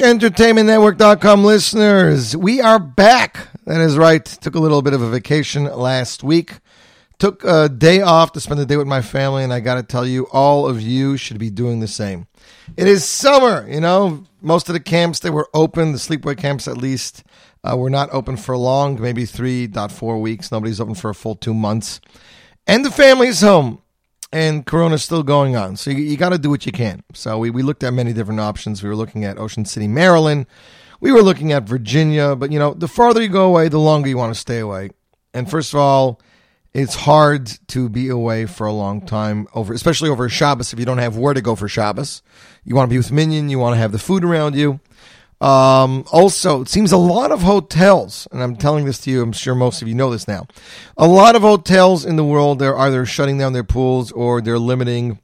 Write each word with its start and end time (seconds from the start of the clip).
Afternoon, 0.00 0.20
Jewish 0.20 0.30
Entertainment 0.30 0.66
Network.com 0.66 1.44
listeners. 1.44 2.36
We 2.36 2.60
are 2.60 2.78
back. 2.78 3.48
That 3.66 3.80
is 3.80 3.98
right. 3.98 4.24
Took 4.24 4.54
a 4.54 4.60
little 4.60 4.82
bit 4.82 4.94
of 4.94 5.02
a 5.02 5.10
vacation 5.10 5.64
last 5.64 6.22
week. 6.22 6.58
Took 7.18 7.44
a 7.44 7.68
day 7.68 8.00
off 8.00 8.32
to 8.32 8.40
spend 8.40 8.60
the 8.60 8.66
day 8.66 8.78
with 8.78 8.86
my 8.86 9.02
family, 9.02 9.44
and 9.44 9.52
I 9.52 9.60
got 9.60 9.74
to 9.74 9.82
tell 9.82 10.06
you, 10.06 10.26
all 10.32 10.66
of 10.66 10.80
you 10.80 11.18
should 11.18 11.38
be 11.38 11.50
doing 11.50 11.80
the 11.80 11.88
same. 11.88 12.26
It 12.76 12.86
is 12.86 13.04
summer, 13.04 13.68
you 13.68 13.80
know. 13.80 14.24
Most 14.40 14.70
of 14.70 14.72
the 14.72 14.80
camps 14.80 15.20
they 15.20 15.28
were 15.28 15.50
open, 15.52 15.92
the 15.92 15.98
sleepaway 15.98 16.38
camps 16.38 16.66
at 16.66 16.78
least, 16.78 17.22
uh, 17.62 17.76
were 17.76 17.90
not 17.90 18.08
open 18.10 18.38
for 18.38 18.56
long, 18.56 18.98
maybe 18.98 19.26
three, 19.26 19.66
not 19.66 19.92
four 19.92 20.18
weeks. 20.18 20.50
Nobody's 20.50 20.80
open 20.80 20.94
for 20.94 21.10
a 21.10 21.14
full 21.14 21.34
two 21.34 21.52
months. 21.52 22.00
And 22.66 22.84
the 22.84 22.90
family's 22.90 23.42
home 23.42 23.82
and 24.32 24.64
Corona's 24.64 25.02
still 25.02 25.22
going 25.22 25.56
on. 25.56 25.76
So 25.76 25.90
you, 25.90 25.98
you 25.98 26.16
got 26.16 26.30
to 26.30 26.38
do 26.38 26.50
what 26.50 26.66
you 26.66 26.72
can. 26.72 27.02
So 27.14 27.38
we, 27.38 27.50
we 27.50 27.62
looked 27.62 27.82
at 27.82 27.92
many 27.92 28.12
different 28.12 28.40
options. 28.40 28.82
We 28.82 28.88
were 28.88 28.96
looking 28.96 29.24
at 29.24 29.38
Ocean 29.38 29.64
City, 29.64 29.88
Maryland. 29.88 30.46
We 31.00 31.12
were 31.12 31.22
looking 31.22 31.52
at 31.52 31.64
Virginia. 31.64 32.36
But, 32.36 32.52
you 32.52 32.58
know, 32.58 32.74
the 32.74 32.88
farther 32.88 33.22
you 33.22 33.28
go 33.28 33.46
away, 33.46 33.68
the 33.68 33.78
longer 33.78 34.08
you 34.08 34.16
want 34.16 34.32
to 34.34 34.40
stay 34.40 34.58
away. 34.58 34.90
And 35.34 35.50
first 35.50 35.72
of 35.72 35.80
all, 35.80 36.20
it's 36.72 36.94
hard 36.94 37.50
to 37.68 37.88
be 37.88 38.08
away 38.08 38.46
for 38.46 38.66
a 38.66 38.72
long 38.72 39.04
time 39.04 39.48
over, 39.54 39.74
especially 39.74 40.08
over 40.08 40.28
Shabbos 40.28 40.72
if 40.72 40.78
you 40.78 40.84
don't 40.84 40.98
have 40.98 41.16
where 41.16 41.34
to 41.34 41.40
go 41.40 41.56
for 41.56 41.66
Shabbos. 41.66 42.22
You 42.64 42.76
want 42.76 42.88
to 42.88 42.92
be 42.92 42.98
with 42.98 43.10
Minyan. 43.10 43.48
You 43.48 43.58
want 43.58 43.74
to 43.74 43.78
have 43.78 43.90
the 43.90 43.98
food 43.98 44.24
around 44.24 44.54
you. 44.54 44.78
Um, 45.40 46.04
also, 46.12 46.60
it 46.60 46.68
seems 46.68 46.92
a 46.92 46.98
lot 46.98 47.32
of 47.32 47.42
hotels, 47.42 48.28
and 48.30 48.42
I'm 48.42 48.56
telling 48.56 48.84
this 48.84 48.98
to 49.00 49.10
you, 49.10 49.22
I'm 49.22 49.32
sure 49.32 49.54
most 49.54 49.80
of 49.80 49.88
you 49.88 49.94
know 49.94 50.10
this 50.10 50.28
now. 50.28 50.46
A 50.98 51.08
lot 51.08 51.34
of 51.34 51.42
hotels 51.42 52.04
in 52.04 52.16
the 52.16 52.24
world, 52.24 52.58
they're 52.58 52.78
either 52.78 53.06
shutting 53.06 53.38
down 53.38 53.54
their 53.54 53.64
pools 53.64 54.12
or 54.12 54.42
they're 54.42 54.58
limiting 54.58 55.18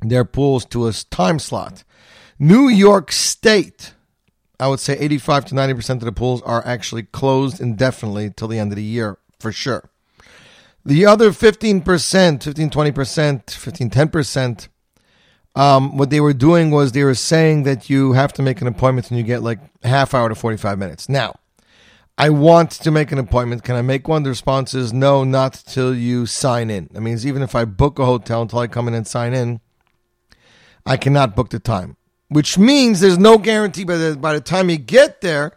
their 0.00 0.24
pools 0.24 0.64
to 0.66 0.86
a 0.86 0.92
time 0.92 1.38
slot. 1.38 1.84
New 2.38 2.68
York 2.68 3.12
State, 3.12 3.92
I 4.58 4.68
would 4.68 4.80
say 4.80 4.96
85 4.98 5.46
to 5.46 5.54
90% 5.54 5.90
of 5.90 6.00
the 6.00 6.12
pools 6.12 6.40
are 6.42 6.66
actually 6.66 7.02
closed 7.02 7.60
indefinitely 7.60 8.30
till 8.30 8.48
the 8.48 8.58
end 8.58 8.72
of 8.72 8.76
the 8.76 8.82
year, 8.82 9.18
for 9.38 9.52
sure. 9.52 9.90
The 10.86 11.04
other 11.06 11.30
15%, 11.30 12.42
15, 12.42 12.70
20%, 12.70 13.50
15, 13.50 13.90
10%, 13.90 14.68
um, 15.54 15.96
what 15.96 16.10
they 16.10 16.20
were 16.20 16.32
doing 16.32 16.70
was 16.70 16.92
they 16.92 17.04
were 17.04 17.14
saying 17.14 17.62
that 17.64 17.88
you 17.88 18.12
have 18.12 18.32
to 18.34 18.42
make 18.42 18.60
an 18.60 18.66
appointment 18.66 19.10
and 19.10 19.18
you 19.18 19.24
get 19.24 19.42
like 19.42 19.60
half 19.84 20.14
hour 20.14 20.28
to 20.28 20.34
45 20.34 20.78
minutes. 20.78 21.08
Now, 21.08 21.36
I 22.16 22.30
want 22.30 22.70
to 22.72 22.90
make 22.90 23.12
an 23.12 23.18
appointment. 23.18 23.64
Can 23.64 23.76
I 23.76 23.82
make 23.82 24.06
one? 24.06 24.22
The 24.22 24.30
response 24.30 24.74
is 24.74 24.92
no, 24.92 25.24
not 25.24 25.54
till 25.66 25.94
you 25.94 26.26
sign 26.26 26.70
in. 26.70 26.88
That 26.92 27.00
means 27.00 27.26
even 27.26 27.42
if 27.42 27.54
I 27.54 27.64
book 27.64 27.98
a 27.98 28.04
hotel 28.04 28.42
until 28.42 28.60
I 28.60 28.66
come 28.66 28.88
in 28.88 28.94
and 28.94 29.06
sign 29.06 29.34
in, 29.34 29.60
I 30.86 30.96
cannot 30.96 31.34
book 31.34 31.50
the 31.50 31.58
time, 31.58 31.96
which 32.28 32.58
means 32.58 33.00
there's 33.00 33.18
no 33.18 33.38
guarantee 33.38 33.84
by 33.84 33.96
the, 33.96 34.16
by 34.16 34.32
the 34.32 34.40
time 34.40 34.70
you 34.70 34.76
get 34.76 35.22
there 35.22 35.52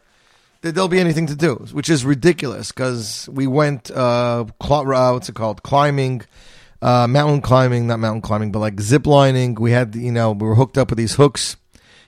that 0.62 0.74
there'll 0.74 0.88
be 0.88 1.00
anything 1.00 1.28
to 1.28 1.36
do, 1.36 1.56
which 1.74 1.90
is 1.90 2.06
ridiculous 2.06 2.72
because 2.72 3.30
we 3.32 3.46
went, 3.46 3.92
uh, 3.92 4.46
cl- 4.64 4.92
uh, 4.92 5.14
what's 5.14 5.30
it 5.30 5.36
called? 5.36 5.62
Climbing 5.64 6.22
uh, 6.82 7.08
mountain 7.08 7.42
climbing, 7.42 7.88
not 7.88 8.00
mountain 8.00 8.22
climbing, 8.22 8.52
but 8.52 8.60
like 8.60 8.80
zip 8.80 9.08
lining. 9.08 9.56
We 9.56 9.72
had, 9.72 9.96
you 9.96 10.12
know, 10.12 10.32
we 10.32 10.48
were 10.48 10.56
hooked 10.56 10.78
up 10.78 10.90
with 10.90 10.98
these 10.98 11.16
hooks. 11.16 11.58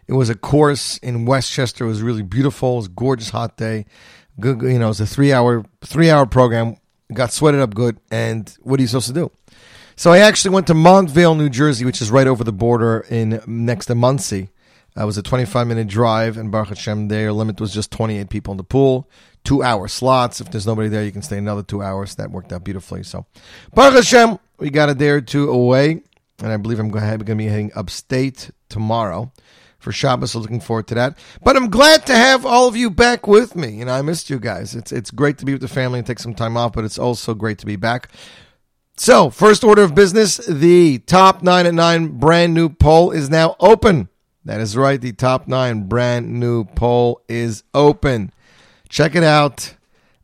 It 0.08 0.14
was 0.14 0.30
a 0.30 0.36
course 0.36 0.98
in 0.98 1.26
Westchester. 1.26 1.86
It 1.86 1.88
was 1.88 2.02
really 2.02 2.24
beautiful. 2.24 2.74
It 2.74 2.78
was 2.78 2.88
gorgeous 2.88 3.30
hot 3.30 3.58
day. 3.58 3.86
Good, 4.40 4.62
you 4.62 4.80
know, 4.80 4.86
it 4.86 4.90
was 4.90 5.02
a 5.02 5.08
three 5.08 5.34
hour 5.34 5.66
three 5.82 6.10
hour 6.10 6.26
program. 6.26 6.78
Got 7.14 7.32
sweated 7.32 7.62
up 7.62 7.74
good. 7.74 8.00
And 8.12 8.56
what 8.62 8.80
are 8.80 8.82
you 8.82 8.88
supposed 8.88 9.08
to 9.08 9.14
do? 9.14 9.32
So 9.96 10.12
I 10.12 10.20
actually 10.20 10.52
went 10.52 10.68
to 10.68 10.74
Montvale, 10.74 11.36
New 11.38 11.50
Jersey, 11.50 11.84
which 11.84 12.02
is 12.02 12.10
right 12.10 12.28
over 12.28 12.44
the 12.44 12.54
border 12.54 13.06
in 13.10 13.42
next 13.46 13.88
to 13.88 13.96
Muncie. 13.96 14.50
It 14.96 15.04
was 15.06 15.18
a 15.18 15.24
25 15.24 15.68
minute 15.68 15.88
drive, 15.88 16.38
and 16.38 16.52
Baruch 16.52 16.70
Hashem, 16.70 17.08
their 17.08 17.32
limit 17.32 17.60
was 17.62 17.74
just 17.74 17.92
28 17.92 18.30
people 18.30 18.52
in 18.52 18.58
the 18.58 18.64
pool. 18.64 19.10
Two 19.44 19.64
hour 19.64 19.88
slots. 19.88 20.42
If 20.42 20.52
there's 20.52 20.68
nobody 20.68 20.90
there, 20.90 21.04
you 21.04 21.12
can 21.12 21.22
stay 21.22 21.38
another 21.38 21.64
two 21.64 21.82
hours. 21.82 22.16
That 22.16 22.32
worked 22.32 22.54
out 22.54 22.64
beautifully. 22.64 23.04
So, 23.04 23.26
Baruch 23.74 23.96
Hashem, 23.96 24.38
we 24.60 24.70
got 24.70 24.90
a 24.90 24.96
day 24.96 25.10
or 25.10 25.22
two 25.22 25.50
away, 25.50 26.02
and 26.40 26.52
I 26.52 26.58
believe 26.58 26.80
I'm 26.80 26.90
going 26.90 27.20
to 27.20 27.36
be 27.36 27.46
heading 27.46 27.72
upstate 27.76 28.52
tomorrow 28.68 29.32
for 29.80 29.92
Shabbos. 29.92 30.32
So 30.32 30.40
looking 30.40 30.60
forward 30.60 30.88
to 30.88 30.96
that. 30.96 31.18
But 31.44 31.56
I'm 31.56 31.70
glad 31.70 32.06
to 32.08 32.16
have 32.16 32.46
all 32.46 32.68
of 32.68 32.76
you 32.76 32.90
back 32.90 33.28
with 33.28 33.56
me. 33.56 33.70
You 33.70 33.86
know, 33.86 33.94
I 33.94 34.02
missed 34.02 34.30
you 34.30 34.40
guys. 34.40 34.76
It's 34.76 34.92
it's 34.92 35.12
great 35.12 35.38
to 35.40 35.46
be 35.46 35.54
with 35.54 35.62
the 35.62 35.68
family 35.68 36.00
and 36.00 36.06
take 36.06 36.20
some 36.20 36.36
time 36.36 36.58
off, 36.58 36.74
but 36.74 36.84
it's 36.84 37.00
also 37.00 37.34
great 37.34 37.58
to 37.60 37.66
be 37.66 37.76
back. 37.76 38.10
So, 38.98 39.30
first 39.30 39.64
order 39.64 39.84
of 39.84 39.96
business, 39.96 40.38
the 40.46 41.00
top 41.00 41.42
nine 41.42 41.66
at 41.66 41.74
nine 41.74 42.20
brand 42.20 42.54
new 42.54 42.68
poll 42.68 43.12
is 43.12 43.30
now 43.30 43.56
open. 43.60 44.10
That 44.44 44.60
is 44.60 44.76
right. 44.76 45.00
The 45.00 45.14
top 45.14 45.48
nine 45.48 45.88
brand 45.88 46.40
new 46.40 46.66
poll 46.66 47.22
is 47.30 47.64
open. 47.74 48.34
Check 48.90 49.16
it 49.16 49.24
out 49.24 49.76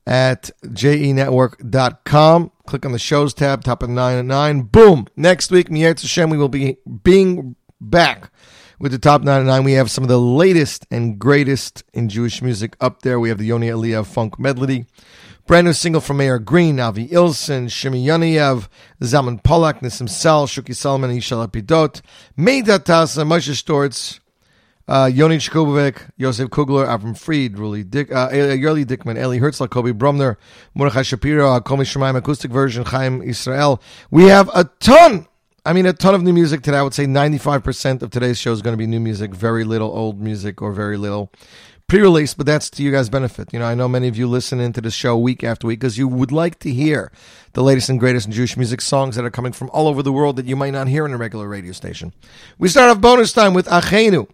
at 0.08 0.52
jenetwork.com. 0.64 2.52
Click 2.66 2.86
on 2.86 2.92
the 2.92 3.00
shows 3.00 3.34
tab, 3.34 3.64
top 3.64 3.84
of 3.84 3.90
9 3.90 4.18
at 4.18 4.26
9. 4.26 4.62
Boom. 4.64 5.08
Next 5.16 5.52
week, 5.52 5.70
Miyatz 5.70 6.02
Hashem, 6.02 6.30
we 6.30 6.38
will 6.38 6.50
be 6.50 6.78
being 7.04 7.56
back 7.80 8.32
with 8.80 8.92
the 8.92 9.00
top 9.00 9.22
9 9.22 9.42
at 9.42 9.46
9. 9.46 9.64
We 9.64 9.74
have 9.74 9.92
some 9.92 10.04
of 10.04 10.08
the 10.10 10.20
latest 10.20 10.86
and 10.90 11.20
greatest 11.20 11.84
in 11.94 12.10
Jewish 12.10 12.42
music 12.42 12.76
up 12.82 13.04
there. 13.04 13.20
We 13.20 13.30
have 13.30 13.38
the 13.38 13.46
Yoni 13.46 13.68
Aliyah 13.68 14.06
Funk 14.06 14.40
Medley. 14.40 14.86
Brand 15.48 15.68
new 15.68 15.74
single 15.74 16.02
from 16.02 16.18
Mayor 16.18 16.40
Green, 16.40 16.80
Avi 16.80 17.08
Ilson, 17.10 17.66
Shimi 17.66 18.04
Yoniev, 18.04 18.68
Zalman 19.02 19.44
Pollock, 19.44 19.80
Nissim 19.82 20.10
Sal, 20.10 20.48
Shuki 20.48 20.76
Salman, 20.76 21.12
Ishay 21.12 21.48
Lapidot, 21.48 22.02
Meydad 22.36 22.80
Tasa, 22.80 23.24
Moshe 23.24 23.52
Stortz, 23.54 24.20
uh, 24.88 25.10
Yoni 25.12 25.38
Chkubovik, 25.38 26.10
Yosef 26.18 26.50
Kugler, 26.50 26.86
Avram 26.86 27.18
Fried, 27.18 27.56
Ruli 27.56 27.90
Dick, 27.90 28.12
uh, 28.12 28.30
Yerli 28.30 28.86
Dickman, 28.86 29.18
Eli 29.18 29.40
Herzl, 29.40 29.66
Kobe 29.66 29.92
Brumner, 29.92 30.38
Mordechai 30.74 31.02
Shapiro, 31.02 31.60
Komi 31.62 31.82
Shemaim 31.82 32.16
acoustic 32.16 32.52
version, 32.52 32.86
Chaim 32.86 33.22
Israel. 33.22 33.82
We 34.12 34.26
have 34.26 34.50
a 34.54 34.66
ton, 34.80 35.28
I 35.66 35.74
mean, 35.74 35.86
a 35.86 35.94
ton 35.94 36.14
of 36.14 36.22
new 36.22 36.34
music 36.34 36.62
today. 36.62 36.78
I 36.78 36.84
would 36.84 36.94
say 36.94 37.06
95% 37.06 38.02
of 38.02 38.12
today's 38.12 38.38
show 38.38 38.52
is 38.52 38.62
going 38.62 38.74
to 38.74 38.78
be 38.78 38.88
new 38.88 39.00
music, 39.00 39.34
very 39.34 39.64
little 39.64 39.92
old 39.92 40.22
music 40.22 40.62
or 40.62 40.72
very 40.72 40.98
little 40.98 41.32
pre-release, 41.88 42.34
but 42.34 42.46
that's 42.46 42.70
to 42.72 42.84
you 42.84 42.92
guys' 42.92 43.10
benefit. 43.10 43.54
You 43.54 43.60
know, 43.60 43.66
I 43.66 43.76
know 43.76 43.88
many 43.88 44.08
of 44.08 44.18
you 44.18 44.28
listen 44.28 44.60
into 44.60 44.82
the 44.82 44.90
show 44.90 45.18
week 45.18 45.44
after 45.44 45.68
week 45.68 45.80
because 45.80 45.98
you 45.98 46.08
would 46.08 46.32
like 46.32 46.60
to 46.60 46.72
hear 46.72 47.12
the 47.54 47.62
latest 47.62 47.90
and 47.90 48.00
greatest 48.00 48.26
in 48.26 48.34
Jewish 48.34 48.58
music 48.58 48.82
songs 48.82 49.16
that 49.16 49.26
are 49.26 49.30
coming 49.30 49.52
from 49.52 49.70
all 49.72 49.88
over 49.88 50.02
the 50.02 50.12
world 50.12 50.36
that 50.38 50.46
you 50.46 50.56
might 50.56 50.72
not 50.72 50.88
hear 50.88 51.06
in 51.06 51.14
a 51.14 51.18
regular 51.18 51.48
radio 51.48 51.72
station. 51.74 52.14
We 52.58 52.70
start 52.70 52.90
off 52.90 53.02
bonus 53.02 53.34
time 53.34 53.54
with 53.54 53.68
Achenu. 53.68 54.28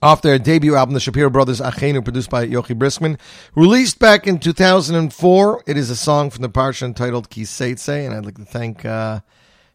Off 0.00 0.22
their 0.22 0.38
debut 0.38 0.76
album, 0.76 0.94
the 0.94 1.00
Shapiro 1.00 1.28
Brothers 1.28 1.60
Achenu, 1.60 2.04
produced 2.04 2.30
by 2.30 2.46
Yochi 2.46 2.78
Briskman, 2.78 3.18
released 3.56 3.98
back 3.98 4.28
in 4.28 4.38
2004. 4.38 5.64
It 5.66 5.76
is 5.76 5.90
a 5.90 5.96
song 5.96 6.30
from 6.30 6.42
the 6.42 6.48
parsha 6.48 6.82
entitled 6.82 7.30
Ki 7.30 7.42
Teitzei, 7.42 8.06
and 8.06 8.14
I'd 8.14 8.24
like 8.24 8.36
to 8.36 8.44
thank 8.44 8.84
uh, 8.84 9.18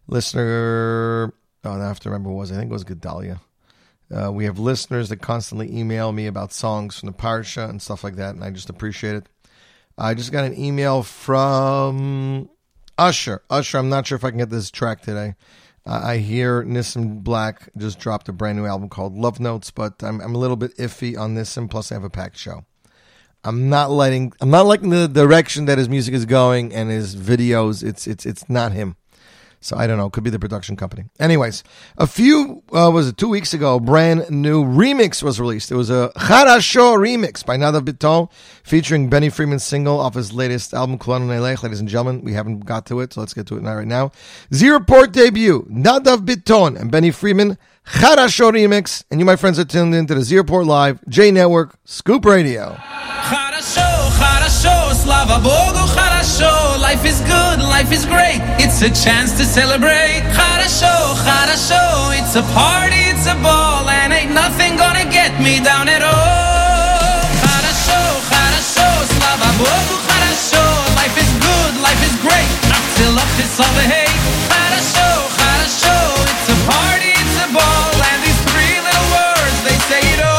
listener. 0.08 1.34
Oh, 1.66 1.72
I 1.72 1.78
have 1.80 2.00
to 2.02 2.10
remember 2.10 2.30
who 2.30 2.36
it 2.36 2.40
was. 2.40 2.52
I 2.54 2.56
think 2.56 2.70
it 2.70 2.74
was 2.74 2.86
Gedalia. 2.86 3.42
Uh, 4.10 4.32
we 4.32 4.46
have 4.46 4.60
listeners 4.60 5.10
that 5.10 5.18
constantly 5.18 5.78
email 5.78 6.14
me 6.14 6.28
about 6.28 6.54
songs 6.54 6.98
from 7.00 7.08
the 7.08 7.14
parsha 7.14 7.70
and 7.70 7.82
stuff 7.82 8.02
like 8.02 8.16
that, 8.16 8.34
and 8.34 8.46
I 8.46 8.50
just 8.50 8.70
appreciate 8.70 9.16
it. 9.16 9.28
I 9.98 10.14
just 10.14 10.32
got 10.32 10.46
an 10.46 10.58
email 10.58 11.04
from 11.04 12.50
Usher. 12.98 13.44
Usher, 13.50 13.78
I'm 13.78 13.90
not 13.90 14.08
sure 14.08 14.16
if 14.16 14.24
I 14.24 14.30
can 14.30 14.40
get 14.40 14.50
this 14.50 14.72
track 14.72 15.02
today. 15.02 15.36
Uh, 15.86 16.02
I 16.04 16.18
hear 16.18 16.64
Nissim 16.64 17.24
Black 17.24 17.70
just 17.78 18.00
dropped 18.00 18.30
a 18.30 18.34
brand 18.34 18.58
new 18.58 18.66
album 18.66 18.90
called 18.90 19.16
Love 19.16 19.40
Notes, 19.40 19.70
but 19.70 20.02
I'm, 20.02 20.22
I'm 20.22 20.34
a 20.34 20.38
little 20.38 20.56
bit 20.56 20.76
iffy 20.78 21.18
on 21.18 21.36
this, 21.36 21.58
and 21.58 21.70
plus 21.70 21.92
I 21.92 21.96
have 21.96 22.04
a 22.04 22.10
packed 22.10 22.38
show. 22.38 22.66
I'm 23.44 23.68
not 23.68 23.92
letting 23.92 24.32
I'm 24.40 24.50
not 24.50 24.66
liking 24.66 24.90
the 24.90 25.08
direction 25.08 25.66
that 25.66 25.78
his 25.78 25.90
music 25.90 26.14
is 26.14 26.26
going 26.26 26.74
and 26.74 26.90
his 26.90 27.16
videos. 27.16 27.84
It's 27.84 28.08
it's 28.08 28.26
it's 28.26 28.50
not 28.50 28.72
him. 28.72 28.96
So 29.64 29.78
I 29.78 29.88
don't 29.88 29.98
know. 29.98 30.08
It 30.08 30.14
Could 30.14 30.24
be 30.24 30.30
the 30.30 30.40
production 30.40 30.76
company. 30.76 31.06
Anyways, 31.20 31.64
a 31.98 32.06
few 32.06 32.64
uh, 32.74 32.92
was 32.92 33.08
it 33.08 33.18
two 33.18 33.30
weeks 33.30 33.54
ago? 33.54 33.80
Brand 33.80 34.30
new 34.30 34.64
remix 34.64 35.24
was 35.24 35.40
released. 35.40 35.72
It 35.72 35.76
was 35.76 35.90
a 35.90 36.12
Charasho 36.18 36.98
remix 36.98 37.46
by 37.46 37.58
Nadav 37.58 37.82
Biton 37.82 38.30
featuring 38.64 39.10
Benny 39.10 39.30
Friedman's 39.30 39.64
single 39.64 40.00
off 40.00 40.16
his 40.16 40.34
latest 40.34 40.74
album 40.74 41.00
Kulanu 41.00 41.28
Nelech. 41.28 41.64
Ladies 41.64 41.80
and 41.80 41.88
gentlemen, 41.88 42.24
we 42.24 42.34
haven't 42.34 42.66
got 42.66 42.86
to 42.88 43.00
it, 43.00 43.14
so 43.14 43.22
let's 43.22 43.34
get 43.34 43.48
to 43.48 43.58
it 43.58 43.64
now. 43.64 43.76
Right 43.76 43.88
now, 43.88 44.12
Z 44.54 44.70
Report 44.70 45.14
debut 45.14 45.66
Nadav 45.72 46.26
Biton 46.26 46.80
and 46.80 46.92
Benny 46.92 47.12
Friedman 47.12 47.58
Charasho 47.86 48.52
remix. 48.52 49.04
And 49.10 49.20
you, 49.20 49.26
my 49.26 49.36
friends, 49.36 49.60
are 49.60 49.66
tuned 49.66 49.96
in 49.96 50.08
to 50.08 50.16
the 50.16 50.44
Port 50.44 50.66
Live 50.66 51.00
J 51.08 51.32
Network 51.32 51.78
Scoop 51.86 52.26
Radio. 52.26 52.78
Chava 55.24 55.40
Bogo 55.40 56.82
Life 56.82 57.06
is 57.06 57.22
good, 57.22 57.60
life 57.60 57.94
is 57.94 58.06
great. 58.06 58.42
It's 58.60 58.82
a 58.82 58.90
chance 58.90 59.32
to 59.38 59.46
celebrate. 59.46 60.22
Хорошо, 60.36 61.16
хорошо. 61.24 62.12
It's 62.12 62.36
a 62.36 62.44
party, 62.52 63.00
it's 63.08 63.26
a 63.28 63.36
ball, 63.36 63.88
and 63.88 64.12
ain't 64.12 64.34
nothing 64.34 64.76
gonna 64.76 65.06
get 65.06 65.32
me 65.40 65.64
down 65.64 65.88
at 65.88 66.04
all. 66.04 67.24
Хорошо, 67.46 68.00
хорошо. 68.32 68.88
Slava 69.16 69.50
Bogo 69.60 69.96
Harasho. 70.10 70.66
Life 71.00 71.16
is 71.24 71.32
good, 71.48 71.74
life 71.88 72.04
is 72.04 72.16
great. 72.20 72.52
I 72.76 72.80
still 72.92 73.16
up 73.16 73.32
this 73.40 73.56
all 73.64 73.74
the 73.80 73.88
hate. 73.96 74.20
Хорошо, 74.52 75.08
хорошо. 75.40 75.96
It's 76.34 76.50
a 76.52 76.58
party, 76.68 77.12
it's 77.24 77.38
a 77.46 77.48
ball, 77.56 77.96
and 78.12 78.20
these 78.26 78.42
three 78.52 78.76
little 78.88 79.08
words, 79.16 79.58
they 79.64 79.78
say 79.88 80.04
it 80.16 80.20
all. 80.20 80.33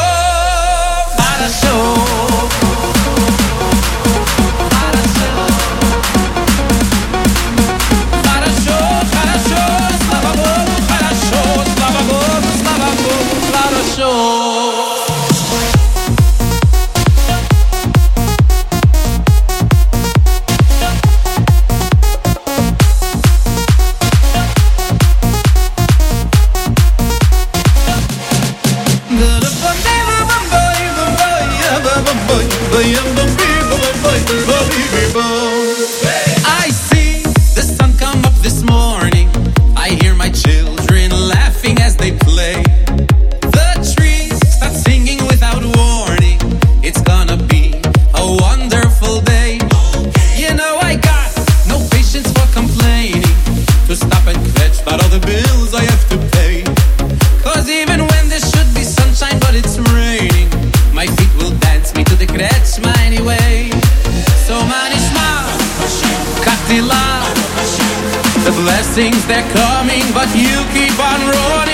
Blessings 68.95 69.27
they're 69.27 69.43
coming, 69.51 70.03
but 70.13 70.33
you 70.33 70.63
keep 70.71 70.97
on 70.99 71.19
rolling. 71.27 71.64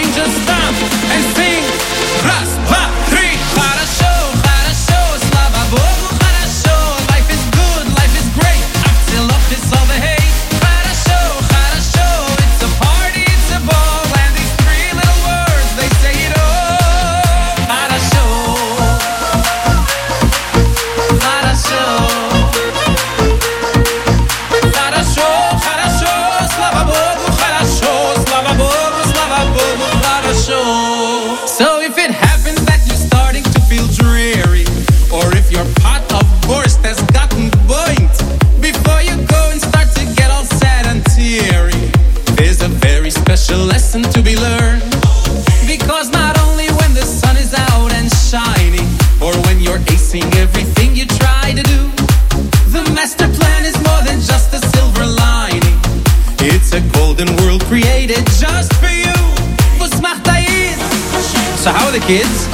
The 61.92 62.00
kids? 62.00 62.48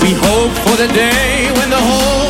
We 0.00 0.12
hope 0.14 0.52
for 0.62 0.76
the 0.76 0.86
day 0.94 1.50
when 1.56 1.68
the 1.70 1.80
whole 1.80 2.23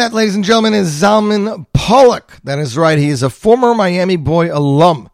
that, 0.00 0.14
ladies 0.14 0.34
and 0.34 0.44
gentlemen, 0.44 0.72
is 0.72 1.02
Zalman 1.02 1.66
Pollock. 1.74 2.38
That 2.44 2.58
is 2.58 2.74
right. 2.74 2.96
He 2.96 3.10
is 3.10 3.22
a 3.22 3.28
former 3.28 3.74
Miami 3.74 4.16
Boy 4.16 4.50
alum. 4.50 5.10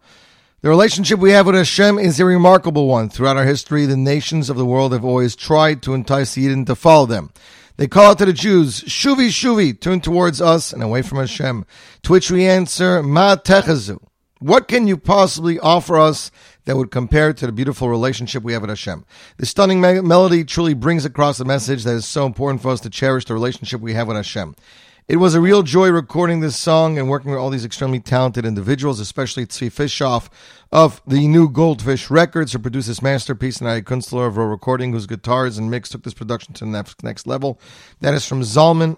The 0.61 0.68
relationship 0.68 1.18
we 1.18 1.33
have 1.33 1.46
with 1.46 1.57
Hashem 1.57 1.99
is 1.99 2.20
a 2.20 2.25
remarkable 2.25 2.87
one. 2.87 3.09
Throughout 3.09 3.37
our 3.37 3.44
history, 3.44 3.85
the 3.87 3.96
nations 3.96 4.49
of 4.49 4.57
the 4.57 4.64
world 4.64 4.92
have 4.92 5.05
always 5.05 5.35
tried 5.35 5.83
to 5.83 5.94
entice 5.94 6.35
the 6.35 6.42
Eden 6.42 6.66
to 6.66 6.77
follow 6.77 7.05
them. 7.05 7.33
They 7.79 7.88
call 7.88 8.12
out 8.12 8.18
to 8.18 8.27
the 8.27 8.33
Jews, 8.33 8.81
Shuvi, 8.83 9.31
Shuvi, 9.31 9.81
turn 9.81 10.01
towards 10.01 10.40
us 10.40 10.72
and 10.72 10.85
away 10.85 11.03
from 11.03 11.18
Hashem. 11.18 11.66
To 12.05 12.12
which 12.12 12.31
we 12.31 12.46
answer, 12.46 13.03
Ma 13.03 13.35
techazu. 13.35 13.99
What 14.38 14.68
can 14.68 14.87
you 14.87 14.96
possibly 14.96 15.59
offer 15.59 15.96
us 15.96 16.31
that 16.67 16.77
would 16.77 16.91
compare 16.91 17.33
to 17.33 17.47
the 17.47 17.53
beautiful 17.53 17.89
relationship 17.89 18.43
we 18.45 18.53
have 18.53 18.63
with 18.63 18.71
Hashem? 18.71 19.05
The 19.39 19.47
stunning 19.47 19.81
me- 19.81 20.03
melody 20.03 20.45
truly 20.45 20.75
brings 20.75 21.05
across 21.05 21.39
the 21.39 21.45
message 21.45 21.83
that 21.85 21.95
is 21.95 22.07
so 22.07 22.27
important 22.27 22.63
for 22.63 22.71
us 22.71 22.81
to 22.81 22.91
cherish 22.91 23.25
the 23.25 23.35
relationship 23.35 23.81
we 23.81 23.95
have 23.95 24.07
with 24.07 24.17
Hashem. 24.17 24.55
It 25.09 25.19
was 25.19 25.37
a 25.37 25.41
real 25.41 25.63
joy 25.63 25.91
recording 25.91 26.41
this 26.41 26.57
song 26.57 26.99
and 26.99 27.09
working 27.09 27.31
with 27.31 27.39
all 27.39 27.51
these 27.51 27.65
extremely 27.65 28.01
talented 28.01 28.45
individuals, 28.45 28.99
especially 28.99 29.47
Tzvi 29.47 29.69
Fischoff 29.69 30.29
of 30.73 31.01
the 31.07 31.29
new 31.29 31.49
Goldfish 31.49 32.11
Records, 32.11 32.53
who 32.53 32.59
produced 32.59 32.89
this 32.89 33.01
masterpiece, 33.01 33.61
and 33.61 33.69
I 33.69 33.83
Kunstler 33.83 34.27
of 34.27 34.37
a 34.37 34.45
recording, 34.45 34.93
whose 34.93 35.07
guitars 35.07 35.59
and 35.59 35.71
mix 35.71 35.91
took 35.91 36.03
this 36.03 36.13
production 36.13 36.55
to 36.55 36.65
the 36.65 36.95
next 37.05 37.27
level. 37.29 37.61
That 38.01 38.15
is 38.15 38.27
from 38.27 38.43
Zalman. 38.43 38.97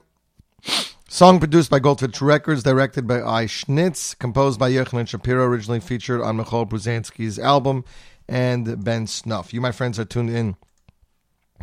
Song 1.11 1.40
produced 1.40 1.71
by 1.71 1.79
Goldfish 1.79 2.21
Records, 2.21 2.62
directed 2.62 3.07
by 3.07 3.23
I. 3.23 3.47
Schnitz, 3.47 4.16
composed 4.18 4.61
by 4.61 4.71
Yochanan 4.71 5.09
Shapiro, 5.09 5.47
originally 5.47 5.81
featured 5.81 6.21
on 6.21 6.37
Michoel 6.37 6.68
Pruzansky's 6.68 7.38
album, 7.38 7.87
and 8.29 8.85
Ben 8.85 9.07
Snuff. 9.07 9.55
You, 9.55 9.62
my 9.62 9.73
friends, 9.73 9.99
are 9.99 10.05
tuned 10.05 10.29
in 10.29 10.57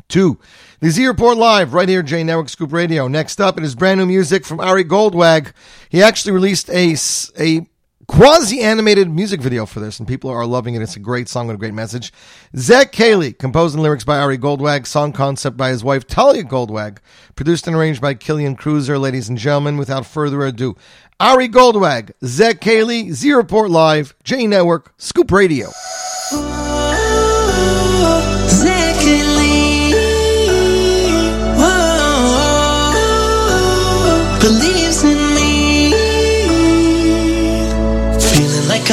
to 0.09 0.39
the 0.79 0.89
Z 0.89 1.05
Report 1.05 1.37
Live 1.37 1.75
right 1.75 1.87
here, 1.87 2.01
J 2.01 2.23
Network 2.23 2.49
Scoop 2.49 2.73
Radio. 2.73 3.07
Next 3.07 3.39
up, 3.39 3.55
it 3.59 3.63
is 3.63 3.75
brand 3.75 3.99
new 3.99 4.07
music 4.07 4.45
from 4.45 4.59
Ari 4.59 4.83
Goldwag. 4.83 5.53
He 5.89 6.01
actually 6.01 6.31
released 6.31 6.67
a, 6.71 6.95
a 7.39 7.67
quasi 8.07 8.61
animated 8.61 9.09
music 9.09 9.41
video 9.41 9.65
for 9.65 9.79
this, 9.79 9.99
and 9.99 10.07
people 10.07 10.29
are 10.29 10.45
loving 10.45 10.75
it. 10.75 10.81
It's 10.81 10.95
a 10.95 10.99
great 10.99 11.27
song 11.27 11.47
with 11.47 11.55
a 11.55 11.59
great 11.59 11.73
message. 11.73 12.13
Zach 12.55 12.91
Cayley, 12.91 13.33
composed 13.33 13.75
and 13.75 13.83
lyrics 13.83 14.03
by 14.03 14.19
Ari 14.19 14.37
Goldwag, 14.37 14.85
song 14.85 15.11
concept 15.11 15.57
by 15.57 15.69
his 15.69 15.83
wife 15.83 16.07
Talia 16.07 16.43
Goldwag, 16.43 16.97
produced 17.35 17.67
and 17.67 17.75
arranged 17.75 18.01
by 18.01 18.13
Killian 18.13 18.55
Cruiser. 18.55 18.97
Ladies 18.97 19.29
and 19.29 19.37
gentlemen, 19.37 19.77
without 19.77 20.05
further 20.05 20.45
ado, 20.45 20.75
Ari 21.19 21.49
Goldwag, 21.49 22.11
Zach 22.23 22.61
Cayley, 22.61 23.11
Z 23.11 23.31
Report 23.33 23.69
Live, 23.69 24.15
J 24.23 24.47
Network, 24.47 24.93
Scoop 24.97 25.31
Radio. 25.31 25.69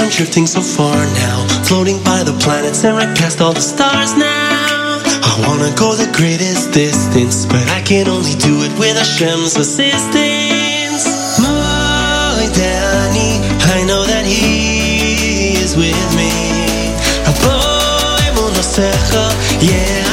I'm 0.03 0.11
drifting 0.11 0.49
so 0.49 0.61
far 0.61 0.97
now, 0.97 1.47
floating 1.63 2.03
by 2.03 2.25
the 2.25 2.33
planets 2.43 2.83
and 2.85 2.97
right 2.97 3.17
past 3.17 3.41
all 3.41 3.53
the 3.53 3.61
stars 3.61 4.17
now. 4.17 4.99
I 5.31 5.45
wanna 5.47 5.73
go 5.77 5.95
the 5.95 6.11
greatest 6.13 6.73
distance, 6.73 7.47
but 7.47 7.69
I 7.71 7.81
can 7.83 8.09
only 8.09 8.35
do 8.35 8.63
it 8.67 8.77
with 8.81 8.97
Hashem's 8.97 9.55
assistance. 9.55 11.07
My 11.39 12.51
Danny, 12.53 13.39
I 13.77 13.85
know 13.87 14.03
that 14.05 14.27
He 14.27 15.55
is 15.63 15.77
with 15.77 16.17
me. 16.17 16.33
Yeah, 19.63 20.12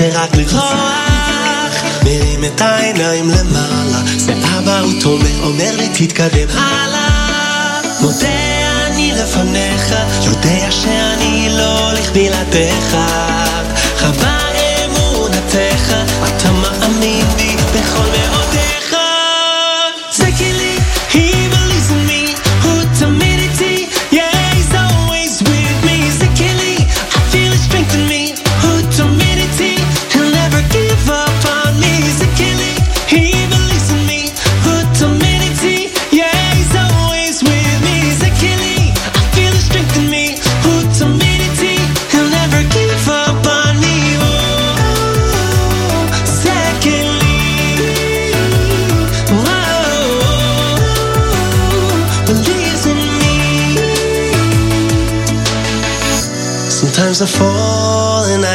אני 0.00 0.08
רוצה 0.08 0.22
רק 0.22 0.36
לברוח. 0.36 1.74
מרים 2.04 2.44
את 2.44 2.60
העיניים 2.60 3.30
למעלה, 3.30 4.00
אבא 4.58 4.80
הוא 4.80 4.92
תומך, 5.00 5.40
אומר 5.42 5.76
לי 5.76 5.88
תתקדם 5.88 6.48
הלאה. 6.48 7.80
מודה 8.00 8.28
אני 8.86 9.12
לפניך, 9.12 9.94
יודע 10.24 10.70
שאני 10.70 11.48
לא 11.50 11.88
הולך 11.88 12.10
בלעדיך. 12.12 12.96
חווה 13.98 14.39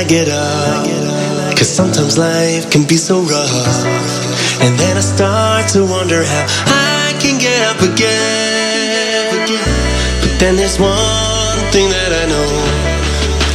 get 0.07 0.29
up. 0.29 0.85
Cause 1.57 1.69
sometimes 1.69 2.17
life 2.17 2.69
can 2.69 2.83
be 2.85 2.97
so 2.97 3.21
rough. 3.21 3.85
And 4.61 4.77
then 4.77 4.97
I 4.97 5.01
start 5.01 5.67
to 5.69 5.85
wonder 5.85 6.23
how 6.23 6.45
I 6.67 7.13
can 7.19 7.39
get 7.39 7.61
up 7.69 7.81
again. 7.81 9.47
But 10.21 10.39
then 10.39 10.55
there's 10.55 10.79
one 10.79 11.59
thing 11.71 11.89
that 11.89 12.11
I 12.13 12.25
know. 12.29 12.49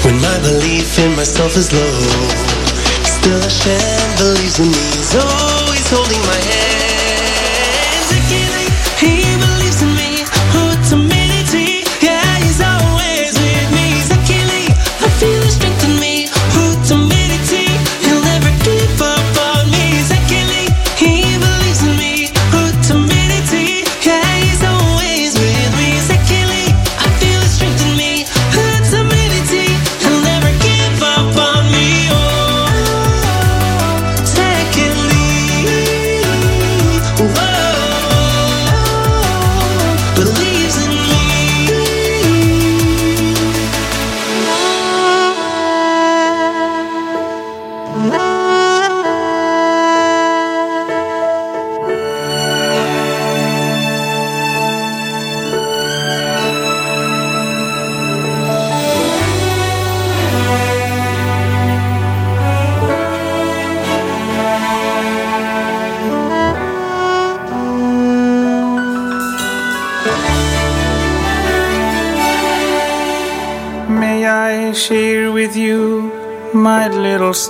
When 0.05 0.17
my 0.21 0.39
belief 0.41 0.99
in 0.99 1.15
myself 1.15 1.57
is 1.57 1.73
low, 1.73 2.01
still 3.05 3.41
Hashem 3.41 4.17
believes 4.19 4.59
in 4.59 4.69
me. 4.69 4.85
He's 4.97 5.15
always 5.15 5.87
holding 5.91 6.23
my 6.27 6.37
hand. 6.37 6.50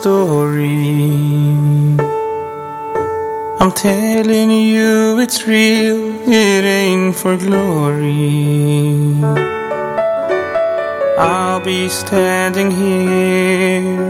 Story? 0.00 1.98
I'm 3.60 3.72
telling 3.72 4.50
you 4.50 5.18
it's 5.20 5.46
real, 5.46 6.00
it 6.26 6.64
ain't 6.64 7.14
for 7.14 7.36
glory. 7.36 9.20
I'll 11.18 11.60
be 11.60 11.90
standing 11.90 12.70
here 12.70 14.00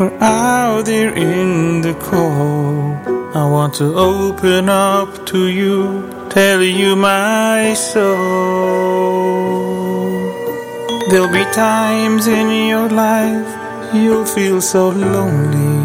or 0.00 0.10
out 0.22 0.86
there 0.86 1.12
in 1.14 1.82
the 1.82 1.92
cold. 1.94 3.36
I 3.36 3.44
want 3.56 3.74
to 3.74 3.94
open 3.94 4.70
up 4.70 5.26
to 5.26 5.48
you, 5.48 6.08
tell 6.30 6.62
you 6.62 6.96
my 6.96 7.74
soul. 7.74 8.06
There'll 11.10 11.30
be 11.30 11.44
times 11.52 12.26
in 12.26 12.68
your 12.70 12.88
life 12.88 13.55
you'll 14.04 14.26
feel 14.26 14.60
so 14.60 14.90
lonely. 14.90 15.76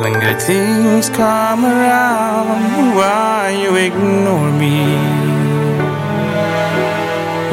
When 0.00 0.12
good 0.12 0.40
things 0.40 1.08
come 1.10 1.64
around, 1.64 2.94
why 2.96 3.58
you 3.62 3.74
ignore 3.76 4.50
me? 4.52 4.78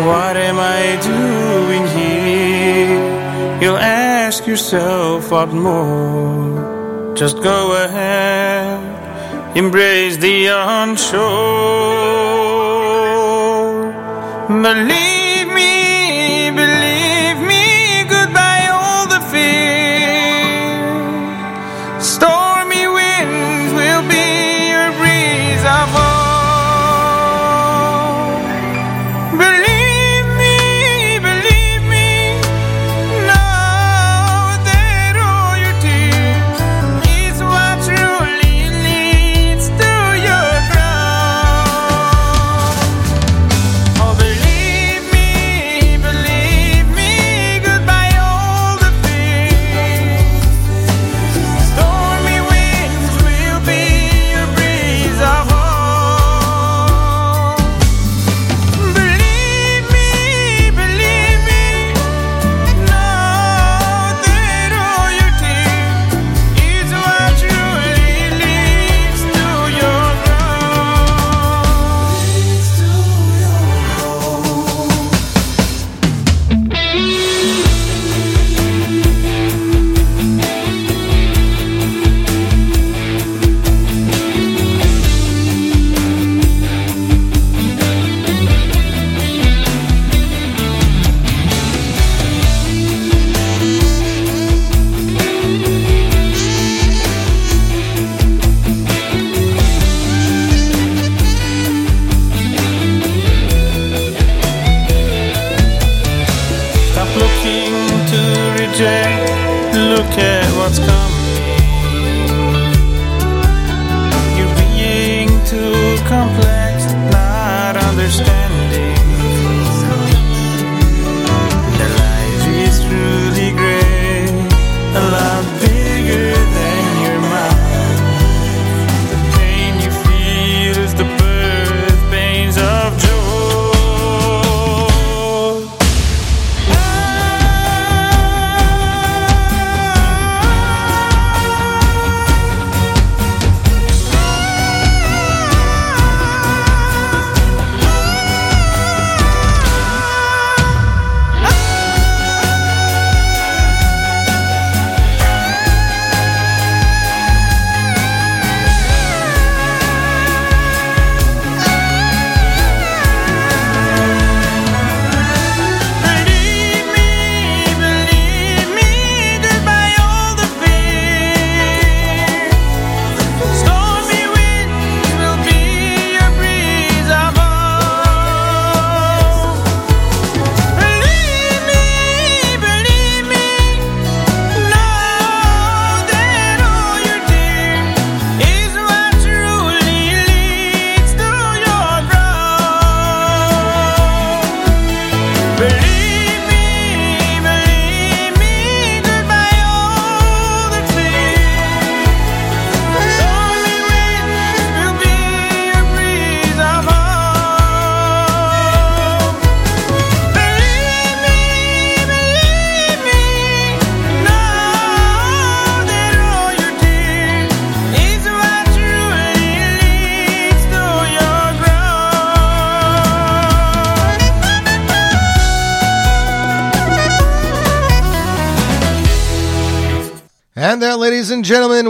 What 0.08 0.38
am 0.38 0.58
I 0.60 0.84
doing 1.02 1.86
here? 1.98 3.02
You'll 3.62 3.78
ask 3.78 4.46
yourself 4.46 5.32
what 5.32 5.50
more. 5.50 7.14
Just 7.16 7.42
go 7.42 7.60
ahead, 7.86 9.58
embrace 9.58 10.18
the 10.18 10.48
unsure. 10.48 11.16
Believe 14.48 15.25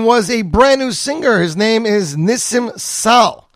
was 0.06 0.30
a 0.30 0.44
brand 0.44 0.82
new 0.82 0.92
singer. 0.92 1.42
His 1.42 1.56
name 1.56 1.86
is 1.86 2.16
Nissim 2.16 2.80
Sal. 2.80 3.50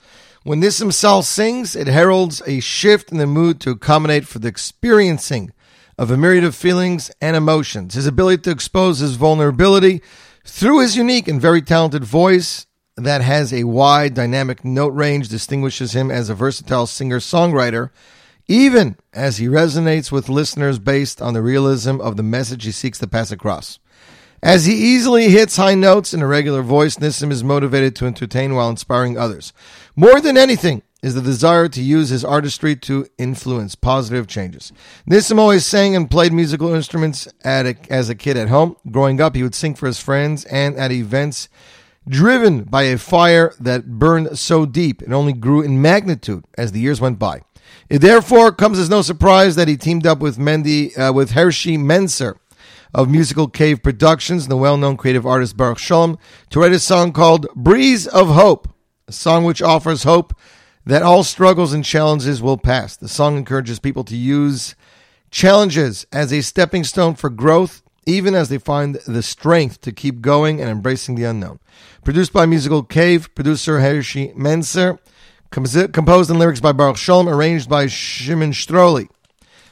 When 0.43 0.61
Nissim 0.61 0.91
Sal 0.91 1.21
sings, 1.21 1.75
it 1.75 1.87
heralds 1.87 2.41
a 2.45 2.59
shift 2.59 3.11
in 3.11 3.17
the 3.17 3.27
mood 3.27 3.59
to 3.61 3.71
accommodate 3.71 4.25
for 4.25 4.39
the 4.39 4.47
experiencing 4.47 5.51
of 5.97 6.09
a 6.09 6.17
myriad 6.17 6.43
of 6.43 6.55
feelings 6.55 7.11
and 7.21 7.35
emotions. 7.35 7.93
His 7.93 8.07
ability 8.07 8.41
to 8.43 8.51
expose 8.51 8.99
his 8.99 9.15
vulnerability 9.15 10.01
through 10.43 10.79
his 10.79 10.97
unique 10.97 11.27
and 11.27 11.39
very 11.39 11.61
talented 11.61 12.03
voice 12.03 12.65
that 12.95 13.21
has 13.21 13.53
a 13.53 13.65
wide 13.65 14.13
dynamic 14.13 14.65
note 14.65 14.93
range 14.93 15.29
distinguishes 15.29 15.93
him 15.93 16.09
as 16.09 16.29
a 16.29 16.35
versatile 16.35 16.87
singer-songwriter 16.87 17.91
even 18.49 18.97
as 19.13 19.37
he 19.37 19.45
resonates 19.45 20.11
with 20.11 20.27
listeners 20.27 20.79
based 20.79 21.21
on 21.21 21.35
the 21.35 21.41
realism 21.41 22.01
of 22.01 22.17
the 22.17 22.23
message 22.23 22.65
he 22.65 22.71
seeks 22.71 22.97
to 22.97 23.07
pass 23.07 23.31
across. 23.31 23.77
As 24.41 24.65
he 24.65 24.73
easily 24.73 25.29
hits 25.29 25.57
high 25.57 25.75
notes 25.75 26.13
in 26.13 26.21
a 26.21 26.27
regular 26.27 26.61
voice, 26.61 26.95
Nissim 26.95 27.29
is 27.29 27.43
motivated 27.43 27.93
to 27.97 28.05
entertain 28.05 28.55
while 28.55 28.69
inspiring 28.69 29.17
others. 29.17 29.51
More 29.97 30.21
than 30.21 30.37
anything 30.37 30.81
is 31.01 31.13
the 31.13 31.21
desire 31.21 31.67
to 31.67 31.81
use 31.81 32.07
his 32.07 32.23
artistry 32.23 32.75
to 32.75 33.05
influence 33.17 33.75
positive 33.75 34.27
changes. 34.27 34.71
Nissim 35.09 35.39
always 35.39 35.65
sang 35.65 35.93
and 35.93 36.09
played 36.09 36.31
musical 36.31 36.73
instruments 36.73 37.27
a, 37.45 37.75
as 37.89 38.09
a 38.09 38.15
kid 38.15 38.37
at 38.37 38.47
home. 38.47 38.77
Growing 38.89 39.19
up, 39.19 39.35
he 39.35 39.43
would 39.43 39.55
sing 39.55 39.75
for 39.75 39.87
his 39.87 39.99
friends 39.99 40.45
and 40.45 40.77
at 40.77 40.91
events 40.91 41.49
driven 42.07 42.63
by 42.63 42.83
a 42.83 42.97
fire 42.97 43.53
that 43.59 43.99
burned 43.99 44.39
so 44.39 44.65
deep 44.65 45.01
it 45.01 45.11
only 45.11 45.33
grew 45.33 45.61
in 45.61 45.81
magnitude 45.81 46.45
as 46.57 46.71
the 46.71 46.79
years 46.79 47.01
went 47.01 47.19
by. 47.19 47.41
It 47.89 47.99
therefore 47.99 48.51
comes 48.51 48.79
as 48.79 48.89
no 48.89 49.01
surprise 49.01 49.55
that 49.55 49.67
he 49.67 49.75
teamed 49.75 50.07
up 50.07 50.19
with 50.19 50.37
Mendy 50.37 50.97
uh, 50.97 51.11
with 51.11 51.31
Hershey 51.31 51.77
Menser 51.77 52.37
of 52.93 53.09
Musical 53.09 53.47
Cave 53.47 53.83
Productions 53.83 54.43
and 54.43 54.51
the 54.51 54.57
well-known 54.57 54.97
creative 54.97 55.25
artist 55.25 55.55
Baruch 55.55 55.77
Shalom 55.77 56.17
to 56.49 56.59
write 56.59 56.71
a 56.71 56.79
song 56.79 57.11
called 57.11 57.47
"Breeze 57.55 58.07
of 58.07 58.29
Hope," 58.29 58.67
a 59.07 59.11
song 59.11 59.43
which 59.43 59.61
offers 59.61 60.03
hope 60.03 60.33
that 60.85 61.03
all 61.03 61.23
struggles 61.23 61.73
and 61.73 61.85
challenges 61.85 62.41
will 62.41 62.57
pass. 62.57 62.95
The 62.95 63.07
song 63.07 63.37
encourages 63.37 63.79
people 63.79 64.03
to 64.05 64.15
use 64.15 64.75
challenges 65.29 66.07
as 66.11 66.33
a 66.33 66.41
stepping 66.41 66.83
stone 66.83 67.13
for 67.13 67.29
growth, 67.29 67.83
even 68.07 68.33
as 68.33 68.49
they 68.49 68.57
find 68.57 68.95
the 69.05 69.21
strength 69.21 69.81
to 69.81 69.91
keep 69.91 70.21
going 70.21 70.59
and 70.59 70.69
embracing 70.69 71.13
the 71.13 71.25
unknown. 71.25 71.59
Produced 72.03 72.33
by 72.33 72.47
Musical 72.47 72.81
Cave, 72.81 73.29
producer 73.35 73.81
Hershey 73.81 74.33
Menser, 74.35 74.97
composed 75.51 76.29
and 76.31 76.39
lyrics 76.39 76.61
by 76.61 76.71
Baruch 76.71 76.97
Shalom, 76.97 77.29
arranged 77.29 77.69
by 77.69 77.85
Shimon 77.85 78.51
Stroli. 78.51 79.09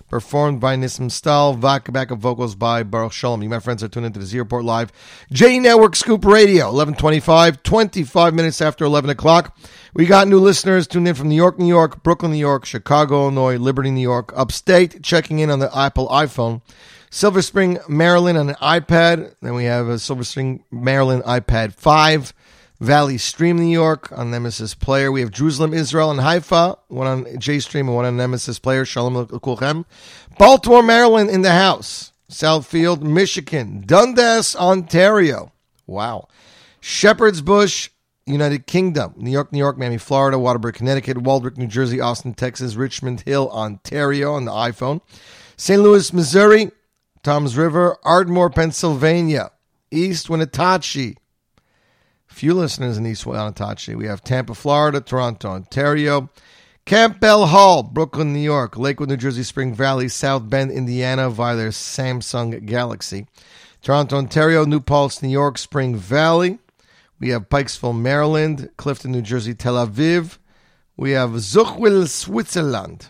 Performed 0.10 0.62
by 0.62 0.78
Nissim 0.78 1.12
Stahl, 1.12 1.54
backup 1.58 2.18
vocals 2.18 2.56
by 2.56 2.82
Baruch 2.84 3.12
Shalom. 3.12 3.44
You, 3.44 3.50
my 3.50 3.60
friends, 3.60 3.84
are 3.84 3.90
tuned 3.90 4.06
into 4.06 4.20
the 4.20 4.26
Z 4.26 4.40
Report 4.40 4.64
Live. 4.64 4.94
J 5.34 5.60
Network 5.60 5.98
Scoop 5.98 6.24
Radio, 6.24 6.68
1125, 6.68 7.62
25 7.62 8.34
minutes 8.34 8.62
after 8.62 8.86
11 8.86 9.10
o'clock. 9.10 9.58
We 9.94 10.06
got 10.06 10.30
new 10.30 10.40
listeners 10.40 10.88
tuned 10.88 11.10
in 11.10 11.16
from 11.16 11.28
New 11.28 11.36
York, 11.36 11.60
New 11.60 11.68
York, 11.68 12.04
Brooklyn, 12.04 12.32
New 12.32 12.38
York, 12.38 12.64
Chicago, 12.64 13.24
Illinois, 13.24 13.58
Liberty, 13.58 13.92
New 13.92 14.00
York, 14.00 14.32
upstate, 14.34 15.04
checking 15.04 15.40
in 15.40 15.50
on 15.50 15.60
the 15.60 15.78
Apple 15.78 16.08
iPhone. 16.08 16.62
Silver 17.10 17.42
Spring, 17.42 17.78
Maryland 17.90 18.38
on 18.38 18.50
an 18.50 18.56
iPad. 18.56 19.36
Then 19.42 19.56
we 19.56 19.66
have 19.66 19.90
a 19.90 20.00
Silver 20.00 20.24
Spring, 20.24 20.64
Maryland 20.72 21.24
iPad 21.24 21.74
5. 21.74 22.34
Valley 22.80 23.18
Stream 23.18 23.58
New 23.58 23.72
York 23.72 24.12
on 24.12 24.30
Nemesis 24.30 24.76
Player. 24.76 25.12
We 25.12 25.22
have 25.22 25.32
Jerusalem, 25.32 25.74
Israel, 25.74 26.12
and 26.12 26.20
Haifa, 26.20 26.78
one 26.90 27.08
on 27.08 27.40
J 27.40 27.60
Stream 27.60 27.88
and 27.88 27.96
one 27.96 28.06
on 28.06 28.18
Nemesis 28.18 28.60
Player. 28.60 28.86
Shalom 28.86 29.26
Kulchem. 29.28 29.86
Baltimore, 30.38 30.84
Maryland 30.84 31.30
in 31.30 31.42
the 31.42 31.52
house. 31.52 32.12
Southfield, 32.30 33.02
Michigan. 33.02 33.84
Dundas, 33.86 34.56
Ontario. 34.56 35.52
Wow. 35.88 36.28
Shepherd's 36.80 37.42
Bush, 37.42 37.90
United 38.28 38.68
Kingdom. 38.68 39.14
New 39.18 39.32
York, 39.32 39.52
New 39.52 39.58
York, 39.58 39.80
Miami, 39.80 39.98
Florida, 39.98 40.38
Waterbury, 40.38 40.74
Connecticut, 40.74 41.18
Waldwick, 41.18 41.58
New 41.58 41.68
Jersey, 41.68 42.00
Austin, 42.00 42.36
Texas, 42.36 42.76
Richmond 42.76 43.22
Hill, 43.22 43.50
Ontario 43.50 44.34
on 44.34 44.46
the 44.46 44.52
iPhone. 44.52 45.02
St. 45.56 45.82
Louis, 45.82 46.14
Missouri, 46.14 46.70
Toms 47.24 47.58
River, 47.58 47.98
Ardmore, 48.04 48.52
Pennsylvania. 48.52 49.52
East 49.90 50.30
Wenatchee, 50.30 51.16
few 52.38 52.54
listeners 52.54 53.00
in 53.00 53.08
East 53.08 53.26
Wenatchee. 53.26 53.96
We 53.96 54.06
have 54.06 54.24
Tampa, 54.24 54.54
Florida, 54.54 55.02
Toronto, 55.02 55.50
Ontario, 55.50 56.30
Campbell 56.86 57.48
Hall, 57.48 57.82
Brooklyn, 57.82 58.32
New 58.32 58.40
York, 58.40 58.78
Lakewood, 58.78 59.10
New 59.10 59.18
Jersey, 59.18 59.42
Spring 59.42 59.74
Valley, 59.74 60.08
South 60.08 60.48
Bend, 60.48 60.70
Indiana 60.70 61.32
via 61.32 61.56
their 61.56 61.70
Samsung 61.70 62.64
Galaxy, 62.64 63.26
Toronto, 63.82 64.18
Ontario, 64.18 64.66
New 64.66 64.80
Paltz, 64.80 65.24
New 65.24 65.30
York, 65.30 65.58
Spring 65.58 65.96
Valley. 65.96 66.60
We 67.20 67.30
have 67.30 67.50
Pikesville, 67.50 68.00
Maryland, 68.00 68.70
Clifton, 68.78 69.14
New 69.14 69.24
Jersey, 69.24 69.56
Tel 69.56 69.74
Aviv. 69.74 70.38
We 70.96 71.12
have 71.14 71.32
Zuchwil, 71.32 72.08
Switzerland. 72.08 73.10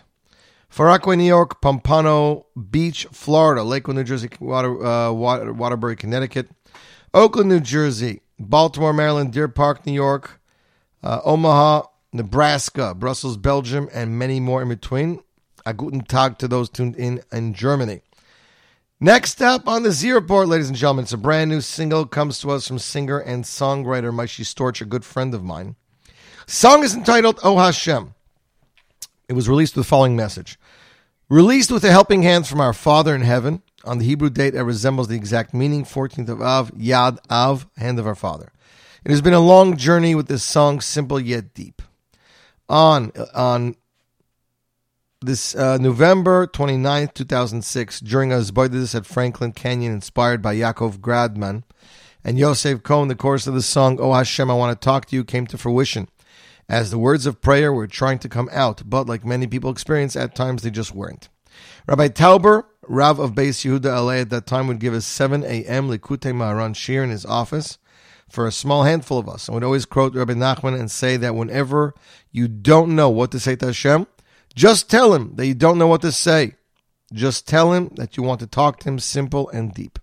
Far 0.70 0.98
New 1.06 1.22
York, 1.22 1.60
Pompano 1.60 2.46
Beach, 2.70 3.06
Florida, 3.12 3.62
Lakewood, 3.62 3.96
New 3.96 4.04
Jersey, 4.04 4.30
Water, 4.40 4.82
uh, 4.82 5.12
Water, 5.12 5.52
Waterbury, 5.52 5.96
Connecticut, 5.96 6.48
Oakland, 7.12 7.50
New 7.50 7.60
Jersey, 7.60 8.22
Baltimore, 8.38 8.92
Maryland, 8.92 9.32
Deer 9.32 9.48
Park, 9.48 9.86
New 9.86 9.92
York, 9.92 10.40
uh, 11.02 11.20
Omaha, 11.24 11.82
Nebraska, 12.12 12.94
Brussels, 12.94 13.36
Belgium, 13.36 13.88
and 13.92 14.18
many 14.18 14.40
more 14.40 14.62
in 14.62 14.68
between. 14.68 15.22
A 15.66 15.74
guten 15.74 16.00
Tag 16.00 16.38
to 16.38 16.48
those 16.48 16.70
tuned 16.70 16.96
in 16.96 17.20
in 17.30 17.52
Germany. 17.52 18.00
Next 19.00 19.42
up 19.42 19.68
on 19.68 19.82
the 19.82 19.92
Z 19.92 20.10
Report, 20.10 20.48
ladies 20.48 20.68
and 20.68 20.76
gentlemen, 20.76 21.04
it's 21.04 21.12
a 21.12 21.18
brand 21.18 21.50
new 21.50 21.60
single. 21.60 22.06
Comes 22.06 22.40
to 22.40 22.50
us 22.50 22.66
from 22.66 22.78
singer 22.78 23.18
and 23.18 23.44
songwriter 23.44 24.12
Maishi 24.12 24.44
Storch, 24.44 24.80
a 24.80 24.84
good 24.84 25.04
friend 25.04 25.34
of 25.34 25.44
mine. 25.44 25.76
Song 26.46 26.82
is 26.82 26.94
entitled 26.94 27.38
Oh 27.44 27.58
Hashem. 27.58 28.14
It 29.28 29.34
was 29.34 29.48
released 29.48 29.76
with 29.76 29.84
the 29.84 29.88
following 29.88 30.16
message. 30.16 30.58
Released 31.28 31.70
with 31.70 31.82
the 31.82 31.90
helping 31.90 32.22
hands 32.22 32.48
from 32.48 32.60
our 32.60 32.72
Father 32.72 33.14
in 33.14 33.20
heaven, 33.20 33.62
on 33.84 33.98
the 33.98 34.04
Hebrew 34.04 34.30
date 34.30 34.50
that 34.50 34.64
resembles 34.64 35.08
the 35.08 35.16
exact 35.16 35.54
meaning, 35.54 35.84
14th 35.84 36.28
of 36.28 36.42
Av, 36.42 36.72
Yad 36.72 37.18
Av, 37.30 37.66
hand 37.76 37.98
of 37.98 38.06
our 38.06 38.14
Father. 38.14 38.52
It 39.04 39.10
has 39.10 39.22
been 39.22 39.34
a 39.34 39.40
long 39.40 39.76
journey 39.76 40.14
with 40.14 40.28
this 40.28 40.42
song, 40.42 40.80
simple 40.80 41.20
yet 41.20 41.54
deep. 41.54 41.82
On, 42.68 43.12
on 43.34 43.76
this 45.20 45.54
uh, 45.54 45.78
November 45.78 46.46
29th, 46.46 47.14
2006, 47.14 48.00
during 48.00 48.32
a 48.32 48.36
Zboidis 48.36 48.94
at 48.94 49.06
Franklin 49.06 49.52
Canyon, 49.52 49.92
inspired 49.92 50.42
by 50.42 50.54
Yaakov 50.54 50.98
Gradman 50.98 51.62
and 52.24 52.38
Yosef 52.38 52.82
Cohen, 52.82 53.08
the 53.08 53.14
chorus 53.14 53.46
of 53.46 53.54
the 53.54 53.62
song, 53.62 53.98
Oh 54.00 54.12
Hashem, 54.12 54.50
I 54.50 54.54
Want 54.54 54.78
to 54.78 54.84
Talk 54.84 55.06
to 55.06 55.16
You, 55.16 55.24
came 55.24 55.46
to 55.46 55.58
fruition. 55.58 56.08
As 56.68 56.90
the 56.90 56.98
words 56.98 57.24
of 57.24 57.40
prayer 57.40 57.72
were 57.72 57.86
trying 57.86 58.18
to 58.18 58.28
come 58.28 58.50
out, 58.52 58.82
but 58.84 59.06
like 59.06 59.24
many 59.24 59.46
people 59.46 59.70
experience, 59.70 60.14
at 60.14 60.34
times 60.34 60.62
they 60.62 60.70
just 60.70 60.94
weren't. 60.94 61.30
Rabbi 61.86 62.08
Tauber 62.08 62.64
Rav 62.88 63.18
of 63.18 63.32
Beis 63.32 63.64
Yehuda 63.64 63.84
LA 63.84 64.12
at 64.12 64.30
that 64.30 64.46
time 64.46 64.66
would 64.66 64.80
give 64.80 64.94
us 64.94 65.04
7 65.04 65.44
a.m. 65.44 65.88
Likutei 65.88 66.32
Moharan 66.32 66.74
Shir 66.74 67.02
in 67.02 67.10
his 67.10 67.26
office 67.26 67.78
for 68.28 68.46
a 68.46 68.52
small 68.52 68.82
handful 68.84 69.18
of 69.18 69.28
us, 69.28 69.48
and 69.48 69.54
would 69.54 69.64
always 69.64 69.86
quote 69.86 70.14
Rabbi 70.14 70.34
Nachman 70.34 70.78
and 70.78 70.90
say 70.90 71.16
that 71.16 71.34
whenever 71.34 71.94
you 72.30 72.48
don't 72.48 72.94
know 72.94 73.08
what 73.08 73.30
to 73.32 73.40
say 73.40 73.56
to 73.56 73.66
Hashem, 73.66 74.06
just 74.54 74.90
tell 74.90 75.14
him 75.14 75.34
that 75.36 75.46
you 75.46 75.54
don't 75.54 75.78
know 75.78 75.86
what 75.86 76.02
to 76.02 76.12
say. 76.12 76.54
Just 77.12 77.48
tell 77.48 77.72
him 77.72 77.90
that 77.96 78.16
you 78.16 78.22
want 78.22 78.40
to 78.40 78.46
talk 78.46 78.80
to 78.80 78.88
him 78.88 78.98
simple 78.98 79.48
and 79.50 79.72
deep. 79.72 79.98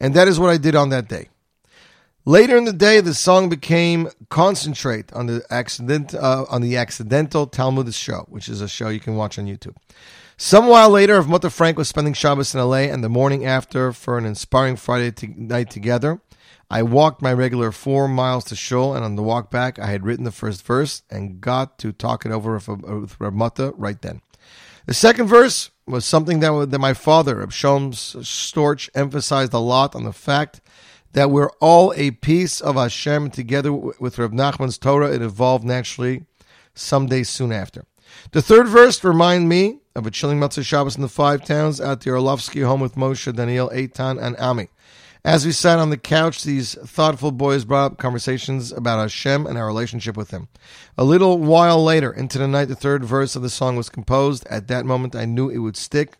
And 0.00 0.14
that 0.14 0.28
is 0.28 0.40
what 0.40 0.50
I 0.50 0.56
did 0.56 0.74
on 0.74 0.88
that 0.90 1.08
day. 1.08 1.28
Later 2.24 2.56
in 2.56 2.64
the 2.64 2.72
day, 2.72 3.00
the 3.00 3.14
song 3.14 3.48
became 3.48 4.08
concentrate 4.30 5.12
on 5.12 5.26
the 5.26 5.44
accident 5.48 6.14
uh, 6.14 6.44
on 6.50 6.60
the 6.60 6.76
accidental 6.76 7.46
Talmud 7.46 7.94
show, 7.94 8.26
which 8.28 8.48
is 8.48 8.60
a 8.60 8.68
show 8.68 8.88
you 8.88 9.00
can 9.00 9.16
watch 9.16 9.38
on 9.38 9.46
YouTube. 9.46 9.76
Some 10.38 10.66
while 10.66 10.90
later, 10.90 11.16
if 11.16 11.26
Mutter 11.26 11.48
Frank 11.48 11.78
was 11.78 11.88
spending 11.88 12.12
Shabbos 12.12 12.54
in 12.54 12.60
LA 12.60 12.92
and 12.92 13.02
the 13.02 13.08
morning 13.08 13.46
after 13.46 13.90
for 13.90 14.18
an 14.18 14.26
inspiring 14.26 14.76
Friday 14.76 15.10
night 15.34 15.70
together, 15.70 16.20
I 16.70 16.82
walked 16.82 17.22
my 17.22 17.32
regular 17.32 17.72
four 17.72 18.06
miles 18.06 18.44
to 18.46 18.56
Shul, 18.56 18.94
and 18.94 19.02
on 19.02 19.16
the 19.16 19.22
walk 19.22 19.50
back, 19.50 19.78
I 19.78 19.86
had 19.86 20.04
written 20.04 20.26
the 20.26 20.30
first 20.30 20.62
verse 20.62 21.02
and 21.08 21.40
got 21.40 21.78
to 21.78 21.90
talk 21.90 22.26
it 22.26 22.32
over 22.32 22.52
with, 22.52 22.68
uh, 22.68 22.74
with 22.74 23.18
Rav 23.18 23.74
right 23.78 24.02
then. 24.02 24.20
The 24.84 24.92
second 24.92 25.26
verse 25.26 25.70
was 25.86 26.04
something 26.04 26.40
that, 26.40 26.70
that 26.70 26.78
my 26.80 26.92
father, 26.92 27.36
Abshom 27.36 27.94
Storch, 27.94 28.90
emphasized 28.94 29.54
a 29.54 29.58
lot 29.58 29.94
on 29.94 30.04
the 30.04 30.12
fact 30.12 30.60
that 31.12 31.30
we're 31.30 31.50
all 31.62 31.94
a 31.96 32.10
piece 32.10 32.60
of 32.60 32.74
Hashem 32.74 33.30
together 33.30 33.72
with 33.72 34.18
Rav 34.18 34.32
Nachman's 34.32 34.76
Torah. 34.76 35.14
It 35.14 35.22
evolved 35.22 35.64
naturally 35.64 36.26
some 36.74 37.06
days 37.06 37.30
soon 37.30 37.52
after. 37.52 37.86
The 38.32 38.42
third 38.42 38.66
verse 38.66 39.02
remind 39.04 39.48
me 39.48 39.78
of 39.94 40.06
a 40.06 40.10
chilling 40.10 40.40
Motzei 40.40 40.64
Shabbos 40.64 40.96
in 40.96 41.02
the 41.02 41.08
five 41.08 41.44
towns 41.44 41.80
at 41.80 42.00
the 42.00 42.10
Orlovsky 42.10 42.60
home 42.60 42.80
with 42.80 42.96
Moshe, 42.96 43.32
Daniel, 43.34 43.70
Eitan, 43.70 44.20
and 44.20 44.36
Ami. 44.38 44.68
As 45.24 45.46
we 45.46 45.52
sat 45.52 45.78
on 45.78 45.90
the 45.90 45.96
couch, 45.96 46.42
these 46.42 46.74
thoughtful 46.74 47.30
boys 47.30 47.64
brought 47.64 47.92
up 47.92 47.98
conversations 47.98 48.72
about 48.72 48.98
Hashem 48.98 49.46
and 49.46 49.56
our 49.56 49.66
relationship 49.66 50.16
with 50.16 50.32
Him. 50.32 50.48
A 50.98 51.04
little 51.04 51.38
while 51.38 51.82
later, 51.82 52.12
into 52.12 52.38
the 52.38 52.48
night, 52.48 52.66
the 52.66 52.74
third 52.74 53.04
verse 53.04 53.36
of 53.36 53.42
the 53.42 53.50
song 53.50 53.76
was 53.76 53.88
composed. 53.88 54.46
At 54.48 54.68
that 54.68 54.86
moment, 54.86 55.14
I 55.14 55.24
knew 55.24 55.48
it 55.48 55.58
would 55.58 55.76
stick, 55.76 56.14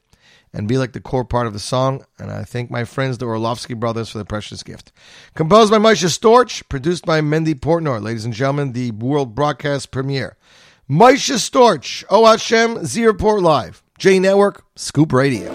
and 0.52 0.66
be 0.66 0.78
like 0.78 0.92
the 0.92 1.00
core 1.00 1.24
part 1.24 1.46
of 1.46 1.52
the 1.52 1.58
song. 1.58 2.04
And 2.18 2.30
I 2.30 2.44
thank 2.44 2.70
my 2.70 2.84
friends, 2.84 3.18
the 3.18 3.26
Orlovsky 3.26 3.74
brothers, 3.74 4.08
for 4.08 4.18
the 4.18 4.24
precious 4.24 4.62
gift. 4.62 4.90
Composed 5.34 5.70
by 5.70 5.78
Moshe 5.78 6.06
Storch, 6.06 6.68
produced 6.68 7.04
by 7.04 7.20
Mendy 7.20 7.54
Portnoy. 7.54 8.02
Ladies 8.02 8.24
and 8.24 8.32
gentlemen, 8.32 8.72
the 8.72 8.92
world 8.92 9.34
broadcast 9.34 9.90
premiere. 9.90 10.36
Misha 10.88 11.32
Storch, 11.32 12.04
O 12.08 12.26
Hashem, 12.26 12.84
Z 12.84 13.04
Report 13.04 13.42
Live, 13.42 13.82
J 13.98 14.20
Network, 14.20 14.64
Scoop 14.76 15.12
Radio. 15.12 15.52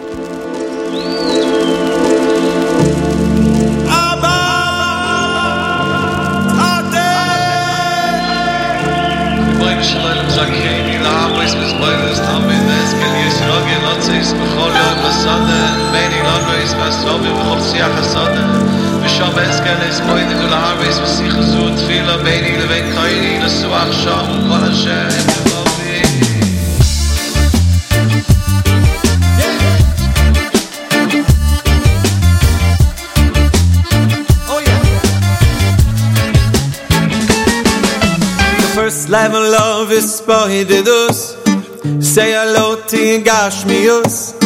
ושם 19.05 19.39
אסקל 19.39 19.91
אסבויני 19.91 20.35
ולעבוס 20.45 20.99
ושיח 20.99 21.41
זו 21.41 21.77
תפילה 21.77 22.17
ביני 22.17 22.57
לבין 22.59 22.93
קייני 22.95 23.41
לסוח 23.45 23.93
שם 23.93 24.49
כל 24.49 24.71
השם 24.71 25.09
יבובי 25.19 26.03
The 38.59 38.83
first 38.83 39.09
level 39.09 39.41
love 39.41 39.91
is 39.91 40.17
spotted 40.19 40.89
us. 40.89 41.37
Say 42.01 42.33
hello 42.33 42.83
to 42.91 42.97
your 42.97 43.21
Gashmius. 43.21 44.40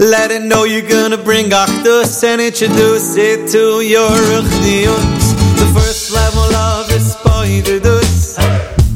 let 0.00 0.30
it 0.30 0.40
know 0.40 0.64
you're 0.64 0.88
gonna 0.88 1.18
bring 1.18 1.50
Achdus 1.50 2.24
and 2.24 2.40
introduce 2.40 3.18
it 3.18 3.50
to 3.50 3.82
your 3.82 4.08
Ruchnius. 4.08 5.34
The 5.60 5.70
first 5.78 6.10
level 6.10 6.40
love 6.52 6.90
is 6.90 7.12
spotted. 7.12 7.84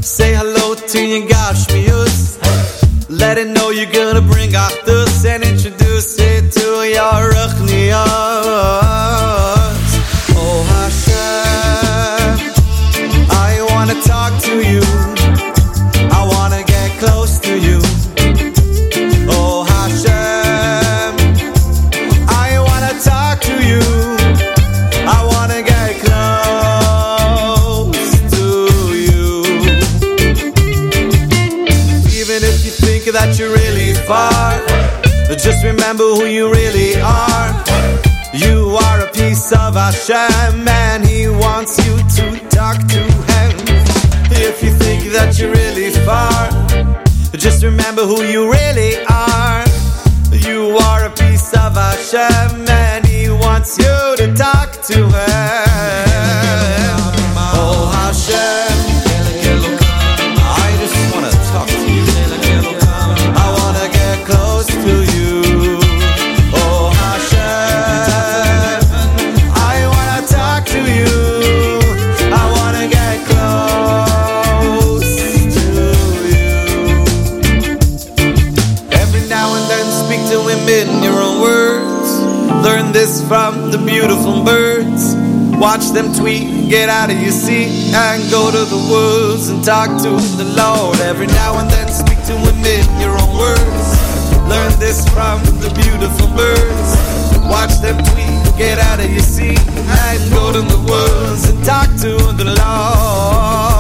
Say 0.03 0.33
hello 0.35 0.75
to 0.75 1.07
your 1.07 1.29
Gashmius. 1.29 2.41
Let 3.11 3.37
it 3.37 3.49
know 3.49 3.69
you're 3.69 3.93
gonna 3.93 4.23
bring 4.23 4.53
Achdus 4.53 5.04
who 36.15 36.27
you 36.27 36.51
really 36.51 36.95
are. 37.01 37.51
You 38.33 38.77
are 38.87 39.01
a 39.01 39.11
piece 39.11 39.53
of 39.53 39.75
Hashem 39.75 40.67
and 40.69 41.05
He 41.05 41.29
wants 41.29 41.79
you 41.85 41.97
to 42.17 42.49
talk 42.49 42.79
to 42.95 43.03
Him. 43.31 43.51
If 44.31 44.63
you 44.63 44.71
think 44.71 45.13
that 45.13 45.39
you're 45.39 45.53
really 45.53 45.91
far, 46.07 46.51
just 47.37 47.65
remember 47.65 48.03
who 48.03 48.23
you 48.23 48.51
really 48.51 48.97
are. 49.07 49.65
You 50.31 50.77
are 50.89 51.07
a 51.07 51.11
piece 51.11 51.53
of 51.55 51.75
Hashem 51.75 52.69
and 52.69 53.07
He 53.07 53.29
wants 53.31 53.79
you 53.79 54.17
to 54.19 54.35
talk 54.35 54.54
beautiful 84.07 84.45
birds. 84.45 85.17
Watch 85.57 85.89
them 85.93 86.13
tweet, 86.13 86.69
get 86.69 86.91
out 86.91 87.11
of 87.11 87.19
your 87.23 87.33
seat, 87.33 87.95
and 87.95 88.21
go 88.31 88.51
to 88.51 88.65
the 88.69 88.77
woods 88.93 89.49
and 89.49 89.65
talk 89.65 89.89
to 90.03 90.11
the 90.37 90.45
Lord. 90.45 91.01
Every 91.01 91.27
now 91.27 91.59
and 91.59 91.71
then, 91.71 91.89
speak 91.89 92.21
to 92.27 92.37
him 92.37 92.65
in 92.65 92.85
your 93.01 93.17
own 93.17 93.33
words. 93.39 93.87
Learn 94.45 94.73
this 94.79 95.09
from 95.09 95.41
the 95.65 95.73
beautiful 95.73 96.29
birds. 96.37 96.91
Watch 97.49 97.81
them 97.81 97.97
tweet, 98.13 98.59
get 98.59 98.79
out 98.79 99.01
of 99.01 99.11
your 99.11 99.23
seat, 99.23 99.59
and 99.59 100.31
go 100.31 100.53
to 100.53 100.61
the 100.61 100.81
woods 100.85 101.49
and 101.49 101.65
talk 101.65 101.89
to 102.05 102.13
the 102.37 102.45
Lord. 102.45 103.74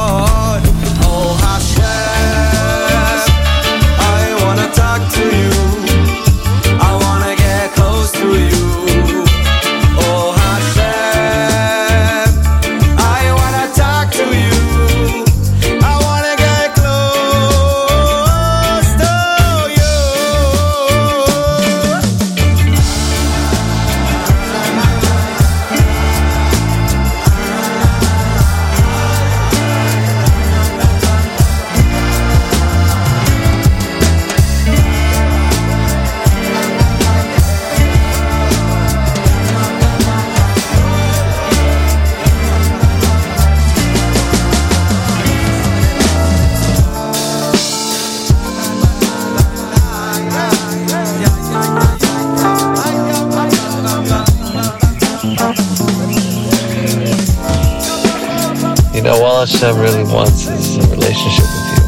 All 59.45 59.51
Hashem 59.51 59.78
really 59.78 60.05
wants 60.05 60.47
is 60.47 60.78
a 60.78 60.88
relationship 60.88 61.45
with 61.55 61.66
you. 61.72 61.82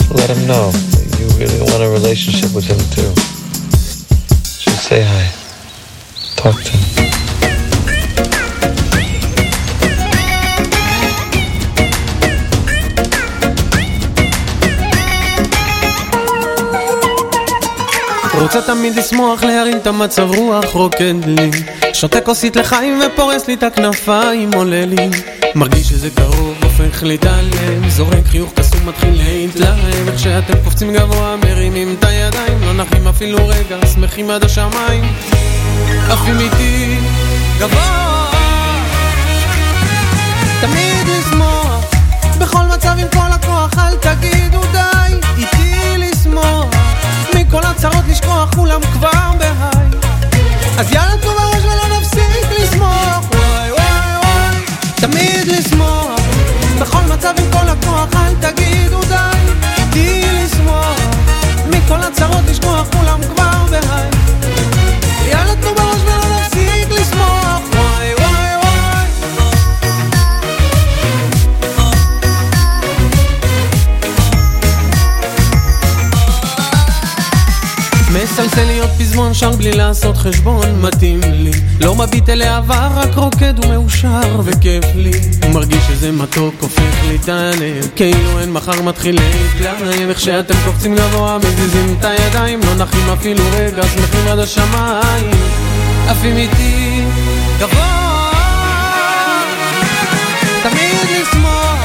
So 0.00 0.14
let 0.14 0.30
him 0.30 0.46
know 0.46 0.70
that 0.72 1.06
you 1.20 1.26
really 1.36 1.60
want 1.60 1.82
a 1.82 1.90
relationship 1.90 2.54
with 2.54 2.64
him 2.64 2.80
too. 2.96 3.12
Just 4.64 4.84
say 4.88 5.02
hi. 5.02 5.26
Talk 6.36 6.56
to 6.62 6.72
him. 6.72 6.80
רוצה 18.40 18.62
תמיד 18.62 18.96
לשמוח, 18.96 19.42
להרים 19.42 19.76
את 19.76 19.86
המצב 19.86 20.30
רוח, 20.36 20.64
רוקד 20.72 21.14
לי 21.26 21.50
שותה 21.92 22.20
כוסית 22.20 22.56
לחיים 22.56 23.00
ופורס 23.06 23.48
לי 23.48 23.54
את 23.54 23.62
הכנפיים, 23.62 24.54
עולה 24.54 24.84
לי 24.86 25.10
מרגיש 25.54 25.88
שזה 25.88 26.10
קרוב, 26.10 26.54
הופך 26.62 27.02
להתעלם 27.02 27.88
זורק 27.88 28.26
חיוך 28.26 28.52
קסום, 28.56 28.88
מתחיל 28.88 29.22
להתלהם. 29.22 30.08
איך 30.08 30.18
שאתם 30.18 30.54
קופצים 30.64 30.92
גבוה, 30.92 31.36
מרימים 31.36 31.96
את 31.98 32.04
הידיים 32.04 32.62
לא 32.62 32.72
נחים 32.72 33.08
אפילו 33.08 33.48
רגע, 33.48 33.86
שמחים 33.94 34.30
עד 34.30 34.44
השמיים. 34.44 35.04
עפים 36.10 36.40
איתי 36.40 36.96
גבוה. 37.58 38.30
תמיד 40.60 41.06
לשמוח 41.08 41.84
בכל 42.38 42.64
מצב 42.74 42.94
עם 42.98 43.06
כל 43.12 43.32
הכוח, 43.32 43.78
אל 43.78 43.96
תגידו 43.96 44.60
די 44.72 44.99
הפזמון 79.42 79.52
שר 79.52 79.56
בלי 79.56 79.72
לעשות 79.72 80.16
חשבון, 80.16 80.80
מתאים 80.80 81.20
לי. 81.32 81.50
לא 81.80 81.94
מביט 81.94 82.28
אל 82.28 82.42
העבר, 82.42 82.88
רק 82.94 83.14
רוקד 83.14 83.64
ומאושר 83.64 84.40
וכיף 84.44 84.84
לי. 84.94 85.10
מרגיש 85.52 85.84
שזה 85.88 86.12
מתוק, 86.12 86.54
הופך 86.60 87.04
לי 87.08 87.16
את 87.16 87.28
הלב, 87.28 87.88
כאילו 87.96 88.40
אין 88.40 88.52
מחר 88.52 88.82
מתחיל 88.82 89.18
להתלהב. 89.20 90.08
איך 90.08 90.20
שאתם 90.20 90.54
קופצים 90.64 90.94
גבוה, 90.94 91.38
מזיזים 91.38 91.96
את 91.98 92.04
הידיים, 92.04 92.60
לא 92.66 92.74
נחים 92.74 93.10
אפילו 93.10 93.44
רגע, 93.52 93.82
שמחים 93.82 94.28
עד 94.28 94.38
השמיים. 94.38 95.30
עפים 96.08 96.36
איתי 96.36 97.02
גבוה. 97.58 98.30
תמיד 100.62 101.20
לשמוח, 101.20 101.78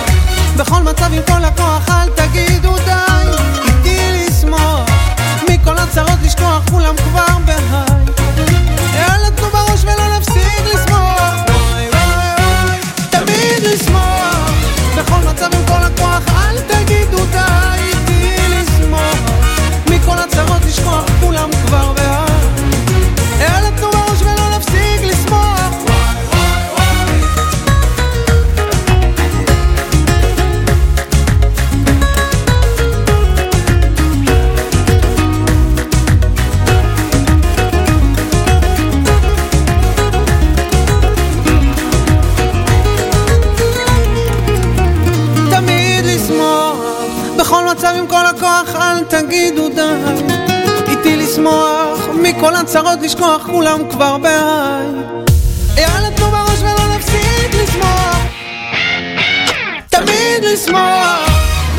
בכל 0.57 0.83
מצב 0.83 1.13
עם 1.13 1.21
כל 1.27 1.45
הכוח, 1.45 1.89
אל 1.89 2.09
תגידו 2.09 2.64
מכל 5.65 5.77
הצרות 5.77 6.19
לשכוח, 6.23 6.63
כולם 6.71 6.95
כבר 6.97 7.37
בהיי. 7.45 8.05
יאללה 8.95 9.31
תנו 9.35 9.49
בראש 9.49 9.83
ולא 9.83 10.17
נפסיק 10.17 10.61
לשמוח. 10.65 11.33
וואי 11.47 11.89
וואי 11.89 12.09
וואי, 12.37 12.79
תמיד 13.09 13.63
לשמוח, 13.73 14.51
בכל 14.97 15.29
מצב 15.29 15.49
עם 15.53 15.65
כל 15.67 15.83
הכוח, 15.83 16.34
מכל 52.45 52.55
הצרות 52.55 53.01
לשכוח, 53.01 53.45
כולם 53.45 53.89
כבר 53.91 54.17
בהיי. 54.17 54.87
יאללה 55.77 56.11
תנו 56.15 56.31
בראש 56.31 56.59
ולא 56.61 56.95
נפסיק 56.95 57.53
לשמוח. 57.53 58.17
תמיד 59.89 60.43
לשמוח, 60.53 61.29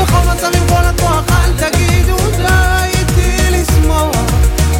בכל 0.00 0.32
מצב 0.32 0.50
עם 0.54 0.68
כל 0.68 0.84
הכוח, 0.84 1.24
אל 1.30 1.52
תגידו 1.70 2.16
די. 2.36 2.98
איתי 2.98 3.50
לשמוח, 3.50 4.16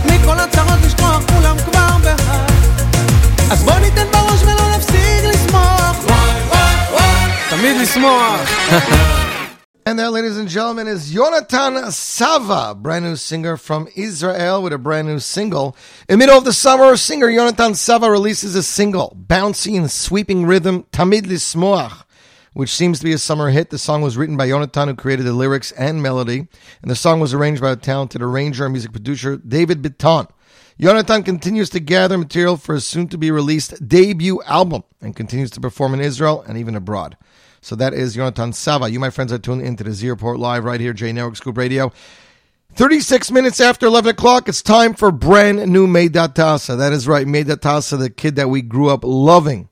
מכל 0.05 0.41
הצרות 0.41 0.78
לשכוח, 0.87 1.20
כולם 1.34 1.57
כבר 1.70 1.97
בהיי. 2.03 2.47
אז 3.51 3.62
בוא 3.62 3.78
ניתן 3.78 4.07
בראש 4.12 4.43
ולא 4.43 4.76
נפסיק 4.76 5.24
לשמוח. 5.24 5.97
וואי 6.05 6.41
וואי 6.49 6.74
וואי. 6.93 7.30
תמיד 7.51 7.76
לשמוח. 7.76 8.51
And 9.87 10.01
that, 10.01 10.11
ladies 10.11 10.37
and 10.37 10.49
gentlemen, 10.49 10.89
is 10.89 11.14
Yonatan 11.14 11.93
Sava, 11.93 12.74
brand 12.74 13.05
new 13.05 13.14
singer 13.14 13.57
from 13.57 13.87
Israel 13.95 14.61
with 14.61 14.72
a 14.72 14.78
brand 14.78 15.07
new 15.07 15.20
single. 15.20 15.76
In 16.09 16.14
the 16.14 16.26
middle 16.26 16.37
of 16.37 16.45
the 16.45 16.53
summer, 16.53 16.97
singer 16.97 17.28
Yonatan 17.28 17.76
Sava 17.76 18.11
releases 18.11 18.57
a 18.57 18.64
single, 18.64 19.16
bouncy 19.28 19.78
and 19.78 19.89
sweeping 19.89 20.45
rhythm, 20.45 20.87
Tamid 20.91 21.26
Lismoach, 21.26 22.05
which 22.53 22.74
seems 22.74 22.99
to 22.99 23.05
be 23.05 23.12
a 23.12 23.18
summer 23.18 23.51
hit. 23.51 23.70
The 23.70 23.78
song 23.78 24.03
was 24.03 24.16
written 24.16 24.37
by 24.37 24.49
Yonatan, 24.49 24.89
who 24.89 24.97
created 24.97 25.24
the 25.24 25.32
lyrics 25.32 25.70
and 25.70 26.03
melody, 26.03 26.49
and 26.82 26.91
the 26.91 26.97
song 26.97 27.20
was 27.20 27.32
arranged 27.32 27.62
by 27.62 27.72
the 27.72 27.80
talented 27.80 28.22
arranger 28.22 28.64
and 28.64 28.72
music 28.72 28.91
producer 28.91 29.37
David 29.37 29.82
Bitton. 29.82 30.28
Yonatan 30.80 31.24
continues 31.24 31.70
to 31.70 31.78
gather 31.78 32.18
material 32.18 32.57
for 32.57 32.74
his 32.74 32.84
soon 32.84 33.07
to 33.07 33.16
be 33.16 33.30
released 33.30 33.87
debut 33.87 34.43
album 34.47 34.82
and 35.01 35.14
continues 35.14 35.53
to 35.53 35.61
perform 35.61 35.95
in 35.95 36.01
Israel 36.01 36.45
and 36.49 36.59
even 36.59 36.74
abroad. 36.74 37.16
So 37.67 37.75
that 37.75 37.95
is 37.95 38.17
Yonatan 38.17 38.55
Sava. 38.55 38.89
You, 38.89 39.01
my 39.01 39.11
friends, 39.11 39.33
are 39.33 39.39
tuned 39.39 39.62
into 39.62 39.83
the 39.83 39.91
Z 39.91 40.09
Report 40.09 40.39
Live 40.39 40.62
right 40.62 40.81
here, 40.81 40.93
J 40.93 41.12
Network 41.12 41.35
Scoop 41.35 41.59
Radio. 41.59 41.93
36 42.75 43.33
minutes 43.33 43.61
after 43.61 43.87
11 43.87 44.12
o'clock, 44.12 44.49
it's 44.49 44.62
time 44.62 44.95
for 44.95 45.11
brand 45.11 45.67
new 45.73 45.89
Meydad 45.89 46.37
Tasa. 46.37 46.79
That 46.79 46.93
is 46.93 47.09
right, 47.09 47.27
Meydad 47.27 47.57
Tasa, 47.57 47.99
the 47.99 48.09
kid 48.09 48.37
that 48.37 48.49
we 48.49 48.62
grew 48.62 48.89
up 48.89 49.01
loving, 49.03 49.69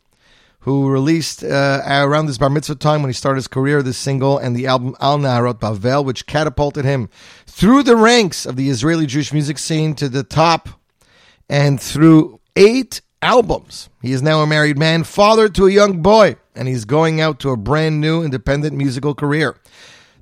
who 0.62 0.90
released 0.90 1.44
uh, 1.44 1.82
around 1.86 2.26
this 2.26 2.36
bar 2.36 2.50
mitzvah 2.50 2.74
time 2.74 3.00
when 3.00 3.10
he 3.10 3.14
started 3.14 3.36
his 3.36 3.46
career, 3.46 3.80
this 3.80 3.96
single 3.96 4.38
and 4.38 4.56
the 4.56 4.66
album 4.66 4.96
Al 5.00 5.18
Naharot 5.18 5.60
Bavel, 5.60 6.04
which 6.04 6.26
catapulted 6.26 6.84
him 6.84 7.08
through 7.46 7.84
the 7.84 7.94
ranks 7.94 8.44
of 8.44 8.56
the 8.56 8.70
Israeli 8.70 9.06
Jewish 9.06 9.32
music 9.32 9.56
scene 9.56 9.94
to 9.94 10.08
the 10.08 10.24
top 10.24 10.68
and 11.48 11.80
through 11.80 12.40
eight 12.56 13.02
albums. 13.24 13.88
He 14.02 14.12
is 14.12 14.22
now 14.22 14.42
a 14.42 14.46
married 14.46 14.78
man, 14.78 15.02
father 15.02 15.48
to 15.48 15.66
a 15.66 15.70
young 15.70 16.02
boy, 16.02 16.36
and 16.54 16.68
he's 16.68 16.84
going 16.84 17.20
out 17.20 17.40
to 17.40 17.50
a 17.50 17.56
brand 17.56 18.00
new 18.00 18.22
independent 18.22 18.76
musical 18.76 19.14
career. 19.14 19.56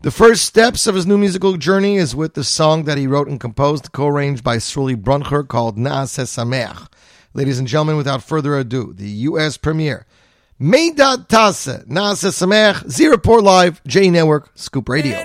The 0.03 0.13
first 0.13 0.45
steps 0.45 0.87
of 0.87 0.95
his 0.95 1.07
new 1.07 1.19
musical 1.19 1.57
journey 1.57 1.97
is 1.97 2.15
with 2.15 2.35
the 2.35 2.45
song 2.45 2.85
that 2.85 2.99
he 2.99 3.07
wrote 3.07 3.29
and 3.29 3.41
composed, 3.41 3.93
co-arranged 3.93 4.43
by 4.43 4.57
Sruli 4.57 4.97
Bruncher, 4.97 5.47
called 5.47 5.77
Naaseh 5.77 6.27
Sameach. 6.27 6.89
Ladies 7.35 7.59
and 7.59 7.69
gentlemen, 7.69 7.97
without 7.97 8.23
further 8.23 8.57
ado, 8.57 8.93
the 8.93 9.09
U.S. 9.09 9.57
premiere, 9.57 10.07
Meydad 10.61 11.29
Tasa, 11.29 11.85
Naaseh 11.87 12.31
Sameach, 12.31 12.89
Z 12.89 13.09
Report 13.09 13.43
Live, 13.43 13.83
J 13.85 14.11
Network, 14.11 14.51
Scoop 14.55 14.89
Radio. 14.89 15.17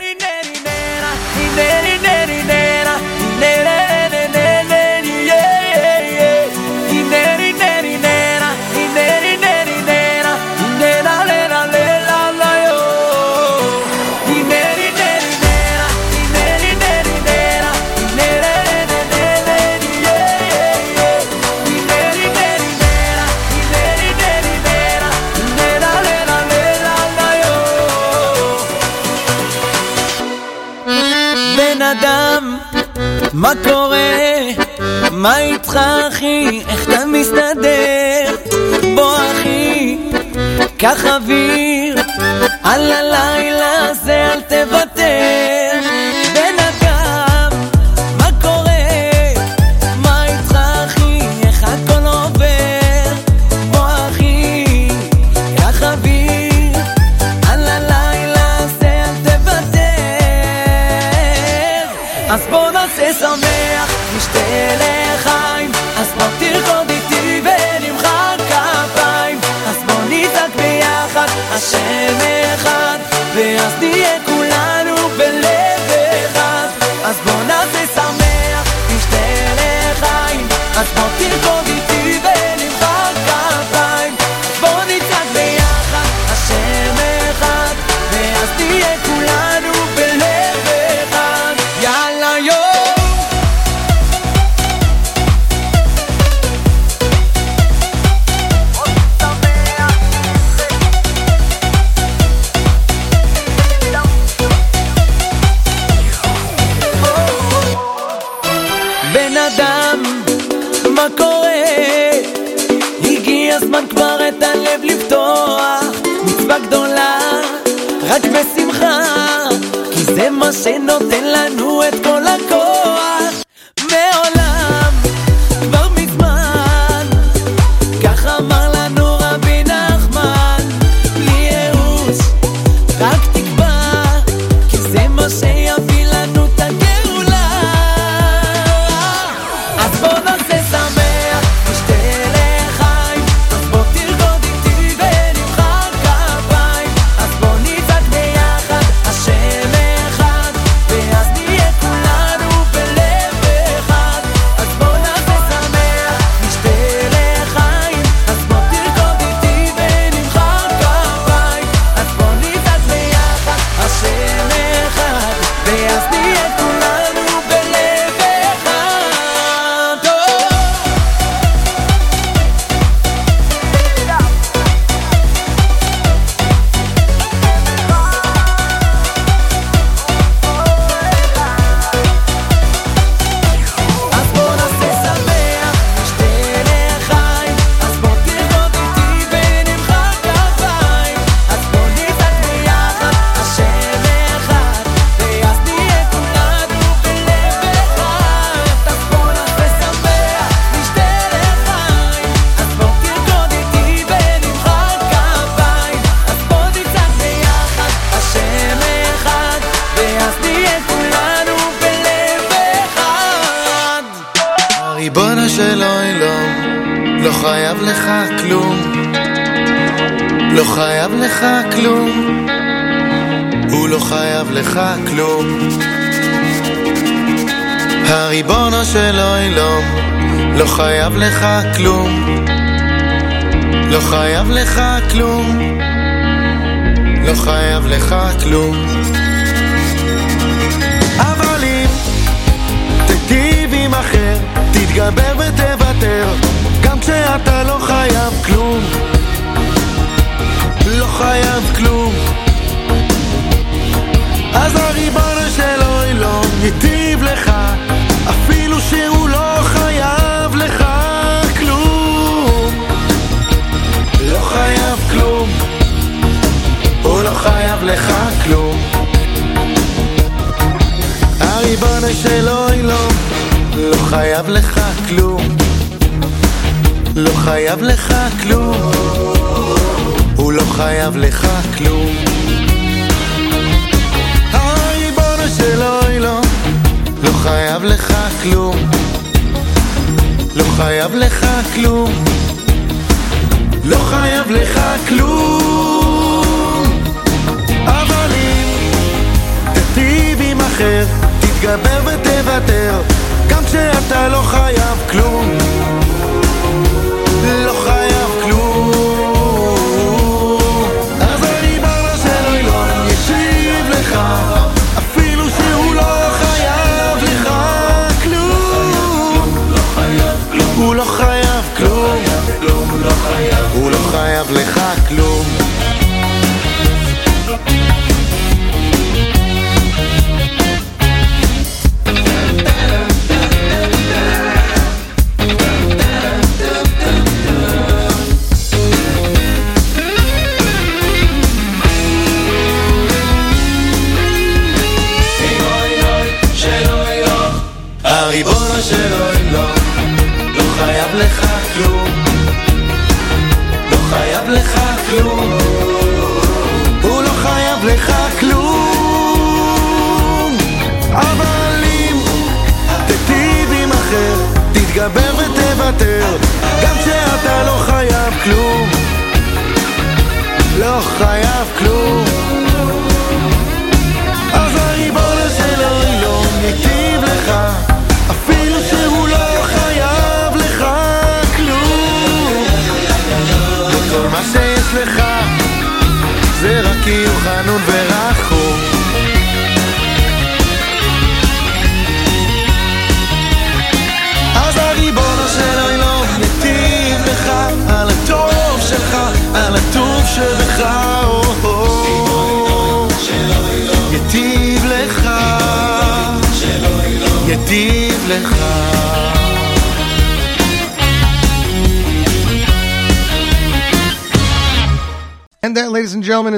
מה 33.34 33.52
קורה? 33.64 34.20
מה 35.12 35.38
איתך 35.38 35.80
אחי? 36.08 36.62
איך 36.70 36.84
אתה 36.90 37.06
מסתדר? 37.06 38.36
בוא 38.96 39.18
אחי, 39.18 39.98
קח 40.78 41.06
אוויר 41.06 41.96
על 42.64 42.92
הלילה 42.92 43.90
הזה 43.90 44.34
אל 44.34 44.42
תוותר 44.42 45.66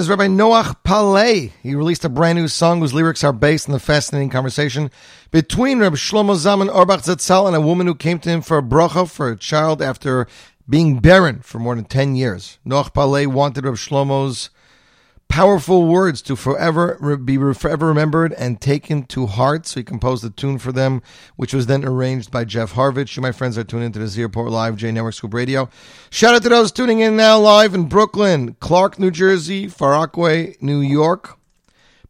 Rabbi 0.09 0.25
Noach 0.25 0.77
Palei. 0.83 1.51
He 1.61 1.75
released 1.75 2.03
a 2.03 2.09
brand 2.09 2.39
new 2.39 2.47
song 2.47 2.79
whose 2.79 2.95
lyrics 2.95 3.23
are 3.23 3.31
based 3.31 3.69
on 3.69 3.73
the 3.73 3.79
fascinating 3.79 4.31
conversation 4.31 4.89
between 5.29 5.77
Rabbi 5.77 5.97
Shlomo 5.97 6.35
Zalman 6.35 6.67
Auerbach 6.73 7.01
Zatzal 7.01 7.45
and 7.45 7.55
a 7.55 7.61
woman 7.61 7.85
who 7.85 7.93
came 7.93 8.17
to 8.19 8.29
him 8.29 8.41
for 8.41 8.57
a 8.57 8.63
bracha 8.63 9.07
for 9.07 9.29
a 9.29 9.37
child 9.37 9.83
after 9.83 10.25
being 10.67 10.99
barren 10.99 11.41
for 11.41 11.59
more 11.59 11.75
than 11.75 11.85
10 11.85 12.15
years. 12.15 12.57
Noach 12.65 12.91
Palei 12.91 13.27
wanted 13.27 13.65
Rabbi 13.65 13.75
Shlomo's 13.75 14.49
powerful 15.29 15.85
words 15.85 16.21
to 16.23 16.35
forever 16.35 17.17
be 17.17 17.37
forever 17.53 17.87
remembered 17.87 18.33
and 18.33 18.59
taken 18.59 19.03
to 19.03 19.27
heart. 19.27 19.65
So 19.67 19.79
he 19.79 19.83
composed 19.83 20.25
a 20.25 20.29
tune 20.29 20.57
for 20.57 20.73
them, 20.73 21.01
which 21.37 21.53
was 21.53 21.67
then 21.67 21.85
arranged 21.85 22.31
by 22.31 22.43
Jeff 22.43 22.73
Harvich. 22.73 23.15
You, 23.15 23.21
my 23.21 23.31
friends, 23.31 23.57
are 23.57 23.63
tuning 23.63 23.85
into 23.85 23.99
the 23.99 24.07
Z 24.07 24.21
Report 24.21 24.51
Live 24.51 24.75
J 24.75 24.91
Network 24.91 25.13
Scoop 25.13 25.33
Radio. 25.33 25.69
Shout 26.09 26.35
out 26.35 26.43
to 26.43 26.49
those 26.49 26.71
tuning 26.71 26.99
in 26.99 27.15
now 27.15 27.39
live 27.39 27.73
in 27.73 27.87
Brooklyn, 27.87 28.57
Clark, 28.59 28.99
New 28.99 29.11
Jersey, 29.11 29.67
Far 29.67 30.09
New 30.59 30.81
York. 30.81 31.39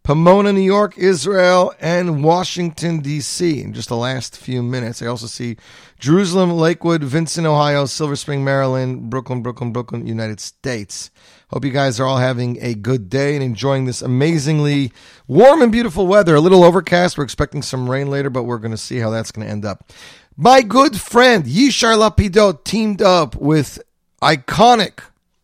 Pomona, 0.01 0.51
New 0.53 0.61
York, 0.61 0.97
Israel, 0.97 1.71
and 1.79 2.23
Washington, 2.23 2.99
D.C. 2.99 3.61
In 3.61 3.73
just 3.73 3.89
the 3.89 3.97
last 3.97 4.35
few 4.35 4.63
minutes, 4.63 5.03
I 5.03 5.05
also 5.05 5.27
see 5.27 5.57
Jerusalem, 5.99 6.51
Lakewood, 6.51 7.03
Vincent, 7.03 7.45
Ohio, 7.45 7.85
Silver 7.85 8.15
Spring, 8.15 8.43
Maryland, 8.43 9.11
Brooklyn, 9.11 9.43
Brooklyn, 9.43 9.71
Brooklyn, 9.71 10.07
United 10.07 10.39
States. 10.39 11.11
Hope 11.51 11.65
you 11.65 11.71
guys 11.71 11.99
are 11.99 12.05
all 12.05 12.17
having 12.17 12.59
a 12.61 12.75
good 12.75 13.09
day 13.09 13.33
and 13.33 13.43
enjoying 13.43 13.85
this 13.85 14.03
amazingly 14.03 14.93
warm 15.27 15.63
and 15.63 15.71
beautiful 15.71 16.05
weather. 16.05 16.35
A 16.35 16.39
little 16.39 16.63
overcast. 16.63 17.17
We're 17.17 17.23
expecting 17.23 17.63
some 17.63 17.89
rain 17.89 18.11
later, 18.11 18.29
but 18.29 18.43
we're 18.43 18.59
going 18.59 18.69
to 18.69 18.77
see 18.77 18.99
how 18.99 19.09
that's 19.09 19.31
going 19.31 19.47
to 19.47 19.51
end 19.51 19.65
up. 19.65 19.91
My 20.37 20.61
good 20.61 21.01
friend 21.01 21.45
Yishai 21.45 21.97
Lapidot 21.97 22.63
teamed 22.63 23.01
up 23.01 23.35
with 23.35 23.81
iconic 24.21 24.99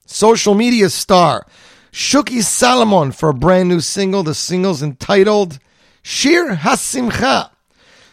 social 0.06 0.54
media 0.54 0.92
star 0.92 1.48
Shuki 1.92 2.44
Salomon 2.44 3.12
for 3.12 3.30
a 3.30 3.34
brand 3.34 3.68
new 3.68 3.80
single. 3.80 4.22
The 4.22 4.36
single's 4.36 4.84
entitled 4.84 5.58
Shir 6.04 6.56
Hasimcha. 6.56 7.50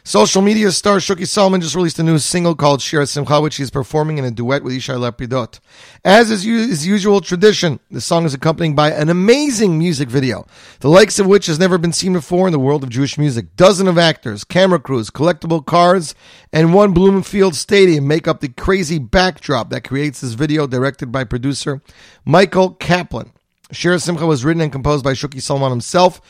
Social 0.05 0.43
media 0.43 0.73
star 0.73 0.97
Shuki 0.97 1.29
Salman 1.29 1.61
just 1.61 1.77
released 1.77 2.01
a 2.01 2.03
new 2.03 2.19
single 2.19 2.57
called 2.57 2.83
Shir 2.83 3.07
Simcha, 3.07 3.41
which 3.41 3.55
he's 3.55 3.71
performing 3.71 4.19
in 4.19 4.25
a 4.25 4.33
duet 4.33 4.65
with 4.65 4.75
Ishai 4.75 4.99
Lapidot. 4.99 5.61
As 6.05 6.29
is 6.29 6.43
his 6.43 6.85
usual 6.85 7.21
tradition, 7.21 7.79
the 7.89 8.01
song 8.01 8.25
is 8.25 8.35
accompanied 8.35 8.75
by 8.75 8.91
an 8.91 9.09
amazing 9.09 9.79
music 9.79 10.09
video, 10.09 10.45
the 10.81 10.89
likes 10.89 11.21
of 11.21 11.29
which 11.29 11.47
has 11.47 11.61
never 11.61 11.79
been 11.79 11.93
seen 11.93 12.15
before 12.15 12.49
in 12.49 12.53
the 12.53 12.59
world 12.59 12.83
of 12.83 12.91
Jewish 12.91 13.17
music. 13.17 13.55
Dozen 13.55 13.87
of 13.87 13.97
actors, 13.97 14.43
camera 14.43 14.81
crews, 14.81 15.09
collectible 15.09 15.65
cars, 15.65 16.17
and 16.53 16.75
one 16.75 16.93
Bloomfield 16.93 17.55
Stadium 17.55 18.09
make 18.09 18.27
up 18.27 18.41
the 18.41 18.49
crazy 18.49 18.99
backdrop 18.99 19.71
that 19.71 19.85
creates 19.85 20.21
this 20.21 20.33
video 20.33 20.67
directed 20.67 21.13
by 21.13 21.23
producer 21.23 21.81
Michael 22.25 22.71
Kaplan. 22.71 23.31
Shir 23.71 24.01
Simcha 24.01 24.27
was 24.27 24.45
written 24.45 24.63
and 24.63 24.73
composed 24.73 25.05
by 25.05 25.13
Shuki 25.13 25.41
Salman 25.41 25.71
himself 25.71 26.21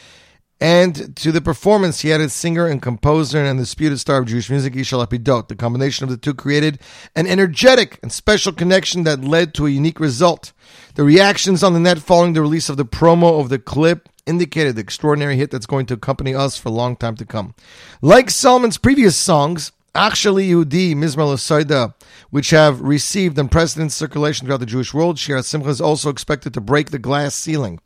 And 0.62 1.16
to 1.16 1.32
the 1.32 1.40
performance, 1.40 2.02
he 2.02 2.12
added 2.12 2.30
singer 2.30 2.68
and 2.68 2.80
composer 2.80 3.40
and 3.40 3.48
undisputed 3.48 3.98
star 3.98 4.18
of 4.18 4.26
Jewish 4.26 4.48
music, 4.48 4.74
Yishai 4.74 5.04
Lapidot. 5.04 5.48
The 5.48 5.56
combination 5.56 6.04
of 6.04 6.10
the 6.10 6.16
two 6.16 6.34
created 6.34 6.78
an 7.16 7.26
energetic 7.26 7.98
and 8.00 8.12
special 8.12 8.52
connection 8.52 9.02
that 9.02 9.24
led 9.24 9.54
to 9.54 9.66
a 9.66 9.70
unique 9.70 9.98
result. 9.98 10.52
The 10.94 11.02
reactions 11.02 11.64
on 11.64 11.72
the 11.72 11.80
net 11.80 11.98
following 11.98 12.34
the 12.34 12.42
release 12.42 12.68
of 12.68 12.76
the 12.76 12.84
promo 12.84 13.40
of 13.40 13.48
the 13.48 13.58
clip 13.58 14.08
indicated 14.24 14.76
the 14.76 14.82
extraordinary 14.82 15.36
hit 15.36 15.50
that's 15.50 15.66
going 15.66 15.86
to 15.86 15.94
accompany 15.94 16.32
us 16.32 16.56
for 16.56 16.68
a 16.68 16.72
long 16.72 16.94
time 16.94 17.16
to 17.16 17.26
come. 17.26 17.56
Like 18.00 18.30
Salman's 18.30 18.78
previous 18.78 19.16
songs, 19.16 19.72
Achshali 19.96 20.48
Yehudi, 20.48 20.94
Mizmar 20.94 21.26
Losaida, 21.26 21.92
which 22.30 22.50
have 22.50 22.80
received 22.80 23.38
unprecedented 23.38 23.92
circulation 23.92 24.46
throughout 24.46 24.60
the 24.60 24.66
Jewish 24.66 24.94
world, 24.94 25.18
Shira 25.18 25.42
Simcha 25.42 25.68
is 25.68 25.80
also 25.80 26.08
expected 26.08 26.54
to 26.54 26.60
break 26.60 26.90
the 26.90 26.98
glass 26.98 27.34
ceiling. 27.34 27.78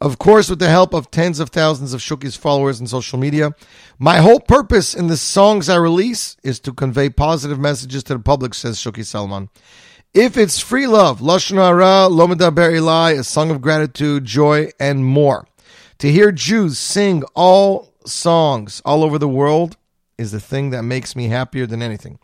Of 0.00 0.18
course, 0.18 0.48
with 0.48 0.60
the 0.60 0.68
help 0.68 0.94
of 0.94 1.10
tens 1.10 1.40
of 1.40 1.50
thousands 1.50 1.92
of 1.92 2.00
Shuki's 2.00 2.36
followers 2.36 2.80
on 2.80 2.86
social 2.86 3.18
media. 3.18 3.50
My 3.98 4.18
whole 4.18 4.38
purpose 4.38 4.94
in 4.94 5.08
the 5.08 5.16
songs 5.16 5.68
I 5.68 5.76
release 5.76 6.36
is 6.44 6.60
to 6.60 6.72
convey 6.72 7.10
positive 7.10 7.58
messages 7.58 8.04
to 8.04 8.14
the 8.14 8.20
public, 8.20 8.54
says 8.54 8.78
Shuki 8.78 9.04
Salman. 9.04 9.48
If 10.14 10.36
it's 10.36 10.60
free 10.60 10.86
love, 10.86 11.18
Lashon 11.18 11.56
Hara, 11.56 12.06
Lo 12.06 12.28
Medaber 12.28 12.72
Ilai, 12.72 13.18
a 13.18 13.24
song 13.24 13.50
of 13.50 13.60
gratitude, 13.60 14.24
joy, 14.24 14.70
and 14.78 15.04
more. 15.04 15.46
To 15.98 16.10
hear 16.10 16.30
Jews 16.30 16.78
sing 16.78 17.24
all 17.34 17.92
songs 18.06 18.80
all 18.84 19.02
over 19.02 19.18
the 19.18 19.28
world 19.28 19.76
is 20.16 20.30
the 20.30 20.40
thing 20.40 20.70
that 20.70 20.82
makes 20.82 21.16
me 21.16 21.26
happier 21.26 21.66
than 21.66 21.82
anything. 21.82 22.20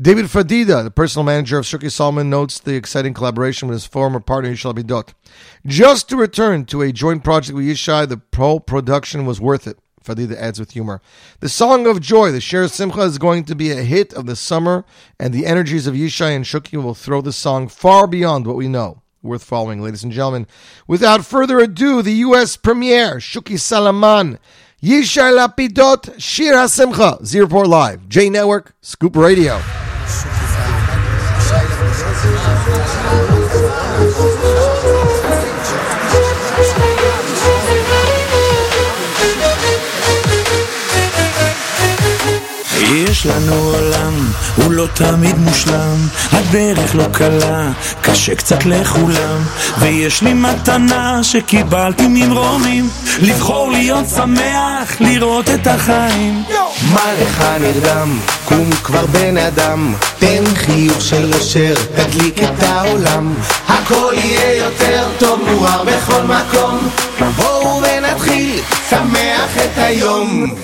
David 0.00 0.26
Fadida, 0.26 0.82
the 0.82 0.90
personal 0.90 1.26
manager 1.26 1.58
of 1.58 1.66
Shuki 1.66 1.92
Salman, 1.92 2.30
notes 2.30 2.58
the 2.58 2.74
exciting 2.74 3.12
collaboration 3.12 3.68
with 3.68 3.74
his 3.74 3.84
former 3.84 4.18
partner 4.18 4.50
Yishai 4.50 4.72
Lapidot. 4.72 5.12
Just 5.66 6.08
to 6.08 6.16
return 6.16 6.64
to 6.66 6.80
a 6.80 6.90
joint 6.90 7.22
project 7.22 7.54
with 7.54 7.66
Yishai, 7.66 8.08
the 8.08 8.18
whole 8.34 8.60
production 8.60 9.26
was 9.26 9.42
worth 9.42 9.66
it. 9.66 9.78
Fadida 10.02 10.36
adds 10.36 10.58
with 10.58 10.70
humor. 10.70 11.02
The 11.40 11.50
Song 11.50 11.86
of 11.86 12.00
Joy, 12.00 12.32
the 12.32 12.40
Shir 12.40 12.66
Simcha, 12.68 13.02
is 13.02 13.18
going 13.18 13.44
to 13.44 13.54
be 13.54 13.72
a 13.72 13.82
hit 13.82 14.14
of 14.14 14.24
the 14.24 14.36
summer, 14.36 14.86
and 15.18 15.34
the 15.34 15.44
energies 15.44 15.86
of 15.86 15.94
Yishai 15.94 16.34
and 16.34 16.46
Shuki 16.46 16.82
will 16.82 16.94
throw 16.94 17.20
the 17.20 17.30
song 17.30 17.68
far 17.68 18.06
beyond 18.06 18.46
what 18.46 18.56
we 18.56 18.68
know. 18.68 19.02
Worth 19.22 19.44
following, 19.44 19.82
ladies 19.82 20.02
and 20.02 20.12
gentlemen. 20.14 20.46
Without 20.86 21.26
further 21.26 21.58
ado, 21.58 22.00
the 22.00 22.14
U.S. 22.24 22.56
premiere, 22.56 23.16
Shuki 23.16 23.60
Salaman, 23.60 24.38
Yishai 24.82 25.36
Lapidot, 25.36 26.18
Shir 26.18 26.54
HaSimcha, 26.54 27.22
Z 27.22 27.38
Report 27.38 27.66
Live, 27.68 28.08
J 28.08 28.30
Network, 28.30 28.72
Scoop 28.80 29.14
Radio. 29.14 29.60
Shukrani 30.10 30.48
sana. 32.98 33.29
יש 42.94 43.26
לנו 43.26 43.54
עולם, 43.54 44.14
הוא 44.56 44.72
לא 44.72 44.86
תמיד 44.94 45.38
מושלם, 45.38 45.96
הדרך 46.32 46.94
לא 46.94 47.04
קלה, 47.12 47.70
קשה 48.00 48.34
קצת 48.34 48.64
לכולם, 48.64 49.42
ויש 49.78 50.22
לי 50.22 50.34
מתנה 50.34 51.22
שקיבלתי 51.22 52.06
ממרומים, 52.08 52.88
לבחור 53.20 53.70
להיות 53.70 54.08
שמח, 54.16 55.00
לראות 55.00 55.50
את 55.50 55.66
החיים. 55.66 56.42
מה 56.92 57.12
לך 57.22 57.44
נרדם? 57.60 58.18
קום 58.44 58.70
כבר 58.82 59.06
בן 59.06 59.36
אדם, 59.36 59.94
תן 60.18 60.44
חיוך 60.54 61.00
של 61.00 61.34
אושר, 61.34 61.74
תדליק 61.96 62.38
את 62.42 62.62
העולם, 62.62 63.34
הכל 63.68 64.14
יהיה 64.16 64.64
יותר 64.64 65.08
טוב, 65.18 65.40
מואר 65.50 65.84
בכל 65.84 66.22
מקום, 66.22 66.88
בואו 67.36 67.82
ונתחיל, 67.82 68.60
שמח 68.90 69.56
את 69.56 69.78
היום. 69.78 70.54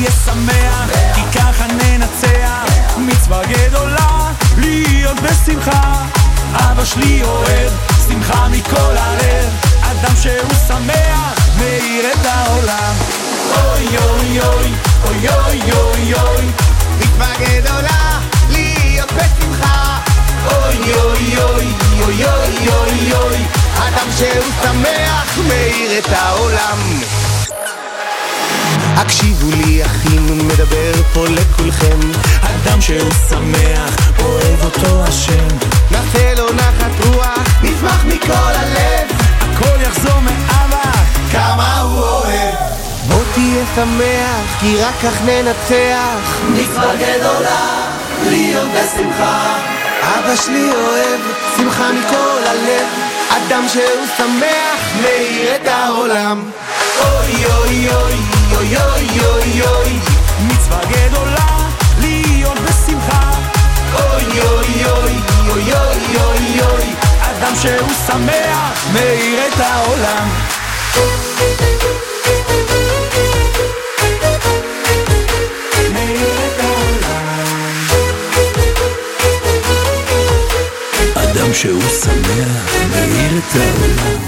תהיה 0.00 0.12
שמח, 0.24 0.90
כי 1.14 1.38
ככה 1.38 1.66
ננצח. 1.66 2.64
מצווה 2.98 3.42
גדולה, 3.44 4.32
להיות 4.56 5.16
בשמחה. 5.20 6.04
אבא 6.52 6.84
שלי 6.84 7.22
אוהב, 7.22 7.72
שמחה 8.08 8.48
מכל 8.48 8.96
הלב. 8.96 9.50
אדם 9.82 10.16
שהוא 10.22 10.54
שמח, 10.68 11.38
מאיר 11.58 12.04
את 12.12 12.26
העולם. 12.26 12.94
אוי 13.56 13.86
אוי 13.98 14.40
אוי, 14.40 14.72
אוי 15.04 15.28
אוי 15.28 15.72
אוי 15.72 16.14
אוי. 16.14 16.46
מצווה 16.98 17.32
גדולה, 17.38 18.20
להיות 18.50 19.12
בשמחה. 19.12 19.98
אוי 20.46 20.94
אוי 20.94 21.42
אוי, 21.42 21.66
אוי 22.00 22.24
אוי 22.24 22.68
אוי 22.68 23.12
אוי. 23.12 23.38
אדם 23.76 24.08
שהוא 24.18 24.52
שמח, 24.62 25.38
מאיר 25.48 25.98
את 25.98 26.12
העולם. 26.12 27.00
הקשיבו 28.96 29.50
לי 29.50 29.84
אחים, 29.84 30.48
מדבר 30.48 30.92
פה 31.12 31.24
לכולכם. 31.28 31.98
אדם 32.42 32.80
שהוא 32.80 33.10
שמח, 33.28 34.12
אוהב 34.18 34.64
אותו 34.64 35.04
השם. 35.04 35.48
נעשה 35.90 36.34
לו 36.34 36.52
נחת 36.52 37.06
רוח, 37.06 37.62
נשמח 37.62 38.04
מכל 38.04 38.32
הלב. 38.32 39.10
הכל 39.40 39.82
יחזור 39.82 40.20
מאבא, 40.20 40.92
כמה 41.32 41.80
הוא 41.80 41.98
אוהב. 41.98 42.54
בוא 43.08 43.22
תהיה 43.34 43.64
שמח, 43.74 44.60
כי 44.60 44.76
רק 44.76 44.94
כך 45.02 45.22
ננצח. 45.24 46.40
מצווה 46.48 46.96
גדולה, 46.96 47.90
להיות 48.28 48.68
בשמחה. 48.68 49.56
אבא 50.02 50.36
שלי 50.36 50.70
אוהב, 50.70 51.20
שמחה 51.56 51.92
מכל 51.92 52.46
הלב. 52.46 52.86
אדם 53.30 53.64
שהוא 53.68 54.06
שמח, 54.16 55.02
מאיר 55.02 55.56
את 55.56 55.68
העולם. 55.68 56.50
אוי 57.00 57.44
אוי 57.44 57.88
אוי 57.94 58.39
אוי 58.56 58.76
אוי 58.76 59.20
אוי 59.20 59.62
אוי. 59.62 59.98
מצווה 60.40 60.80
גדולה, 60.84 61.68
להיות 62.00 62.58
בשמחה. 62.58 63.30
אוי 63.94 64.40
אוי 64.40 64.84
אוי 64.84 65.12
אוי 65.48 65.72
אוי 65.72 66.16
אוי 66.16 66.60
אוי. 66.62 66.94
אדם 67.20 67.52
שהוא 67.62 67.88
שמח, 68.06 68.84
מאיר 68.92 69.38
את 69.48 69.60
העולם. 69.60 70.28
אדם 81.14 81.54
שהוא 81.54 81.82
שמח, 82.02 82.74
מאיר 82.90 83.38
את 83.38 83.56
העולם 83.56 84.20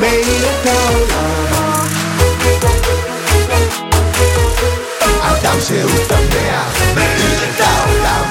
מאיר 0.00 0.46
את 0.46 0.66
העולם 0.66 1.86
אדם 5.22 5.60
שהוא 5.60 5.90
שמח, 6.08 6.94
מאיר 6.94 7.44
את 7.44 7.60
העולם 7.60 8.24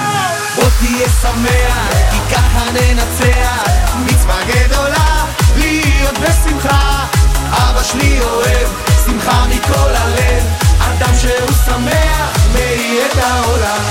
בוא 0.55 0.63
תהיה 0.80 1.09
שמח, 1.21 1.89
כי 2.11 2.36
ככה 2.36 2.63
ננצח 2.73 3.63
מצווה 4.05 4.39
גדולה, 4.47 5.26
להיות 5.57 6.17
בשמחה 6.17 7.05
אבא 7.51 7.84
שלי 7.84 8.19
אוהב, 8.21 8.67
שמחה 9.05 9.45
מכל 9.49 9.95
הלב 9.95 10.43
אדם 10.80 11.13
שהוא 11.21 11.51
שמח, 11.65 12.38
מאיר 12.53 13.05
את 13.05 13.17
העולם 13.17 13.82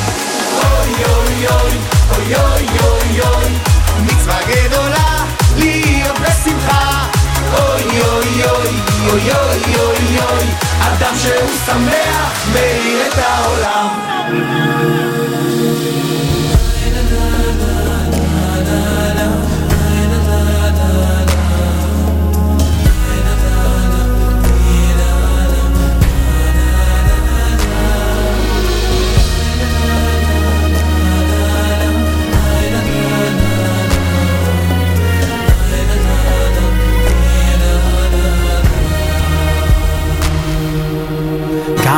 אוי 0.52 1.04
אוי 1.04 1.46
אוי, 1.46 1.72
אוי 2.10 2.34
אוי 2.34 2.66
אוי 2.80 3.20
אוי 3.20 3.52
מצווה 4.00 4.38
גדולה, 4.48 5.24
להיות 5.56 5.93
בשמחה 6.64 7.06
אוי 7.52 8.00
אוי 8.00 8.44
אוי 8.44 8.80
אוי 9.10 9.30
אוי 9.32 9.76
אוי 9.76 10.18
אוי 10.20 10.48
אדם 10.80 11.14
שהוא 11.16 11.50
שמח, 11.66 12.46
מאיר 12.52 13.06
את 13.06 13.18
העולם 13.18 13.88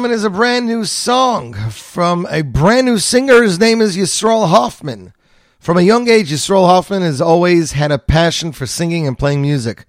gentlemen, 0.00 0.16
is 0.16 0.24
a 0.24 0.30
brand 0.30 0.64
new 0.64 0.82
song 0.86 1.52
from 1.52 2.26
a 2.30 2.40
brand 2.40 2.86
new 2.86 2.96
singer. 2.96 3.42
His 3.42 3.60
name 3.60 3.82
is 3.82 3.98
Yisrael 3.98 4.48
Hoffman. 4.48 5.12
From 5.58 5.76
a 5.76 5.82
young 5.82 6.08
age, 6.08 6.30
Yisrael 6.30 6.64
Hoffman 6.64 7.02
has 7.02 7.20
always 7.20 7.72
had 7.72 7.92
a 7.92 7.98
passion 7.98 8.52
for 8.52 8.64
singing 8.64 9.06
and 9.06 9.18
playing 9.18 9.42
music. 9.42 9.84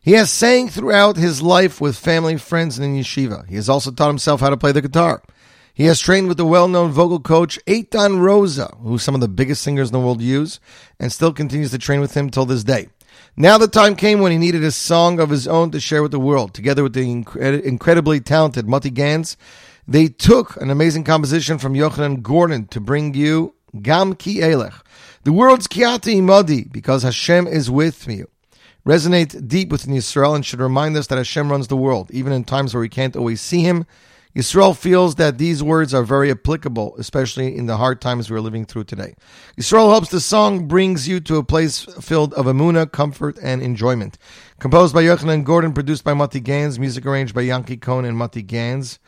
He 0.00 0.12
has 0.12 0.30
sang 0.30 0.68
throughout 0.68 1.16
his 1.16 1.42
life 1.42 1.80
with 1.80 1.98
family, 1.98 2.36
friends, 2.36 2.78
and 2.78 2.84
in 2.84 3.02
yeshiva. 3.02 3.44
He 3.48 3.56
has 3.56 3.68
also 3.68 3.90
taught 3.90 4.06
himself 4.06 4.40
how 4.40 4.50
to 4.50 4.56
play 4.56 4.70
the 4.70 4.80
guitar. 4.80 5.20
He 5.74 5.86
has 5.86 5.98
trained 5.98 6.28
with 6.28 6.36
the 6.36 6.46
well-known 6.46 6.92
vocal 6.92 7.18
coach 7.18 7.58
Eitan 7.66 8.20
Rosa, 8.20 8.72
who 8.82 8.98
some 8.98 9.16
of 9.16 9.20
the 9.20 9.26
biggest 9.26 9.62
singers 9.62 9.88
in 9.88 9.94
the 9.94 9.98
world 9.98 10.22
use, 10.22 10.60
and 11.00 11.10
still 11.10 11.32
continues 11.32 11.72
to 11.72 11.78
train 11.78 12.00
with 12.00 12.14
him 12.14 12.30
till 12.30 12.46
this 12.46 12.62
day. 12.62 12.86
Now 13.38 13.58
the 13.58 13.68
time 13.68 13.96
came 13.96 14.20
when 14.20 14.32
he 14.32 14.38
needed 14.38 14.64
a 14.64 14.70
song 14.70 15.20
of 15.20 15.28
his 15.28 15.46
own 15.46 15.70
to 15.72 15.78
share 15.78 16.02
with 16.02 16.10
the 16.10 16.18
world. 16.18 16.54
Together 16.54 16.82
with 16.82 16.94
the 16.94 17.02
incred- 17.02 17.62
incredibly 17.64 18.18
talented 18.18 18.66
Mati 18.66 18.88
Gans, 18.88 19.36
they 19.86 20.08
took 20.08 20.56
an 20.56 20.70
amazing 20.70 21.04
composition 21.04 21.58
from 21.58 21.74
Yochanan 21.74 22.22
Gordon 22.22 22.66
to 22.68 22.80
bring 22.80 23.12
you 23.12 23.52
Gam 23.82 24.14
Ki 24.14 24.36
Elech, 24.38 24.80
the 25.24 25.34
world's 25.34 25.66
Ki 25.66 25.82
Atah 25.82 26.16
Imadi, 26.16 26.72
because 26.72 27.02
Hashem 27.02 27.46
is 27.46 27.70
with 27.70 28.08
me. 28.08 28.24
Resonate 28.86 29.46
deep 29.46 29.68
within 29.68 29.92
Yisrael 29.92 30.34
and 30.34 30.46
should 30.46 30.60
remind 30.60 30.96
us 30.96 31.08
that 31.08 31.18
Hashem 31.18 31.50
runs 31.50 31.68
the 31.68 31.76
world, 31.76 32.10
even 32.12 32.32
in 32.32 32.42
times 32.42 32.72
where 32.72 32.80
we 32.80 32.88
can't 32.88 33.16
always 33.16 33.42
see 33.42 33.60
Him. 33.60 33.84
Yisrael 34.36 34.76
feels 34.76 35.14
that 35.14 35.38
these 35.38 35.62
words 35.62 35.94
are 35.94 36.02
very 36.02 36.30
applicable, 36.30 36.94
especially 36.98 37.56
in 37.56 37.64
the 37.64 37.78
hard 37.78 38.02
times 38.02 38.28
we 38.28 38.36
are 38.36 38.40
living 38.42 38.66
through 38.66 38.84
today. 38.84 39.14
Yisrael 39.58 39.94
hopes 39.94 40.10
the 40.10 40.20
song 40.20 40.68
brings 40.68 41.08
you 41.08 41.20
to 41.20 41.36
a 41.36 41.42
place 41.42 41.84
filled 42.02 42.34
of 42.34 42.44
amuna, 42.44 42.92
comfort, 42.92 43.38
and 43.42 43.62
enjoyment. 43.62 44.18
Composed 44.58 44.92
by 44.92 45.04
Yochanan 45.04 45.42
Gordon, 45.42 45.72
produced 45.72 46.04
by 46.04 46.12
Mati 46.12 46.38
Gans, 46.38 46.78
music 46.78 47.06
arranged 47.06 47.34
by 47.34 47.40
Yankee 47.40 47.78
Cohn 47.78 48.04
and 48.04 48.18
Mati 48.18 48.42
Gans. 48.42 48.98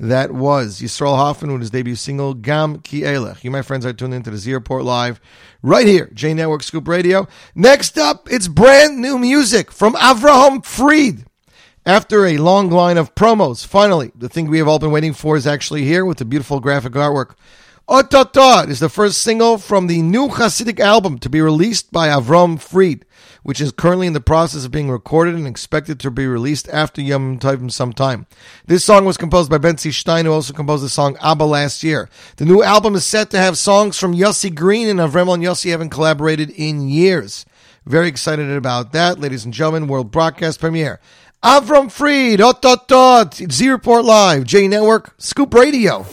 That 0.00 0.32
was 0.32 0.80
Yisrael 0.80 1.16
Hoffman 1.16 1.52
with 1.52 1.60
his 1.60 1.70
debut 1.70 1.94
single, 1.94 2.32
Gam 2.32 2.78
Ki 2.78 3.02
Elech. 3.02 3.44
You, 3.44 3.50
my 3.50 3.62
friends, 3.62 3.84
are 3.84 3.92
tuned 3.92 4.14
into 4.14 4.30
the 4.30 4.38
Z 4.38 4.54
Report 4.54 4.84
Live 4.84 5.20
right 5.60 5.86
here, 5.86 6.08
J 6.14 6.32
Network 6.32 6.62
Scoop 6.62 6.88
Radio. 6.88 7.28
Next 7.54 7.98
up, 7.98 8.26
it's 8.30 8.48
brand 8.48 9.02
new 9.02 9.18
music 9.18 9.70
from 9.70 9.92
Avraham 9.94 10.64
Fried. 10.64 11.27
After 11.88 12.26
a 12.26 12.36
long 12.36 12.68
line 12.68 12.98
of 12.98 13.14
promos, 13.14 13.64
finally, 13.64 14.12
the 14.14 14.28
thing 14.28 14.50
we 14.50 14.58
have 14.58 14.68
all 14.68 14.78
been 14.78 14.90
waiting 14.90 15.14
for 15.14 15.38
is 15.38 15.46
actually 15.46 15.84
here 15.84 16.04
with 16.04 16.18
the 16.18 16.26
beautiful 16.26 16.60
graphic 16.60 16.92
artwork. 16.92 17.30
Ototot 17.88 18.68
is 18.68 18.78
the 18.78 18.90
first 18.90 19.22
single 19.22 19.56
from 19.56 19.86
the 19.86 20.02
new 20.02 20.28
Hasidic 20.28 20.80
album 20.80 21.18
to 21.20 21.30
be 21.30 21.40
released 21.40 21.90
by 21.90 22.08
Avram 22.08 22.60
Fried, 22.60 23.06
which 23.42 23.58
is 23.58 23.72
currently 23.72 24.06
in 24.06 24.12
the 24.12 24.20
process 24.20 24.66
of 24.66 24.70
being 24.70 24.90
recorded 24.90 25.34
and 25.34 25.46
expected 25.46 25.98
to 26.00 26.10
be 26.10 26.26
released 26.26 26.68
after 26.68 27.00
Yom 27.00 27.38
Tovim 27.38 27.72
sometime. 27.72 28.26
This 28.66 28.84
song 28.84 29.06
was 29.06 29.16
composed 29.16 29.50
by 29.50 29.56
Bentzi 29.56 29.90
Stein, 29.90 30.26
who 30.26 30.32
also 30.32 30.52
composed 30.52 30.84
the 30.84 30.90
song 30.90 31.16
Abba 31.22 31.44
last 31.44 31.82
year. 31.82 32.10
The 32.36 32.44
new 32.44 32.62
album 32.62 32.96
is 32.96 33.06
set 33.06 33.30
to 33.30 33.38
have 33.38 33.56
songs 33.56 33.98
from 33.98 34.14
Yossi 34.14 34.54
Green 34.54 34.88
and 34.88 35.00
Avremel 35.00 35.32
and 35.32 35.42
Yossi 35.42 35.70
haven't 35.70 35.88
collaborated 35.88 36.50
in 36.50 36.86
years. 36.86 37.46
Very 37.86 38.08
excited 38.08 38.50
about 38.50 38.92
that, 38.92 39.18
ladies 39.18 39.46
and 39.46 39.54
gentlemen. 39.54 39.88
World 39.88 40.10
broadcast 40.10 40.60
premiere. 40.60 41.00
Avram 41.42 41.88
Fried, 41.88 42.40
Ototot, 42.40 43.32
Z 43.52 43.68
Report 43.68 44.04
Live, 44.04 44.42
J 44.42 44.66
Network, 44.66 45.14
Scoop 45.18 45.54
Radio. 45.54 46.04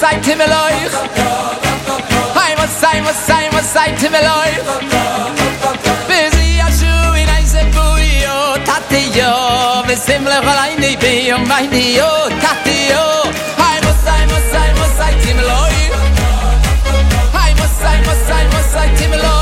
seid 0.00 0.24
Himmel 0.24 0.48
euch? 0.48 0.92
Hey, 2.34 2.54
was 2.56 2.70
sei, 2.80 3.02
was 3.04 3.16
sei, 3.26 3.48
was 3.52 3.70
seid 3.70 3.98
Himmel 4.00 4.24
euch? 4.40 4.56
Bis 6.08 6.34
ihr 6.40 6.68
Schuh 6.78 7.14
in 7.20 7.28
ein 7.28 7.46
Sepuio, 7.46 8.56
Tati 8.64 9.10
jo. 9.18 9.82
bis 9.86 10.06
Himmel 10.06 10.32
euch 10.32 10.48
allein 10.48 10.80
die 10.80 10.96
Bio, 10.96 11.38
mein 11.46 11.70
Dio, 11.70 12.08
Tati 12.40 12.88
jo. 12.90 13.30
Hey, 13.60 13.78
was 13.84 13.98
sei, 14.06 14.22
was 14.32 14.44
sei, 14.52 14.68
was 14.80 14.92
seid 14.96 15.20
Himmel 15.26 15.44
euch? 15.44 15.90
Hey, 17.36 17.52
was 17.60 17.72
sei, 17.82 17.98
was 18.06 18.20
sei, 18.26 18.44
was 18.52 18.72
seid 18.72 18.98
Himmel 18.98 19.20
euch? 19.20 19.39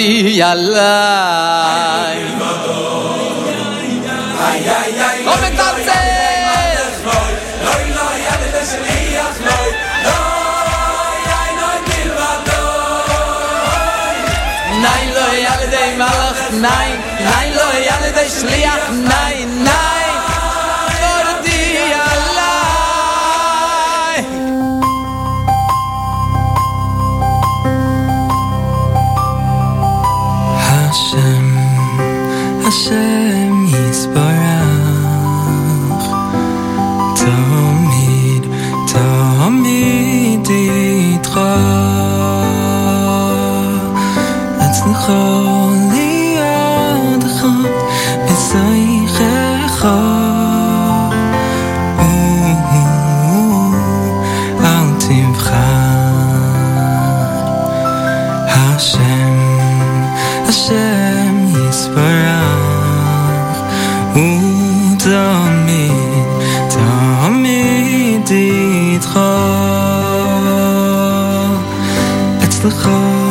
di 0.00 0.40
alai 0.40 2.20
ay 4.48 4.60
ay 4.80 4.90
ay 5.08 5.18
kom 5.28 5.38
mit 5.44 5.54
dat 5.60 5.76
ze 5.88 6.00
loy 7.64 7.84
loy 7.96 8.16
ya 8.26 8.34
de 8.42 8.62
ze 8.70 8.78
li 8.86 9.00
as 9.26 9.36
loy 9.48 9.68
loy 10.06 11.20
ay 11.40 11.50
no 11.60 11.68
dir 11.88 12.08
va 12.18 12.30
de 15.74 15.84
mal 16.00 16.20
nay 16.64 16.90
the 72.62 72.68
home 72.68 73.29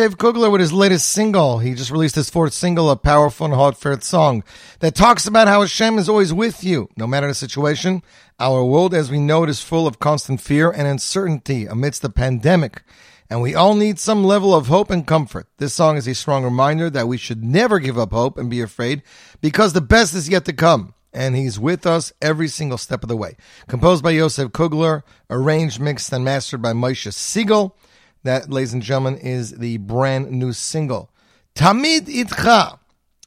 Yosef 0.00 0.16
Kugler 0.16 0.48
with 0.48 0.62
his 0.62 0.72
latest 0.72 1.10
single. 1.10 1.58
He 1.58 1.74
just 1.74 1.90
released 1.90 2.14
his 2.14 2.30
fourth 2.30 2.54
single, 2.54 2.88
a 2.88 2.96
powerful 2.96 3.44
and 3.44 3.54
heartfelt 3.54 4.02
song 4.02 4.42
that 4.78 4.94
talks 4.94 5.26
about 5.26 5.46
how 5.46 5.60
Hashem 5.60 5.98
is 5.98 6.08
always 6.08 6.32
with 6.32 6.64
you, 6.64 6.88
no 6.96 7.06
matter 7.06 7.26
the 7.26 7.34
situation. 7.34 8.02
Our 8.38 8.64
world, 8.64 8.94
as 8.94 9.10
we 9.10 9.20
know 9.20 9.42
it, 9.42 9.50
is 9.50 9.62
full 9.62 9.86
of 9.86 9.98
constant 9.98 10.40
fear 10.40 10.70
and 10.70 10.88
uncertainty 10.88 11.66
amidst 11.66 12.00
the 12.00 12.08
pandemic. 12.08 12.82
And 13.28 13.42
we 13.42 13.54
all 13.54 13.74
need 13.74 13.98
some 13.98 14.24
level 14.24 14.54
of 14.54 14.68
hope 14.68 14.90
and 14.90 15.06
comfort. 15.06 15.48
This 15.58 15.74
song 15.74 15.98
is 15.98 16.08
a 16.08 16.14
strong 16.14 16.44
reminder 16.44 16.88
that 16.88 17.06
we 17.06 17.18
should 17.18 17.44
never 17.44 17.78
give 17.78 17.98
up 17.98 18.12
hope 18.12 18.38
and 18.38 18.48
be 18.48 18.62
afraid 18.62 19.02
because 19.42 19.74
the 19.74 19.82
best 19.82 20.14
is 20.14 20.30
yet 20.30 20.46
to 20.46 20.54
come. 20.54 20.94
And 21.12 21.36
he's 21.36 21.60
with 21.60 21.84
us 21.84 22.10
every 22.22 22.48
single 22.48 22.78
step 22.78 23.02
of 23.02 23.10
the 23.10 23.18
way. 23.18 23.36
Composed 23.68 24.02
by 24.02 24.12
Yosef 24.12 24.50
Kugler, 24.52 25.04
arranged, 25.28 25.78
mixed, 25.78 26.10
and 26.10 26.24
mastered 26.24 26.62
by 26.62 26.72
Moshe 26.72 27.12
Siegel. 27.12 27.76
That, 28.22 28.50
ladies 28.50 28.74
and 28.74 28.82
gentlemen, 28.82 29.18
is 29.18 29.52
the 29.52 29.78
brand 29.78 30.30
new 30.30 30.52
single. 30.52 31.10
Tamid 31.54 32.06
Itcha 32.06 32.78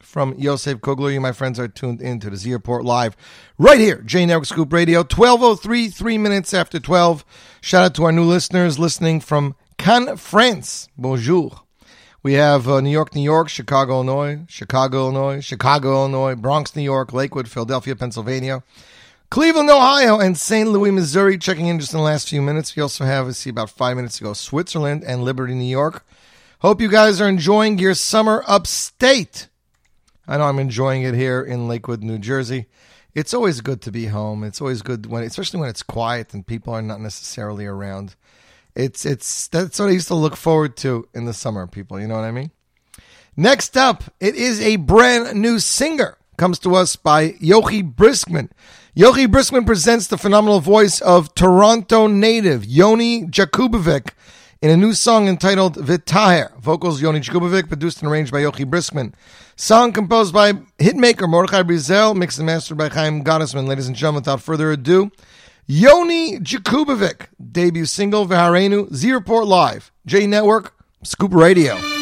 from 0.01 0.35
Yosef 0.37 0.81
Kugler. 0.81 1.11
You, 1.11 1.19
my 1.19 1.31
friends, 1.31 1.59
are 1.59 1.67
tuned 1.67 2.01
in 2.01 2.19
to 2.19 2.29
the 2.29 2.37
Z 2.37 2.55
Live 2.67 3.17
right 3.57 3.79
here, 3.79 4.01
J 4.01 4.25
Network 4.25 4.45
Scoop 4.45 4.71
Radio, 4.71 4.99
1203, 4.99 5.89
three 5.89 6.17
minutes 6.17 6.53
after 6.53 6.79
12. 6.79 7.25
Shout 7.61 7.85
out 7.85 7.95
to 7.95 8.03
our 8.03 8.11
new 8.11 8.23
listeners 8.23 8.77
listening 8.77 9.19
from 9.19 9.55
Cannes, 9.77 10.17
France. 10.17 10.87
Bonjour. 10.97 11.61
We 12.21 12.33
have 12.33 12.69
uh, 12.69 12.79
New 12.79 12.89
York, 12.89 13.15
New 13.15 13.21
York, 13.21 13.49
Chicago, 13.49 13.95
Illinois, 13.95 14.45
Chicago, 14.47 15.09
Illinois, 15.09 15.41
Chicago, 15.41 15.93
Illinois, 15.93 16.35
Bronx, 16.35 16.73
New 16.75 16.83
York, 16.83 17.11
Lakewood, 17.11 17.49
Philadelphia, 17.49 17.95
Pennsylvania, 17.95 18.63
Cleveland, 19.33 19.71
Ohio, 19.71 20.19
and 20.19 20.37
St. 20.37 20.69
Louis, 20.69 20.91
Missouri. 20.91 21.39
Checking 21.39 21.65
in 21.65 21.79
just 21.79 21.91
in 21.91 21.97
the 21.97 22.03
last 22.03 22.29
few 22.29 22.39
minutes. 22.39 22.75
We 22.75 22.83
also 22.83 23.03
have, 23.03 23.25
let's 23.25 23.39
see, 23.39 23.49
about 23.49 23.71
five 23.71 23.95
minutes 23.95 24.21
ago, 24.21 24.33
Switzerland 24.33 25.03
and 25.03 25.23
Liberty, 25.23 25.55
New 25.55 25.63
York. 25.63 26.05
Hope 26.59 26.79
you 26.79 26.87
guys 26.87 27.19
are 27.19 27.27
enjoying 27.27 27.79
your 27.79 27.95
summer 27.95 28.43
upstate. 28.45 29.47
I 30.27 30.37
know 30.37 30.43
I'm 30.43 30.59
enjoying 30.59 31.01
it 31.01 31.15
here 31.15 31.41
in 31.41 31.67
Lakewood, 31.67 32.03
New 32.03 32.19
Jersey. 32.19 32.67
It's 33.15 33.33
always 33.33 33.61
good 33.61 33.81
to 33.81 33.91
be 33.91 34.05
home. 34.05 34.43
It's 34.43 34.61
always 34.61 34.83
good 34.83 35.07
when, 35.07 35.23
especially 35.23 35.61
when 35.61 35.69
it's 35.69 35.81
quiet 35.81 36.35
and 36.35 36.45
people 36.45 36.71
are 36.71 36.83
not 36.83 37.01
necessarily 37.01 37.65
around. 37.65 38.13
It's 38.75 39.03
it's 39.03 39.47
that's 39.47 39.79
what 39.79 39.89
I 39.89 39.93
used 39.93 40.09
to 40.09 40.13
look 40.13 40.35
forward 40.35 40.77
to 40.77 41.07
in 41.11 41.25
the 41.25 41.33
summer. 41.33 41.65
People, 41.65 41.99
you 41.99 42.05
know 42.05 42.17
what 42.17 42.23
I 42.23 42.29
mean. 42.29 42.51
Next 43.35 43.77
up, 43.77 44.03
it 44.19 44.35
is 44.35 44.61
a 44.61 44.75
brand 44.75 45.41
new 45.41 45.57
singer. 45.57 46.19
Comes 46.37 46.57
to 46.59 46.75
us 46.75 46.95
by 46.95 47.31
Yochi 47.33 47.83
Briskman. 47.93 48.49
Yochi 48.97 49.27
Briskman 49.27 49.65
presents 49.65 50.07
the 50.07 50.17
phenomenal 50.17 50.59
voice 50.59 50.99
of 51.01 51.33
Toronto 51.35 52.07
native 52.07 52.65
Yoni 52.65 53.25
Jakubovic 53.25 54.13
in 54.61 54.71
a 54.71 54.77
new 54.77 54.93
song 54.93 55.27
entitled 55.27 55.75
Vitaher. 55.75 56.57
Vocals 56.59 57.01
Yoni 57.01 57.19
Jakubovic, 57.19 57.67
produced 57.67 58.01
and 58.01 58.09
arranged 58.09 58.31
by 58.31 58.41
Yochi 58.41 58.65
Briskman. 58.65 59.13
Song 59.55 59.91
composed 59.91 60.33
by 60.33 60.53
hitmaker 60.79 61.29
Mordechai 61.29 61.61
Brizel, 61.61 62.15
mixed 62.15 62.39
and 62.39 62.47
mastered 62.47 62.77
by 62.77 62.89
Chaim 62.89 63.23
Gottesman. 63.23 63.67
Ladies 63.67 63.87
and 63.87 63.95
gentlemen, 63.95 64.21
without 64.21 64.41
further 64.41 64.71
ado, 64.71 65.11
Yoni 65.67 66.39
Jakubovic, 66.39 67.27
debut 67.51 67.85
single 67.85 68.27
Viharenu, 68.27 68.91
Z 68.93 69.11
Report 69.11 69.45
Live, 69.45 69.91
J 70.05 70.25
Network, 70.25 70.73
Scoop 71.03 71.33
Radio. 71.33 71.92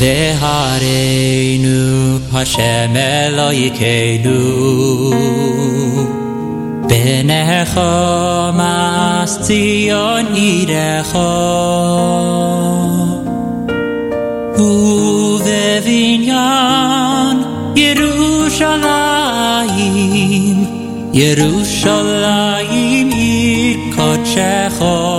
Vehareinu 0.00 1.80
Hashem 2.30 2.94
Eloikeinu 2.94 4.38
Benecha 6.88 8.52
Mas 8.58 9.32
Tzion 9.42 10.26
Irecha 10.36 11.34
Uvevinyan 15.88 17.36
Yerushalayim. 17.74 20.58
Yerushalayim 21.12 23.10
Yikotchecha 23.10 25.17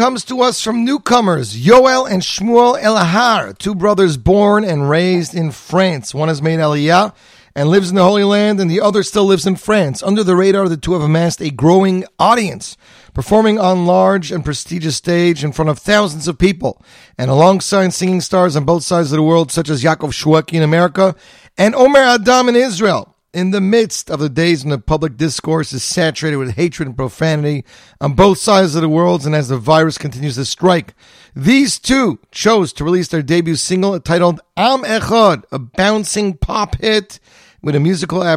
comes 0.00 0.24
to 0.24 0.40
us 0.40 0.62
from 0.62 0.82
newcomers 0.82 1.54
Yoel 1.54 2.10
and 2.10 2.22
Shmuel 2.22 2.80
Elahar, 2.80 3.58
two 3.58 3.74
brothers 3.74 4.16
born 4.16 4.64
and 4.64 4.88
raised 4.88 5.34
in 5.34 5.50
France. 5.50 6.14
One 6.14 6.28
has 6.28 6.40
made 6.40 6.58
Aliyah 6.58 7.14
and 7.54 7.68
lives 7.68 7.90
in 7.90 7.96
the 7.96 8.02
Holy 8.02 8.24
Land, 8.24 8.60
and 8.60 8.70
the 8.70 8.80
other 8.80 9.02
still 9.02 9.26
lives 9.26 9.46
in 9.46 9.56
France. 9.56 10.02
Under 10.02 10.24
the 10.24 10.36
radar, 10.36 10.70
the 10.70 10.78
two 10.78 10.94
have 10.94 11.02
amassed 11.02 11.42
a 11.42 11.50
growing 11.50 12.06
audience, 12.18 12.78
performing 13.12 13.58
on 13.58 13.84
large 13.84 14.32
and 14.32 14.42
prestigious 14.42 14.96
stage 14.96 15.44
in 15.44 15.52
front 15.52 15.68
of 15.68 15.78
thousands 15.78 16.26
of 16.26 16.38
people, 16.38 16.82
and 17.18 17.30
alongside 17.30 17.92
singing 17.92 18.22
stars 18.22 18.56
on 18.56 18.64
both 18.64 18.84
sides 18.84 19.12
of 19.12 19.16
the 19.16 19.22
world, 19.22 19.52
such 19.52 19.68
as 19.68 19.82
Yaakov 19.82 20.14
Shweki 20.14 20.54
in 20.54 20.62
America 20.62 21.14
and 21.58 21.74
Omer 21.74 22.00
Adam 22.00 22.48
in 22.48 22.56
Israel. 22.56 23.18
In 23.32 23.52
the 23.52 23.60
midst 23.60 24.10
of 24.10 24.18
the 24.18 24.28
days 24.28 24.64
when 24.64 24.72
the 24.72 24.78
public 24.78 25.16
discourse 25.16 25.72
is 25.72 25.84
saturated 25.84 26.38
with 26.38 26.56
hatred 26.56 26.88
and 26.88 26.96
profanity 26.96 27.64
on 28.00 28.14
both 28.14 28.38
sides 28.38 28.74
of 28.74 28.82
the 28.82 28.88
world, 28.88 29.24
and 29.24 29.36
as 29.36 29.48
the 29.48 29.56
virus 29.56 29.98
continues 29.98 30.34
to 30.34 30.44
strike, 30.44 30.94
these 31.36 31.78
two 31.78 32.18
chose 32.32 32.72
to 32.72 32.82
release 32.82 33.06
their 33.06 33.22
debut 33.22 33.54
single 33.54 34.00
titled 34.00 34.40
Am 34.56 34.82
Echad, 34.82 35.44
a 35.52 35.60
bouncing 35.60 36.38
pop 36.38 36.80
hit 36.80 37.20
with 37.62 37.76
a 37.76 37.80
musical 37.80 38.20
uh, 38.20 38.36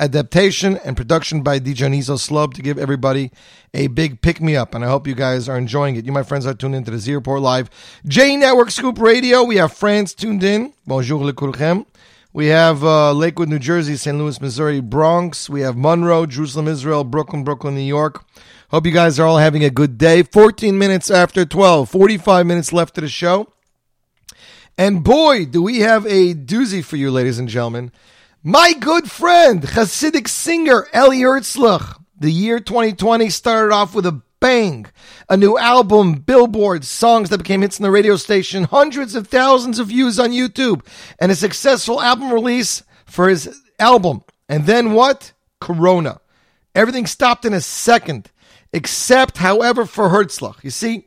adaptation 0.00 0.78
and 0.78 0.96
production 0.96 1.42
by 1.42 1.60
Dijanizo 1.60 2.18
Slub 2.18 2.54
to 2.54 2.62
give 2.62 2.76
everybody 2.76 3.30
a 3.72 3.86
big 3.86 4.20
pick 4.20 4.40
me 4.40 4.56
up. 4.56 4.74
And 4.74 4.84
I 4.84 4.88
hope 4.88 5.06
you 5.06 5.14
guys 5.14 5.48
are 5.48 5.56
enjoying 5.56 5.94
it. 5.94 6.06
You, 6.06 6.12
my 6.12 6.24
friends, 6.24 6.44
are 6.44 6.54
tuned 6.54 6.74
into 6.74 6.90
the 6.90 6.98
Z 6.98 7.14
Report 7.14 7.40
Live 7.40 7.70
J 8.06 8.36
Network 8.36 8.72
Scoop 8.72 8.98
Radio. 8.98 9.44
We 9.44 9.58
have 9.58 9.72
France 9.72 10.12
tuned 10.12 10.42
in. 10.42 10.72
Bonjour 10.86 11.24
le 11.24 11.32
Kurchem. 11.32 11.86
We 12.34 12.46
have 12.46 12.82
uh, 12.82 13.12
Lakewood, 13.12 13.48
New 13.48 13.60
Jersey, 13.60 13.96
St. 13.96 14.18
Louis, 14.18 14.40
Missouri, 14.40 14.80
Bronx. 14.80 15.48
We 15.48 15.60
have 15.60 15.76
Monroe, 15.76 16.26
Jerusalem, 16.26 16.66
Israel, 16.66 17.04
Brooklyn, 17.04 17.44
Brooklyn, 17.44 17.76
New 17.76 17.80
York. 17.80 18.24
Hope 18.70 18.86
you 18.86 18.90
guys 18.90 19.20
are 19.20 19.26
all 19.28 19.38
having 19.38 19.62
a 19.62 19.70
good 19.70 19.96
day. 19.98 20.24
14 20.24 20.76
minutes 20.76 21.12
after 21.12 21.44
12, 21.44 21.88
45 21.88 22.44
minutes 22.44 22.72
left 22.72 22.98
of 22.98 23.02
the 23.02 23.08
show. 23.08 23.52
And 24.76 25.04
boy, 25.04 25.44
do 25.44 25.62
we 25.62 25.78
have 25.80 26.06
a 26.06 26.34
doozy 26.34 26.82
for 26.84 26.96
you, 26.96 27.12
ladies 27.12 27.38
and 27.38 27.48
gentlemen. 27.48 27.92
My 28.42 28.72
good 28.72 29.08
friend, 29.08 29.62
Hasidic 29.62 30.26
singer 30.26 30.88
Eli 30.92 31.18
Herzlich. 31.18 32.00
The 32.18 32.32
year 32.32 32.58
2020 32.58 33.30
started 33.30 33.72
off 33.72 33.94
with 33.94 34.06
a 34.06 34.22
bang. 34.44 34.84
A 35.30 35.38
new 35.38 35.56
album, 35.56 36.16
billboards, 36.16 36.86
songs 36.86 37.30
that 37.30 37.38
became 37.38 37.62
hits 37.62 37.78
in 37.78 37.82
the 37.82 37.90
radio 37.90 38.16
station, 38.16 38.64
hundreds 38.64 39.14
of 39.14 39.26
thousands 39.26 39.78
of 39.78 39.86
views 39.86 40.20
on 40.20 40.32
YouTube, 40.32 40.84
and 41.18 41.32
a 41.32 41.34
successful 41.34 41.98
album 41.98 42.30
release 42.30 42.82
for 43.06 43.30
his 43.30 43.58
album. 43.78 44.22
And 44.46 44.66
then 44.66 44.92
what? 44.92 45.32
Corona. 45.62 46.20
Everything 46.74 47.06
stopped 47.06 47.46
in 47.46 47.54
a 47.54 47.60
second, 47.62 48.30
except, 48.70 49.38
however, 49.38 49.86
for 49.86 50.10
Herzlich. 50.10 50.62
You 50.62 50.70
see, 50.70 51.06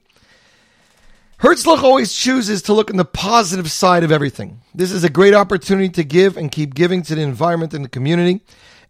Herzlich 1.40 1.84
always 1.84 2.14
chooses 2.14 2.64
to 2.64 2.74
look 2.74 2.90
in 2.90 2.98
the 2.98 3.06
positive 3.06 3.70
side 3.70 4.04
of 4.04 4.12
everything. 4.12 4.62
This 4.74 4.92
is 4.92 5.04
a 5.04 5.12
great 5.12 5.36
opportunity 5.36 5.90
to 5.90 6.04
give 6.04 6.38
and 6.38 6.52
keep 6.52 6.74
giving 6.74 7.04
to 7.04 7.14
the 7.14 7.22
environment 7.22 7.76
and 7.76 7.86
the 7.86 7.90
community. 7.90 8.42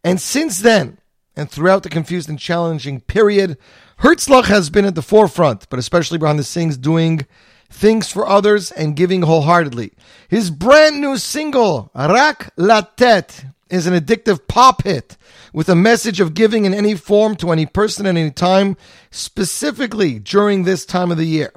And 0.05 0.21
since 0.21 0.59
then, 0.59 0.99
and 1.37 1.49
throughout 1.49 1.83
the 1.83 1.89
confused 1.89 2.27
and 2.27 2.39
challenging 2.39 2.99
period, 2.99 3.57
Herzlich 3.99 4.45
has 4.45 4.69
been 4.69 4.85
at 4.85 4.95
the 4.95 5.01
forefront, 5.01 5.69
but 5.69 5.79
especially 5.79 6.17
behind 6.17 6.39
the 6.39 6.43
scenes, 6.43 6.77
doing 6.77 7.25
things 7.69 8.09
for 8.09 8.27
others 8.27 8.71
and 8.71 8.95
giving 8.95 9.21
wholeheartedly. 9.21 9.93
His 10.27 10.49
brand 10.49 10.99
new 10.99 11.17
single, 11.17 11.91
Rak 11.95 12.51
Latet, 12.57 13.45
is 13.69 13.85
an 13.85 13.93
addictive 13.93 14.47
pop 14.47 14.83
hit 14.83 15.15
with 15.53 15.69
a 15.69 15.75
message 15.75 16.19
of 16.19 16.33
giving 16.33 16.65
in 16.65 16.73
any 16.73 16.95
form 16.95 17.35
to 17.35 17.51
any 17.51 17.65
person 17.65 18.05
at 18.05 18.15
any 18.15 18.31
time, 18.31 18.75
specifically 19.11 20.19
during 20.19 20.63
this 20.63 20.85
time 20.85 21.11
of 21.11 21.17
the 21.17 21.25
year. 21.25 21.51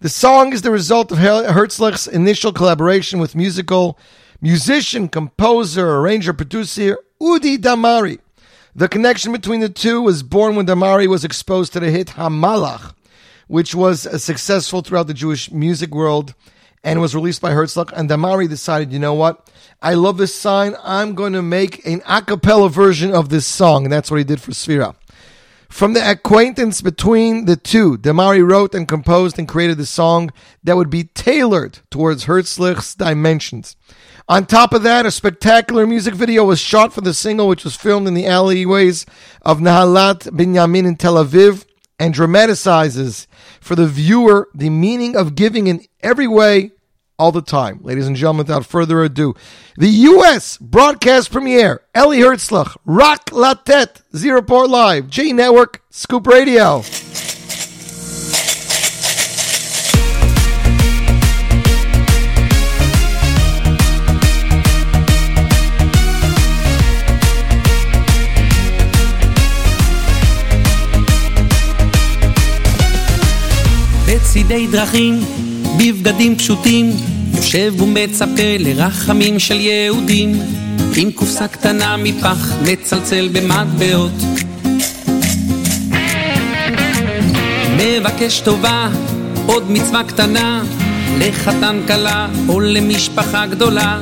The 0.00 0.08
song 0.08 0.52
is 0.52 0.62
the 0.62 0.70
result 0.70 1.12
of 1.12 1.18
Her- 1.18 1.52
Herzlich's 1.52 2.06
initial 2.06 2.52
collaboration 2.52 3.18
with 3.18 3.34
musical 3.34 3.98
musician, 4.40 5.08
composer, 5.08 5.96
arranger, 5.96 6.32
producer 6.32 6.98
Udi 7.20 7.58
Damari. 7.58 8.18
The 8.76 8.88
connection 8.88 9.32
between 9.32 9.60
the 9.60 9.70
two 9.70 10.02
was 10.02 10.22
born 10.22 10.54
when 10.54 10.66
Damari 10.66 11.06
was 11.06 11.24
exposed 11.24 11.72
to 11.72 11.80
the 11.80 11.90
hit 11.90 12.08
Hamalach, 12.08 12.92
which 13.48 13.74
was 13.74 14.06
uh, 14.06 14.18
successful 14.18 14.82
throughout 14.82 15.06
the 15.06 15.14
Jewish 15.14 15.50
music 15.50 15.94
world 15.94 16.34
and 16.84 17.00
was 17.00 17.14
released 17.14 17.40
by 17.40 17.52
Herzlich. 17.52 17.90
And 17.96 18.10
Damari 18.10 18.46
decided, 18.46 18.92
you 18.92 18.98
know 18.98 19.14
what? 19.14 19.50
I 19.80 19.94
love 19.94 20.18
this 20.18 20.34
sign. 20.34 20.76
I'm 20.84 21.14
going 21.14 21.32
to 21.32 21.40
make 21.40 21.86
an 21.86 22.02
a 22.06 22.20
cappella 22.20 22.68
version 22.68 23.14
of 23.14 23.30
this 23.30 23.46
song. 23.46 23.84
And 23.84 23.92
that's 23.94 24.10
what 24.10 24.18
he 24.18 24.24
did 24.24 24.42
for 24.42 24.50
Sfira. 24.50 24.94
From 25.70 25.94
the 25.94 26.10
acquaintance 26.10 26.82
between 26.82 27.46
the 27.46 27.56
two, 27.56 27.96
Damari 27.96 28.46
wrote 28.46 28.74
and 28.74 28.86
composed 28.86 29.38
and 29.38 29.48
created 29.48 29.80
a 29.80 29.86
song 29.86 30.30
that 30.64 30.76
would 30.76 30.90
be 30.90 31.04
tailored 31.04 31.78
towards 31.90 32.26
Herzlich's 32.26 32.94
dimensions. 32.94 33.74
On 34.28 34.44
top 34.44 34.72
of 34.72 34.82
that, 34.82 35.06
a 35.06 35.12
spectacular 35.12 35.86
music 35.86 36.12
video 36.14 36.44
was 36.44 36.58
shot 36.58 36.92
for 36.92 37.00
the 37.00 37.14
single, 37.14 37.46
which 37.46 37.62
was 37.62 37.76
filmed 37.76 38.08
in 38.08 38.14
the 38.14 38.26
alleyways 38.26 39.06
of 39.42 39.60
Nahalat 39.60 40.22
Binyamin 40.30 40.84
in 40.84 40.96
Tel 40.96 41.14
Aviv 41.14 41.64
and 42.00 42.12
dramatizes 42.12 43.28
for 43.60 43.76
the 43.76 43.86
viewer 43.86 44.48
the 44.52 44.68
meaning 44.68 45.16
of 45.16 45.36
giving 45.36 45.68
in 45.68 45.84
every 46.00 46.26
way 46.26 46.72
all 47.20 47.30
the 47.30 47.40
time. 47.40 47.78
Ladies 47.82 48.08
and 48.08 48.16
gentlemen, 48.16 48.46
without 48.46 48.66
further 48.66 49.04
ado, 49.04 49.34
the 49.76 49.88
U.S. 49.88 50.58
broadcast 50.58 51.30
premiere, 51.30 51.82
Eli 51.96 52.16
Herzlich, 52.16 52.76
Rock 52.84 53.30
La 53.30 53.54
Tête, 53.54 54.02
Z 54.14 54.28
Report 54.28 54.68
Live, 54.68 55.08
J 55.08 55.32
Network, 55.32 55.82
Scoop 55.90 56.26
Radio. 56.26 56.82
בצידי 74.36 74.66
דרכים, 74.66 75.20
בבגדים 75.78 76.36
פשוטים, 76.36 76.90
יושב 77.36 77.74
ומצפה 77.78 78.56
לרחמים 78.58 79.38
של 79.38 79.60
יהודים, 79.60 80.40
עם 80.96 81.10
קופסה 81.10 81.48
קטנה 81.48 81.96
מפח, 81.96 82.52
מצלצל 82.62 83.28
במטבעות. 83.32 84.12
מבקש 87.76 88.40
טובה, 88.40 88.88
עוד 89.46 89.70
מצווה 89.70 90.04
קטנה, 90.04 90.62
לחתן 91.18 91.80
כלה 91.86 92.28
או 92.48 92.60
למשפחה 92.60 93.46
גדולה, 93.46 93.98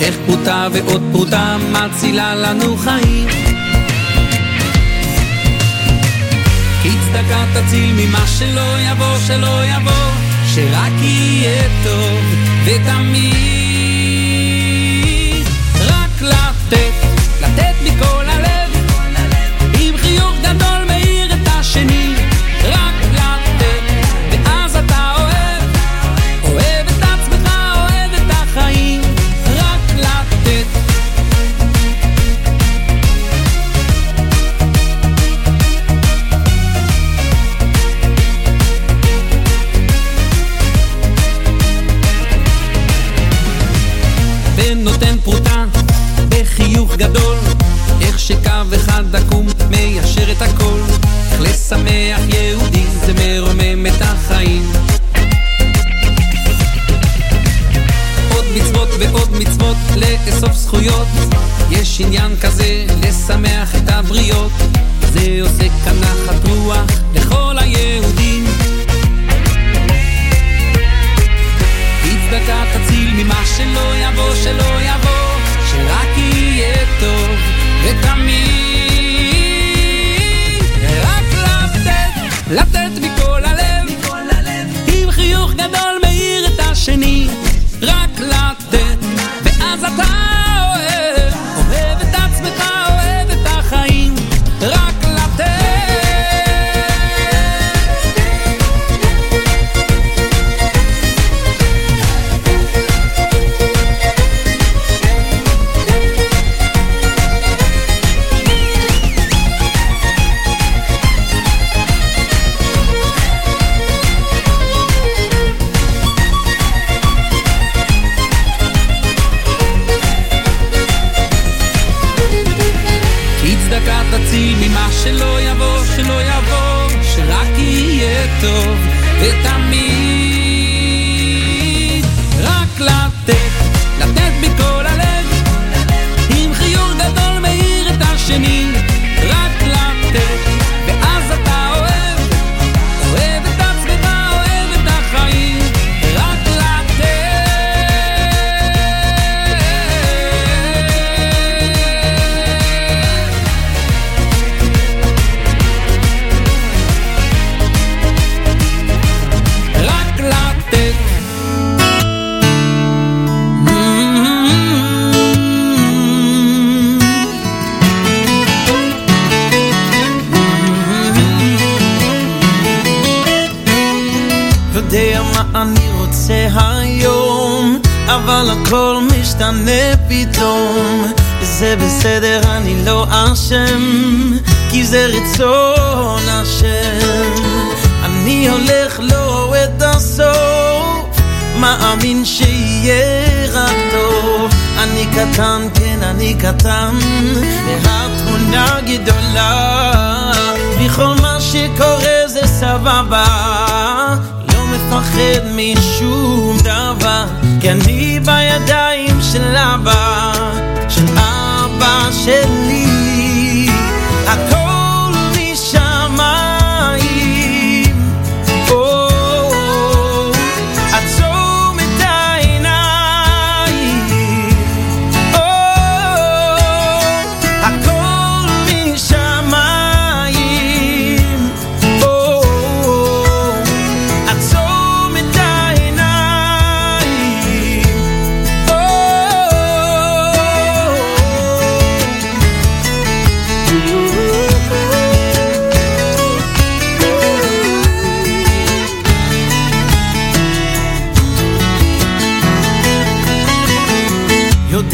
איך 0.00 0.16
פרוטה 0.26 0.68
ועוד 0.72 1.02
פרוטה 1.12 1.56
מצילה 1.72 2.34
לנו 2.34 2.76
חיים. 2.76 3.53
צדקה 7.14 7.44
תציל 7.54 7.92
ממה 7.96 8.26
שלא 8.26 8.80
יבוא, 8.80 9.18
שלא 9.26 9.64
יבוא, 9.64 10.12
שרק 10.54 10.92
יהיה 11.02 11.62
טוב 11.84 12.24
ותמיד. 12.64 13.73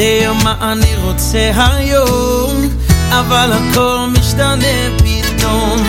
יודע 0.00 0.32
מה 0.32 0.72
אני 0.72 0.96
רוצה 0.96 1.50
היום, 1.56 2.68
אבל 3.10 3.52
הכל 3.52 4.06
משתנה 4.18 4.96
פתאום, 4.96 5.82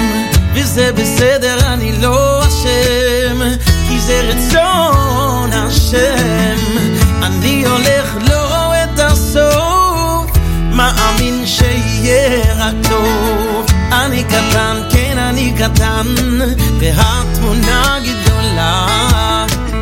וזה 0.53 0.91
בסדר, 0.93 1.73
אני 1.73 1.91
לא 2.01 2.41
אשם, 2.47 3.39
כי 3.87 3.99
זה 3.99 4.21
רצון 4.21 5.53
השם. 5.53 6.55
אני 7.23 7.65
הולך, 7.65 8.15
לא 8.29 8.65
רואה 8.65 8.83
את 8.83 8.99
הסוף, 8.99 10.31
מאמין 10.71 11.45
שיהיה 11.45 12.43
רק 12.57 12.75
טוב. 12.89 13.65
אני 13.91 14.23
קטן, 14.23 14.81
כן 14.89 15.17
אני 15.17 15.53
קטן, 15.57 16.07
והתמונה 16.79 17.97
גדולה. 17.99 18.87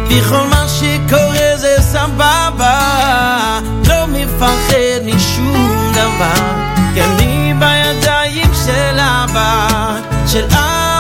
בכל 0.10 0.48
מה 0.50 0.66
שקורה 0.68 1.58
זה 1.58 1.76
סבבה, 1.80 2.80
מפחד 4.40 5.06
משום 5.06 5.92
דבר, 5.94 6.56
כי 6.94 7.02
אני 7.02 7.54
בידיים 7.60 8.52
של 8.66 9.00
אבא, 9.00 9.68
של 10.28 10.46
אבא 10.46 10.99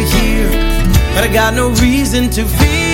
picture 0.00 0.18
here, 0.18 0.50
but 1.14 1.24
I 1.24 1.30
got 1.32 1.54
no 1.54 1.70
reason 1.70 2.30
to 2.30 2.44
fear. 2.44 2.87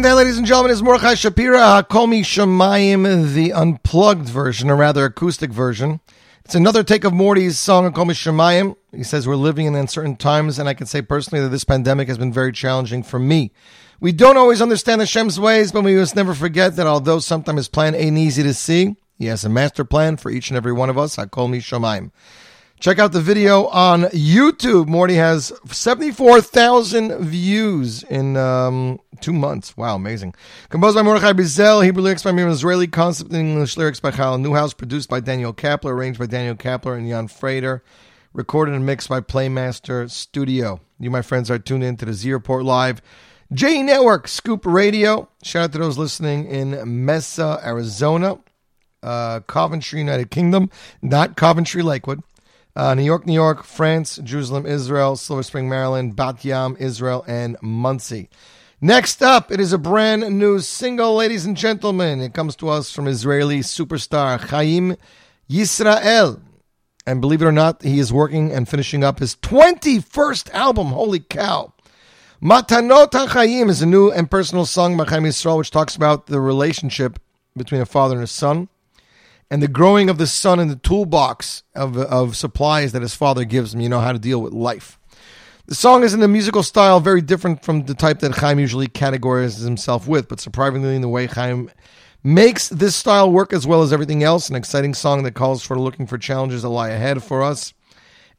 And 0.00 0.04
there, 0.06 0.14
ladies 0.14 0.38
and 0.38 0.46
gentlemen, 0.46 0.72
is 0.72 0.82
Mordechai 0.82 1.12
Shapiro, 1.12 1.58
uh, 1.58 1.82
Call 1.82 2.06
Me 2.06 2.22
Shemayim, 2.22 3.34
the 3.34 3.52
unplugged 3.52 4.30
version, 4.30 4.70
or 4.70 4.76
rather 4.76 5.04
acoustic 5.04 5.50
version. 5.50 6.00
It's 6.42 6.54
another 6.54 6.82
take 6.82 7.04
of 7.04 7.12
Morty's 7.12 7.58
song, 7.58 7.92
Call 7.92 8.06
Me 8.06 8.14
Shemayim. 8.14 8.76
He 8.92 9.02
says, 9.02 9.28
We're 9.28 9.36
living 9.36 9.66
in 9.66 9.74
uncertain 9.74 10.16
times, 10.16 10.58
and 10.58 10.70
I 10.70 10.72
can 10.72 10.86
say 10.86 11.02
personally 11.02 11.44
that 11.44 11.50
this 11.50 11.64
pandemic 11.64 12.08
has 12.08 12.16
been 12.16 12.32
very 12.32 12.50
challenging 12.50 13.02
for 13.02 13.18
me. 13.18 13.52
We 14.00 14.12
don't 14.12 14.38
always 14.38 14.62
understand 14.62 15.02
Hashem's 15.02 15.38
ways, 15.38 15.70
but 15.70 15.84
we 15.84 15.96
must 15.96 16.16
never 16.16 16.32
forget 16.32 16.76
that 16.76 16.86
although 16.86 17.18
sometimes 17.18 17.58
his 17.58 17.68
plan 17.68 17.94
ain't 17.94 18.16
easy 18.16 18.42
to 18.42 18.54
see, 18.54 18.96
he 19.18 19.26
has 19.26 19.44
a 19.44 19.50
master 19.50 19.84
plan 19.84 20.16
for 20.16 20.30
each 20.30 20.48
and 20.48 20.56
every 20.56 20.72
one 20.72 20.88
of 20.88 20.96
us. 20.96 21.18
I 21.18 21.26
call 21.26 21.46
Me 21.46 21.58
Shemayim. 21.58 22.10
Check 22.80 22.98
out 22.98 23.12
the 23.12 23.20
video 23.20 23.66
on 23.66 24.04
YouTube. 24.04 24.88
Morty 24.88 25.16
has 25.16 25.52
74,000 25.66 27.18
views 27.18 28.02
in 28.04 28.38
um, 28.38 28.98
two 29.20 29.34
months. 29.34 29.76
Wow, 29.76 29.96
amazing. 29.96 30.34
Composed 30.70 30.96
by 30.96 31.02
Mordechai 31.02 31.34
Brizel, 31.34 31.84
Hebrew 31.84 32.02
lyrics 32.02 32.22
by 32.22 32.32
Miriam 32.32 32.50
Israeli, 32.50 32.86
concept 32.86 33.34
English 33.34 33.76
lyrics 33.76 34.00
by 34.00 34.12
Kyle 34.12 34.38
Newhouse, 34.38 34.72
produced 34.72 35.10
by 35.10 35.20
Daniel 35.20 35.52
Kapler, 35.52 35.92
arranged 35.92 36.18
by 36.18 36.24
Daniel 36.24 36.54
Kapler 36.54 36.96
and 36.96 37.06
Jan 37.06 37.28
Frater, 37.28 37.84
recorded 38.32 38.74
and 38.74 38.86
mixed 38.86 39.10
by 39.10 39.20
Playmaster 39.20 40.10
Studio. 40.10 40.80
You, 40.98 41.10
my 41.10 41.20
friends, 41.20 41.50
are 41.50 41.58
tuned 41.58 41.84
in 41.84 41.98
to 41.98 42.06
the 42.06 42.14
Z 42.14 42.32
Report 42.32 42.64
Live. 42.64 43.02
J 43.52 43.82
Network, 43.82 44.26
Scoop 44.26 44.64
Radio. 44.64 45.28
Shout 45.42 45.64
out 45.64 45.72
to 45.72 45.78
those 45.78 45.98
listening 45.98 46.46
in 46.46 47.04
Mesa, 47.04 47.60
Arizona, 47.62 48.38
uh, 49.02 49.40
Coventry, 49.40 49.98
United 49.98 50.30
Kingdom, 50.30 50.70
not 51.02 51.36
Coventry, 51.36 51.82
Lakewood. 51.82 52.22
Uh, 52.76 52.94
New 52.94 53.02
York, 53.02 53.26
New 53.26 53.34
York, 53.34 53.64
France, 53.64 54.20
Jerusalem, 54.22 54.64
Israel, 54.64 55.16
Silver 55.16 55.42
Spring, 55.42 55.68
Maryland, 55.68 56.14
Bat 56.14 56.44
Yam, 56.44 56.76
Israel, 56.78 57.24
and 57.26 57.56
Monsey. 57.60 58.30
Next 58.80 59.22
up, 59.22 59.50
it 59.50 59.60
is 59.60 59.72
a 59.72 59.78
brand 59.78 60.38
new 60.38 60.60
single, 60.60 61.16
ladies 61.16 61.44
and 61.44 61.56
gentlemen. 61.56 62.20
It 62.20 62.32
comes 62.32 62.54
to 62.56 62.68
us 62.68 62.92
from 62.92 63.08
Israeli 63.08 63.58
superstar 63.60 64.40
Chaim 64.40 64.96
Yisrael. 65.50 66.40
And 67.06 67.20
believe 67.20 67.42
it 67.42 67.46
or 67.46 67.52
not, 67.52 67.82
he 67.82 67.98
is 67.98 68.12
working 68.12 68.52
and 68.52 68.68
finishing 68.68 69.02
up 69.02 69.18
his 69.18 69.34
21st 69.36 70.50
album. 70.54 70.88
Holy 70.88 71.20
cow. 71.20 71.72
Matanot 72.40 73.10
HaChaim 73.10 73.68
is 73.68 73.82
a 73.82 73.86
new 73.86 74.10
and 74.10 74.30
personal 74.30 74.64
song 74.64 74.96
by 74.96 75.04
Chaim 75.04 75.24
Yisrael, 75.24 75.58
which 75.58 75.70
talks 75.70 75.96
about 75.96 76.28
the 76.28 76.40
relationship 76.40 77.18
between 77.56 77.80
a 77.80 77.86
father 77.86 78.14
and 78.14 78.24
a 78.24 78.28
son 78.28 78.68
and 79.50 79.62
the 79.62 79.68
growing 79.68 80.08
of 80.08 80.18
the 80.18 80.26
son 80.26 80.60
in 80.60 80.68
the 80.68 80.76
toolbox 80.76 81.64
of, 81.74 81.96
of 81.96 82.36
supplies 82.36 82.92
that 82.92 83.02
his 83.02 83.14
father 83.14 83.44
gives 83.44 83.74
him. 83.74 83.80
You 83.80 83.88
know 83.88 84.00
how 84.00 84.12
to 84.12 84.18
deal 84.18 84.40
with 84.40 84.52
life. 84.52 84.98
The 85.66 85.74
song 85.74 86.02
is 86.02 86.14
in 86.14 86.22
a 86.22 86.28
musical 86.28 86.62
style 86.62 87.00
very 87.00 87.20
different 87.20 87.64
from 87.64 87.84
the 87.84 87.94
type 87.94 88.20
that 88.20 88.36
Chaim 88.36 88.58
usually 88.58 88.88
categorizes 88.88 89.64
himself 89.64 90.08
with, 90.08 90.28
but 90.28 90.40
surprisingly 90.40 90.96
in 90.96 91.02
the 91.02 91.08
way 91.08 91.26
Chaim 91.26 91.70
makes 92.22 92.68
this 92.68 92.96
style 92.96 93.30
work 93.30 93.52
as 93.52 93.66
well 93.66 93.82
as 93.82 93.92
everything 93.92 94.22
else. 94.22 94.48
An 94.48 94.56
exciting 94.56 94.94
song 94.94 95.22
that 95.24 95.34
calls 95.34 95.62
for 95.64 95.78
looking 95.78 96.06
for 96.06 96.18
challenges 96.18 96.62
that 96.62 96.68
lie 96.68 96.90
ahead 96.90 97.22
for 97.22 97.42
us. 97.42 97.72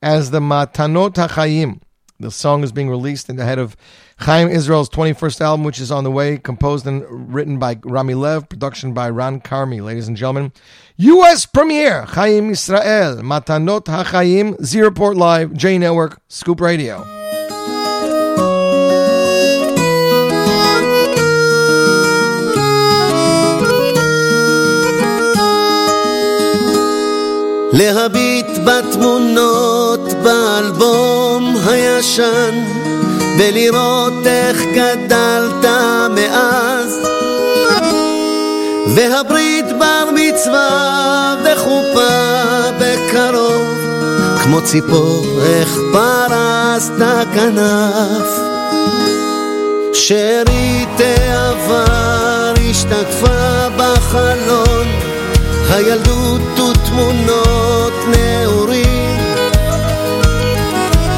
As 0.02 0.32
the 0.32 0.40
Matanot 0.40 1.14
HaChaim, 1.14 1.82
the 2.20 2.32
song 2.32 2.64
is 2.64 2.72
being 2.72 2.90
released 2.90 3.30
in 3.30 3.36
the 3.36 3.46
head 3.46 3.60
of 3.60 3.76
Chaim 4.22 4.50
Israel's 4.50 4.88
21st 4.90 5.42
album, 5.42 5.64
which 5.64 5.80
is 5.80 5.92
on 5.92 6.04
the 6.04 6.12
way, 6.12 6.38
composed 6.38 6.86
and 6.86 7.04
written 7.34 7.58
by 7.58 7.80
Rami 7.84 8.14
Lev, 8.14 8.48
production 8.48 8.94
by 8.94 9.10
Ron 9.10 9.42
Carmi. 9.42 9.84
Ladies 9.84 10.08
and 10.08 10.16
gentlemen, 10.16 10.52
U.S. 10.98 11.48
premiere, 11.48 12.06
Chaim 12.06 12.52
Israel, 12.52 13.16
Matanot 13.18 13.86
HaChaim, 13.86 14.64
Z 14.64 14.80
Report 14.80 15.18
Live, 15.18 15.54
J 15.54 15.80
Network, 15.80 16.22
Scoop 16.28 16.62
Radio. 16.62 17.04
להביט 27.74 28.48
בתמונות 28.66 30.14
באלבום 30.24 31.56
הישן 31.68 32.82
ולראות 33.38 34.28
איך 34.28 34.62
גדלת 34.76 35.66
מאז. 36.16 37.00
והברית 38.96 39.66
בר 39.80 40.10
מצווה 40.16 41.36
וחופה 41.44 42.10
בקרוב 42.80 43.68
כמו 44.44 44.62
ציפור 44.62 45.26
איך 45.46 45.78
פרסת 45.94 47.28
כנף. 47.34 48.52
שארית 49.94 51.00
העבר 51.00 52.54
השתקפה 52.70 53.68
בחלון 53.78 54.88
הילדות 55.70 56.60
ותמונות 56.60 57.94
נעורים 58.08 59.18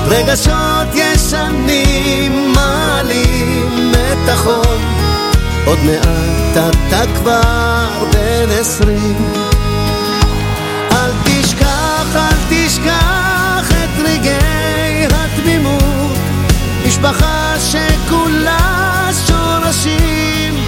רגשות 0.08 0.88
ישנים 2.04 2.54
מעלים 2.54 3.92
את 3.94 4.30
החום. 4.30 4.82
עוד 5.66 5.80
מעט 5.86 6.58
אתה 6.58 7.02
כבר 7.16 8.06
בן 8.14 8.60
עשרים. 8.60 9.34
אל 10.92 11.12
תשכח, 11.24 12.16
אל 12.16 12.36
תשכח 12.50 13.72
את 13.72 14.06
רגעי 14.06 15.06
התמימות. 15.14 16.18
משפחה 16.88 17.54
שכולה 17.60 19.10
שורשים. 19.28 20.66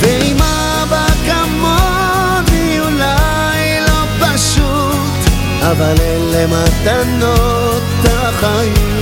ועם 0.00 0.36
אבא 0.36 1.06
כמוני 1.26 2.80
אולי 2.80 3.80
לא 3.80 4.26
פשוט 4.26 5.30
אבל 5.60 5.94
אלה 6.00 6.46
מתנות 6.46 7.82
החיים 8.04 8.93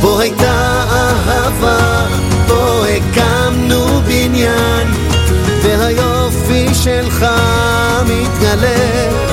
פה 0.00 0.20
הייתה 0.20 0.84
אהבה, 0.90 2.06
פה 2.48 2.84
הקמנו 2.86 4.00
בניין, 4.06 4.88
והיופי 5.62 6.74
שלך 6.74 7.26
מתגלה. 8.06 9.31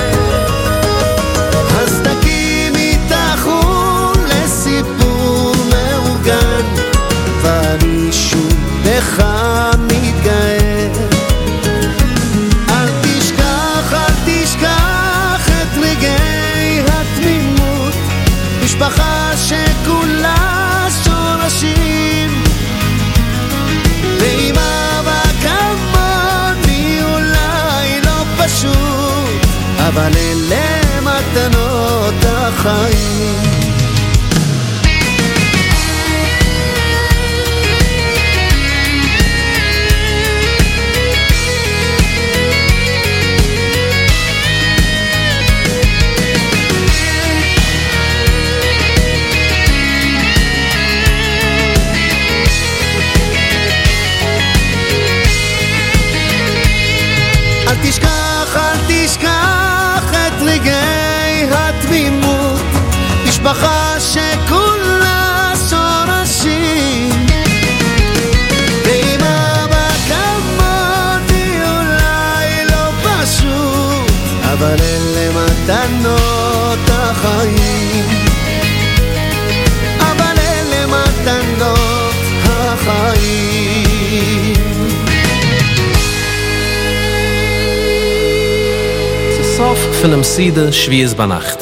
Sof 89.59 89.99
von 89.99 90.11
dem 90.11 90.23
Siede 90.23 90.71
schwiees 90.71 91.13
bei 91.13 91.25
Nacht. 91.25 91.59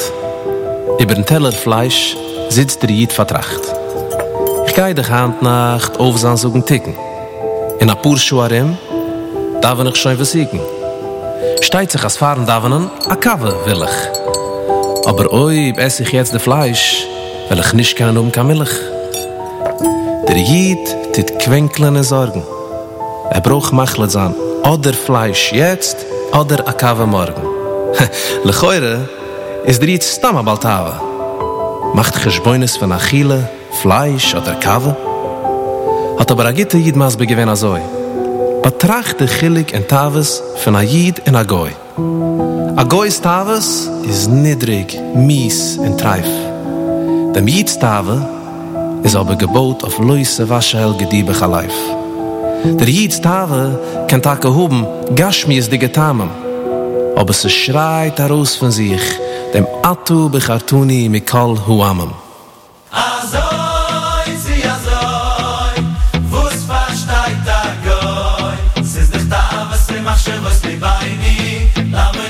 Über 1.00 1.16
den 1.16 1.26
Teller 1.26 1.52
Fleisch 1.52 2.16
sitzt 2.48 2.84
der 2.84 2.92
Jid 2.92 3.12
vertracht. 3.12 3.64
Ich 4.68 4.76
gehe 4.76 4.94
dich 4.94 5.10
Hand 5.10 5.42
nach 5.42 5.98
Aufsansuchen 5.98 6.64
ticken. 6.64 6.94
In 7.80 7.90
Apur 7.90 8.20
Schuarim 8.20 8.78
darf 9.62 9.80
ich 9.84 9.96
schon 9.96 10.16
versiegen. 10.16 10.60
Steigt 11.62 11.92
sich 11.92 12.04
als 12.04 12.18
Fahren 12.18 12.46
davenen, 12.46 12.92
a 13.10 13.16
Kave 13.16 13.56
will 13.66 13.84
ich. 13.90 15.08
Aber 15.08 15.34
oi, 15.34 15.74
esse 15.76 16.04
ich 16.04 16.12
jetzt 16.12 16.34
de 16.34 16.40
Fleisch, 16.40 17.04
weil 17.50 17.58
ich 17.58 17.74
nicht 17.74 17.96
kann 17.96 18.16
um 18.16 18.32
kann 18.32 18.46
Milch. 18.46 18.76
Der 20.28 20.38
Jid 20.38 20.86
tit 21.14 21.40
quenkeln 21.40 22.04
Sorgen. 22.04 22.44
Er 23.32 23.42
braucht 23.42 23.74
machlet 23.74 24.12
sein, 24.12 24.36
oder 24.64 24.94
Fleisch 24.94 25.52
jetzt, 25.52 25.98
oder 26.32 26.60
a 26.68 26.74
Kave 26.74 27.08
morgen. 27.08 27.47
Lechoire 28.44 29.08
is 29.66 29.80
der 29.80 29.90
jetzt 29.90 30.16
stamma 30.16 30.42
baltave. 30.42 30.94
Macht 31.94 32.22
geschboines 32.24 32.78
von 32.78 32.92
Achille, 32.92 33.50
Fleisch 33.82 34.36
oder 34.36 34.56
Kave? 34.56 34.96
Hat 36.20 36.32
aber 36.32 36.46
a 36.46 36.52
gitte 36.52 36.78
jid 36.78 36.96
maß 36.96 37.16
begewen 37.18 37.50
azoi. 37.50 37.82
Betracht 38.62 39.20
de 39.20 39.28
chillig 39.28 39.72
en 39.74 39.88
taves 39.88 40.42
von 40.64 40.76
a 40.76 40.82
jid 40.82 41.20
en 41.26 41.36
a 41.36 41.44
goi. 41.44 41.72
A 42.76 42.84
goi's 42.84 43.20
taves 43.20 43.90
is 44.04 44.28
nidrig, 44.28 44.98
mies 45.16 45.78
en 45.78 45.96
treif. 45.98 46.30
Dem 47.34 47.48
jid's 47.48 47.78
tave 47.78 48.18
is 49.04 49.16
aber 49.16 49.36
gebot 49.36 49.84
auf 49.84 49.98
loise 50.00 50.50
waschel 50.50 50.94
gediebe 50.98 51.34
chalaif. 51.34 51.78
Der 52.80 52.90
jid's 52.90 53.20
tave 53.20 53.80
kan 54.08 54.22
take 54.22 54.48
hoben 54.48 54.86
gashmies 55.16 55.70
de 55.70 55.78
getamem. 55.78 56.47
Aber 57.18 57.32
es 57.32 57.52
schreit 57.52 58.20
heraus 58.20 58.56
von 58.56 58.72
sich, 58.72 59.02
dem 59.54 59.66
Atu 59.82 60.30
bechartuni 60.30 61.10
mikol 61.10 61.58
huamam. 61.68 62.14
Azoi, 62.92 64.30
zi 64.44 64.58
azoi, 64.76 65.78
vos 66.32 66.58
versteit 66.70 67.38
was 69.72 69.90
mi 69.90 70.00
mach 70.02 70.20
schon, 70.20 70.44
was 70.44 70.62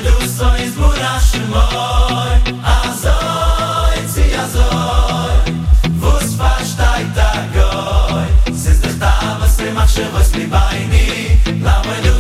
du 0.08 0.16
so 0.38 0.48
is 0.64 0.74
burash 0.76 1.32
versteit 11.76 12.02
du 12.04 12.17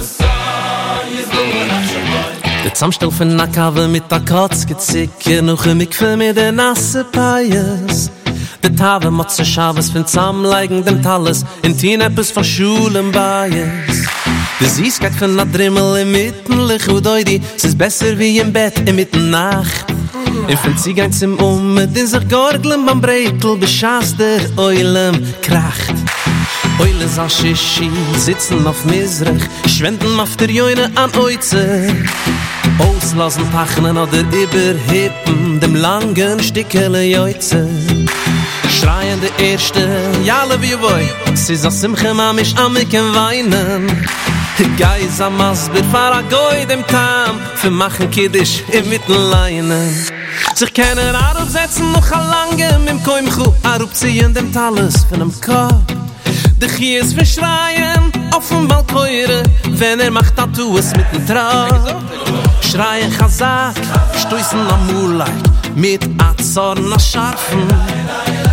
Der 2.67 2.73
Zusammenstell 2.73 3.11
von 3.11 3.31
einer 3.31 3.47
Kave 3.47 3.87
mit 3.87 4.11
der 4.11 4.19
Katz 4.19 4.65
gezicke, 4.65 5.41
noch 5.41 5.65
ein 5.65 5.77
Mikve 5.77 6.17
mit 6.17 6.35
der 6.35 6.51
nasse 6.51 7.05
Pais. 7.05 8.11
Der 8.61 8.75
Tave 8.75 9.09
motze 9.09 9.45
Schabes 9.45 9.89
von 9.89 10.05
Zusammenleigen 10.05 10.83
dem 10.83 11.01
Talles, 11.01 11.45
in 11.61 11.77
Tien 11.77 12.01
etwas 12.01 12.29
von 12.29 12.43
Schulen 12.43 13.09
bei 13.13 13.49
es. 13.87 14.05
Der 14.59 14.67
Süßkeit 14.67 15.13
von 15.13 15.39
einer 15.39 15.45
Drimmel 15.45 16.01
im 16.01 16.11
Mittenlich, 16.11 16.85
und 16.89 17.07
oidi, 17.07 17.41
es 17.55 17.63
ist 17.63 17.77
besser 17.77 18.19
wie 18.19 18.37
im 18.37 18.51
Bett 18.51 18.77
in 18.85 18.97
Mitten 18.97 19.29
Nacht. 19.29 19.85
In 20.49 20.57
von 20.57 20.77
Ziegeins 20.77 21.21
im 21.21 21.37
Umme, 21.37 21.87
den 21.87 22.05
sich 22.05 22.27
Gorgeln 22.27 22.85
beim 22.85 22.99
Bretel, 22.99 23.55
beschaß 23.55 24.17
der 24.17 24.41
Eulem 24.57 25.25
kracht. 25.41 25.95
Eule 26.79 27.07
sa 27.07 27.29
shishi 27.29 27.89
sitzen 28.17 28.67
auf 28.67 28.83
Misrach, 28.85 29.47
schwenden 29.67 30.19
auf 30.19 30.35
der 30.35 30.51
Joine 30.51 30.91
an 30.95 31.15
Oize. 31.15 31.87
Auslassen, 32.79 33.51
tachnen 33.51 33.97
oder 33.97 34.19
überhippen 34.19 35.59
Dem 35.59 35.75
langen 35.75 36.39
Stickele 36.41 37.03
Joitze 37.03 37.67
Schreien 38.69 39.19
der 39.21 39.45
Erste, 39.51 39.87
jale 40.23 40.61
wie 40.61 40.79
woi 40.79 41.05
Sie 41.33 41.55
sa 41.55 41.71
simche 41.71 42.13
ma 42.13 42.33
mich 42.33 42.57
amiken 42.57 43.13
weinen. 43.15 43.87
Geis 44.77 45.21
am 45.21 45.37
Masber, 45.37 45.83
fara 45.91 46.21
goi 46.21 46.65
dem 46.65 46.85
Tam. 46.87 47.39
Für 47.55 47.69
machen 47.69 48.09
Kiddisch 48.09 48.63
im 48.71 48.89
Mittenleinen 48.89 49.93
Sich 50.55 50.73
kennen 50.73 51.15
aufsetzen 51.15 51.91
noch 51.91 52.11
a 52.11 52.21
lange 52.33 52.79
Mim 52.85 53.01
koim 53.03 53.29
chu 53.29 53.53
ziehen 53.93 54.33
dem 54.33 54.51
Talus 54.51 55.05
von 55.09 55.19
dem 55.19 55.31
Kopf. 55.41 55.75
De 56.59 56.67
Chies 56.67 57.13
verschreien 57.13 58.06
auf 58.33 58.49
dem 58.49 58.67
Balkoire, 58.67 59.43
wenn 59.69 59.99
er 59.99 60.11
macht 60.11 60.35
Tattoos 60.35 60.91
mit 60.95 61.05
dem 61.13 61.25
Traum. 61.27 62.03
Schreien 62.61 63.11
Chazak, 63.11 63.75
stoßen 64.19 64.59
am 64.69 64.87
Mulak, 64.87 65.29
mit 65.75 66.01
Azorn 66.17 66.91
am 66.91 66.99
Scharfen. 66.99 67.67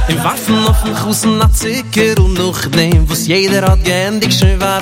Im 0.08 0.22
Waffen 0.22 0.66
auf 0.66 0.82
dem 0.82 0.94
Kussen 0.94 1.40
am 1.40 1.52
Zicker 1.52 2.20
und 2.22 2.34
noch 2.34 2.64
dem, 2.66 3.08
was 3.08 3.26
jeder 3.26 3.62
hat 3.62 3.84
geendig 3.84 4.34
schön 4.34 4.60
war 4.60 4.80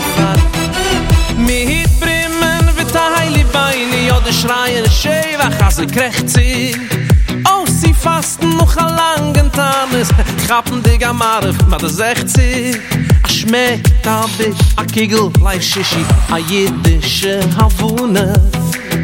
Mit 1.36 2.00
Brimmen 2.00 2.76
wird 2.76 2.92
der 2.92 3.16
Heilig 3.16 3.46
Beine, 3.46 4.08
ja 4.08 4.20
der 4.20 4.32
Schreien 4.32 4.84
ist 4.84 5.02
schön, 5.02 5.38
wach 5.38 5.66
als 5.66 5.76
krecht. 5.92 6.28
Sie 7.82 7.94
fasten 7.94 8.56
noch 8.56 8.76
a 8.76 8.86
langen 8.86 9.50
Tames 9.52 10.08
Chappen 10.46 10.82
dig 10.82 11.04
am 11.04 11.20
Arf, 11.20 11.56
ma 11.66 11.76
da 11.78 11.88
sechzig 11.88 12.80
A 13.24 13.28
schmeckt 13.28 14.06
a 14.06 14.26
bit, 14.38 14.56
a 14.76 14.84
kegel, 14.84 15.30
lai 15.42 15.60
shishi 15.60 16.04
A 16.30 16.38
jiddische 16.38 17.40
Havune. 17.58 18.32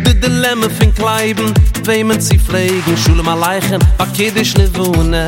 De 0.04 0.14
Dilemma 0.14 0.68
fin 0.68 0.94
kleiben, 0.94 1.52
wemen 1.84 2.20
sie 2.20 2.38
pflegen. 2.38 2.96
Schule 2.96 3.22
mal 3.22 3.38
leichen, 3.38 3.80
a 3.98 4.06
kiddisch 4.06 4.54
ne 4.56 4.68
wohne 4.76 5.26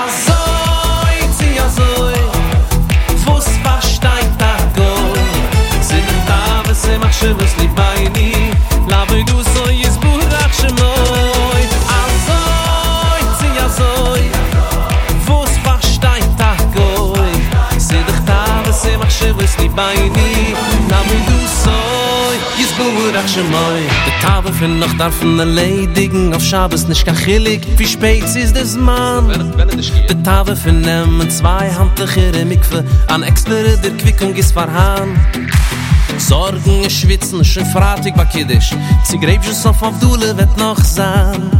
Azoi, 0.00 1.18
zi 1.38 1.50
azoi 1.66 2.22
Fuss 3.24 3.48
versteigt 3.64 4.42
a 4.42 4.54
goi 4.76 5.30
Sind 5.88 6.10
da, 6.28 6.62
was 6.68 6.86
mach 7.00 7.12
schönes 7.12 7.54
li 7.58 7.68
beini 7.78 8.32
Lavoi 8.88 9.24
du 9.24 9.38
so 9.54 9.64
is 9.70 9.96
burach 10.02 10.54
shemoi 10.60 11.01
beini. 19.76 20.54
Na 20.88 20.98
mi 21.08 21.18
du 21.28 21.38
soy 21.62 22.36
is 22.62 22.72
bubur 22.76 23.16
ach 23.20 23.28
shmoy 23.32 23.82
de 24.06 24.12
tave 24.22 24.52
fun 24.58 24.78
noch 24.78 24.94
darf 24.98 25.14
fun 25.14 25.36
de 25.38 25.46
ledigen 25.58 26.34
auf 26.34 26.42
schabes 26.42 26.86
nich 26.88 27.04
ka 27.04 27.12
wie 27.78 27.86
spät 27.86 28.36
is 28.42 28.52
des 28.52 28.76
man 28.76 29.28
de 30.08 30.14
tave 30.22 30.54
fun 30.56 30.80
nem 30.80 31.30
zwei 31.30 31.70
handlichere 31.78 32.44
mikve 32.44 32.84
an 33.08 33.22
extra 33.22 33.76
der 33.82 33.94
quickung 34.00 34.34
is 34.34 34.52
verhan 34.52 35.10
Sorgen 36.18 36.90
schwitzen 36.90 37.44
schön 37.44 37.66
fratig 37.66 38.16
war 38.16 38.26
kidisch 38.26 38.72
auf 38.72 39.44
schon 39.44 39.54
so 39.54 39.72
von 39.72 39.98
Dule 40.00 40.36
wird 40.36 40.56
noch 40.56 40.78
sein. 40.78 41.50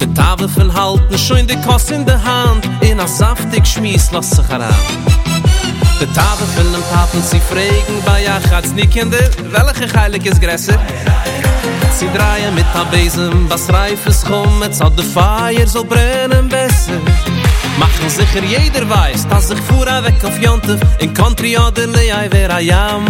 Der 0.00 0.12
Tafel 0.14 0.48
von 0.48 0.72
halten 0.72 1.18
schön 1.18 1.46
die 1.46 1.56
Kost 1.66 1.90
in 1.90 2.04
der 2.04 2.22
Hand. 2.22 2.68
In 2.80 3.00
a 3.00 3.06
saftig 3.06 3.66
schmiss 3.66 4.10
lass 4.12 4.30
sich 4.30 4.48
heran. 4.48 4.74
Musik 5.06 5.33
De 5.98 6.10
tafel 6.12 6.46
van 6.46 6.72
de 6.72 6.82
tafel 6.90 7.20
zie 7.30 7.40
vregen 7.40 8.04
bij 8.04 8.22
je 8.22 8.48
gaat 8.48 8.74
niet 8.74 8.88
kinder, 8.88 9.28
welke 9.50 9.88
geilig 9.88 10.22
is 10.22 10.36
gresser? 10.40 10.78
Sie 11.98 12.10
draaien 12.12 12.54
met 12.54 12.64
haar 12.64 12.86
bezem, 12.90 13.48
was 13.48 13.66
rijf 13.66 14.06
is 14.06 14.22
gom, 14.26 14.62
het 14.62 14.76
zal 14.76 14.94
de 14.94 15.02
vijer 15.02 15.68
zo 15.68 15.84
brennen 15.84 16.48
besser. 16.48 17.00
Mach 17.78 17.90
sicher 18.06 18.44
jeder 18.44 18.88
weiß, 18.88 19.26
dass 19.28 19.50
ich 19.50 19.58
fuhr 19.58 19.86
weg 20.02 20.24
auf 20.24 20.38
Jontef, 20.40 20.80
in 20.98 21.12
Country 21.12 21.56
oder 21.56 21.86
ne 21.86 22.28
wer 22.30 22.50
a 22.50 22.60
jam. 22.60 23.04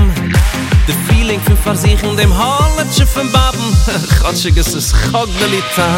De 0.86 0.94
feeling 1.06 1.40
für 1.40 1.56
versichern 1.56 2.16
dem 2.16 2.32
Halletje 2.32 3.06
von 3.06 3.31
Baben, 3.31 3.77
gotschig 4.23 4.56
is 4.56 4.74
es 4.74 4.93
chogdelita. 4.93 5.89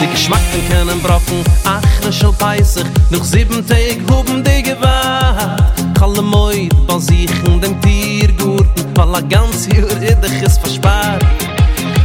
Die 0.00 0.06
Geschmacken 0.06 0.68
können 0.68 1.00
brocken, 1.00 1.42
ach 1.64 2.00
das 2.02 2.16
schon 2.16 2.34
peisig, 2.34 2.86
noch 3.10 3.24
sieben 3.24 3.66
Tage 3.66 4.00
hoben 4.10 4.44
die 4.44 4.62
gewaht. 4.62 5.77
Kalle 5.98 6.22
Moid, 6.22 6.72
Basichen, 6.86 7.60
dem 7.60 7.80
Tiergurten 7.80 8.84
Weil 8.94 9.14
a 9.16 9.20
ganz 9.20 9.66
hier 9.66 9.88
iddig 10.00 10.42
ist 10.42 10.60
verspart. 10.60 11.24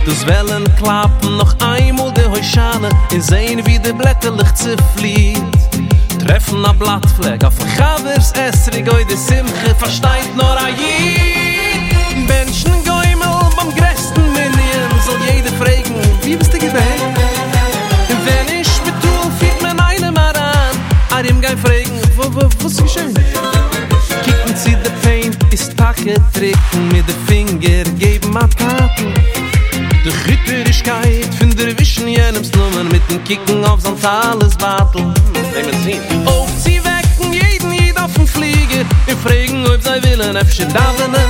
Dus 0.06 0.26
wellen 0.26 0.68
klappen 0.78 1.38
noch 1.38 1.56
einmal 1.60 2.12
de 2.14 2.28
Heuschane. 2.28 2.90
In 3.12 3.22
sehen 3.22 3.66
wie 3.66 3.78
de 3.80 3.94
Blätterlicht 3.94 4.58
zerflieht 4.58 5.42
Treffen 6.20 6.66
a 6.66 6.74
Blattfleck 6.74 7.44
auf 7.44 7.54
a 7.62 7.66
Chavers 7.78 8.32
Esrig. 8.34 8.92
Oi 8.92 9.06
de 9.06 9.16
Simche 9.16 9.76
versteigt 9.78 10.36
nur 10.36 10.46
a 10.46 10.70
Jid. 10.70 12.28
Menschen 12.28 12.74
goimel 12.84 13.50
beim 13.56 13.74
grästen 13.76 14.24
Minion 14.34 14.90
Soll 15.06 15.20
jeder 15.32 15.52
fragen, 15.58 15.96
wie 16.24 16.36
bist 16.36 16.52
du 16.52 16.58
gewähnt? 16.58 17.18
Wenn 18.26 18.60
ich 18.60 18.70
betul, 18.82 19.32
fiet 19.40 19.62
man 19.62 19.80
einem 19.80 20.16
heran 20.16 20.76
Arim 21.12 21.40
gai 21.42 21.56
fragen, 21.58 22.02
wo, 22.16 22.24
wo, 22.24 22.50
wo 22.60 22.68
ist 22.68 22.82
geschehen? 22.82 23.14
getrickt 26.04 26.74
mit 26.92 27.08
de 27.08 27.14
finger 27.26 27.86
geb 27.98 28.26
ma 28.26 28.48
taten. 28.56 29.14
De 30.04 30.12
gitterigkeit 30.12 31.28
von 31.40 31.50
der 31.50 31.80
wischen 31.80 32.08
jenem 32.08 32.44
slummen 32.44 32.88
mit 32.88 33.02
dem 33.10 33.24
kicken 33.24 33.64
auf 33.64 33.80
san 33.82 33.98
alles 34.04 34.56
watel 34.60 35.14
nemen 35.54 35.80
sie 35.84 36.00
auf 36.26 36.50
sie 36.64 36.82
wecken 36.84 37.32
jeden 37.32 37.72
jed 37.72 37.98
auf 37.98 38.14
dem 38.14 38.28
fliege 38.28 38.86
wir 39.06 39.18
fragen 39.18 39.66
ob 39.66 39.82
sei 39.82 40.02
willen 40.04 40.36
efschen 40.36 40.68
davene 40.74 41.24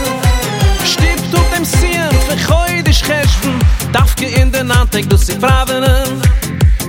stippt 0.83 1.35
auf 1.35 1.49
dem 1.55 1.65
sieren 1.65 2.17
für 2.27 2.55
heute 2.55 2.93
schäschen 2.93 3.53
darf 3.91 4.15
ge 4.15 4.41
in 4.41 4.51
der 4.51 4.63
nacht 4.63 4.93
du 4.93 5.17
sie 5.17 5.33
fragen. 5.33 6.21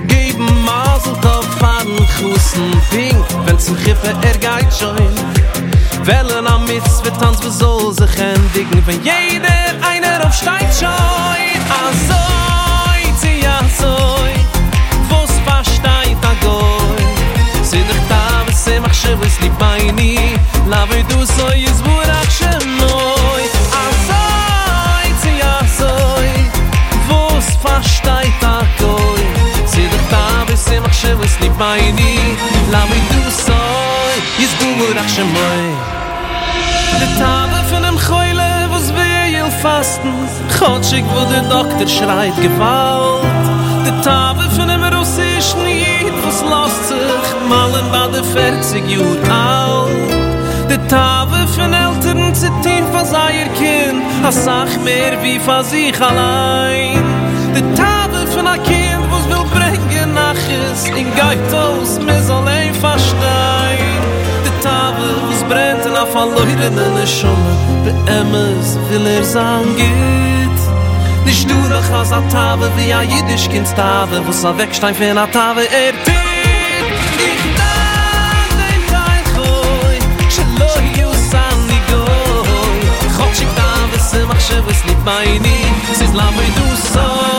Geben 0.07 0.49
masel 0.63 1.13
kopf 1.21 1.57
faden 1.59 1.97
gussen 2.19 2.71
ping 2.89 3.23
wenn 3.45 3.59
zum 3.59 3.75
griffe 3.75 4.11
er 4.23 4.37
geit 4.39 4.73
schein 4.73 5.15
Wellen 6.05 6.45
am 6.45 6.63
Mitz, 6.65 7.01
wir 7.03 7.11
tanzen, 7.13 7.45
wir 7.45 7.51
soll 7.51 7.91
sich 7.91 8.19
endigen. 8.19 8.85
Wenn 8.85 9.03
jeder 9.03 9.49
einer 9.81 10.23
auf 10.23 10.35
Stein 10.35 10.69
scheut 10.71 11.65
Azoi, 11.81 13.01
zieh 13.19 13.47
azoi. 13.47 14.35
Wo 15.09 15.23
es 15.23 15.31
versteht, 15.43 16.17
agoi 16.21 17.01
Sind 17.63 17.89
ich 17.89 18.07
da, 18.07 18.43
was 18.45 18.65
sie 18.65 18.79
mach, 18.79 18.93
schiff 18.93 19.17
es 19.25 19.39
die 19.39 19.49
Beine 19.57 20.37
Lave 20.67 21.03
du 21.09 21.25
so, 21.25 21.47
jetzt 21.55 21.83
burach 21.83 22.29
schon 22.29 22.77
neu. 22.77 23.41
Azoi, 23.81 25.09
zieh 25.21 25.41
azoi. 25.41 26.29
Wo 27.09 27.35
es 27.39 27.57
agoi 28.43 29.25
Sind 29.65 29.91
ich 29.91 30.09
da, 30.11 30.45
was 30.47 30.65
sie 30.65 30.79
mach, 30.79 30.93
schiff 30.93 31.17
es 31.23 31.35
die 31.39 31.49
Beine 31.49 31.95
du 33.09 33.31
so, 33.31 33.54
is 34.43 34.53
burach 34.59 35.09
shmoy 35.15 35.63
de 36.99 37.07
tave 37.19 37.59
fun 37.69 37.85
em 37.89 37.97
khoyle 38.07 38.51
vos 38.71 38.87
veyl 38.97 39.49
fasten 39.61 40.15
khot 40.55 40.83
shig 40.89 41.05
vod 41.13 41.29
der 41.33 41.45
dokter 41.53 41.87
schreit 41.95 42.35
gewalt 42.43 43.23
de 43.85 43.93
tave 44.07 44.45
fun 44.55 44.69
em 44.75 44.83
russischen 44.95 45.65
yid 45.83 46.15
vos 46.23 46.39
lost 46.51 46.81
sich 46.89 47.29
malen 47.51 47.87
ba 47.93 48.03
de 48.15 48.23
40 48.33 48.91
jud 48.93 49.21
alt 49.29 50.11
de 50.71 50.77
tave 50.93 51.41
fun 51.55 51.73
eltern 51.83 52.35
zitin 52.41 52.85
vos 52.93 53.13
eier 53.25 53.49
kind 53.59 54.01
a 54.29 54.31
sach 54.43 54.73
mer 54.87 55.13
wie 55.23 55.39
vos 55.45 55.69
sich 55.69 56.01
allein 56.09 57.05
de 57.55 57.61
tave 57.79 58.21
fun 58.33 58.47
a 58.55 58.57
kind 58.69 59.05
vos 59.11 59.25
vil 59.31 59.45
bringen 59.55 60.13
nachs 60.19 60.83
in 61.01 61.09
geit 61.19 61.53
aus 61.65 61.91
mir 62.05 62.21
soll 62.27 62.47
ein 62.57 62.75
Tave, 64.65 65.09
was 65.29 65.43
brennt 65.43 65.85
in 65.85 65.95
a 65.95 66.05
verloren 66.07 66.61
in 66.67 66.97
a 67.03 67.05
Schumme 67.05 67.53
Be 67.83 67.91
Emmes 68.19 68.67
will 68.89 69.05
er 69.05 69.23
sagen 69.23 69.75
geht. 69.75 70.59
Nicht 71.25 71.47
du 71.47 71.57
doch 71.69 71.89
als 71.99 72.11
a 72.11 72.21
Tave 72.33 72.71
wie 72.75 72.91
a 72.91 73.03
jüdisch 73.03 73.47
Kind 73.47 73.67
Tave 73.75 74.17
Was 74.27 74.43
a 74.43 74.57
wegstein 74.57 74.95
für 74.95 75.11
a 75.23 75.27
Tave 75.27 75.63
er 75.83 75.93
tit 76.05 76.15
Ich 77.29 77.43
dein 77.59 78.81
Teil 78.91 79.21
choi 79.35 79.95
Shelo 80.33 80.71
yu 80.99 81.09
san 81.31 81.57
ni 81.69 81.79
goi. 81.89 82.79
Chot 83.15 83.33
shik 83.37 83.51
la 86.19 86.27
moi 86.35 86.49
du 86.57 86.67
so 86.93 87.35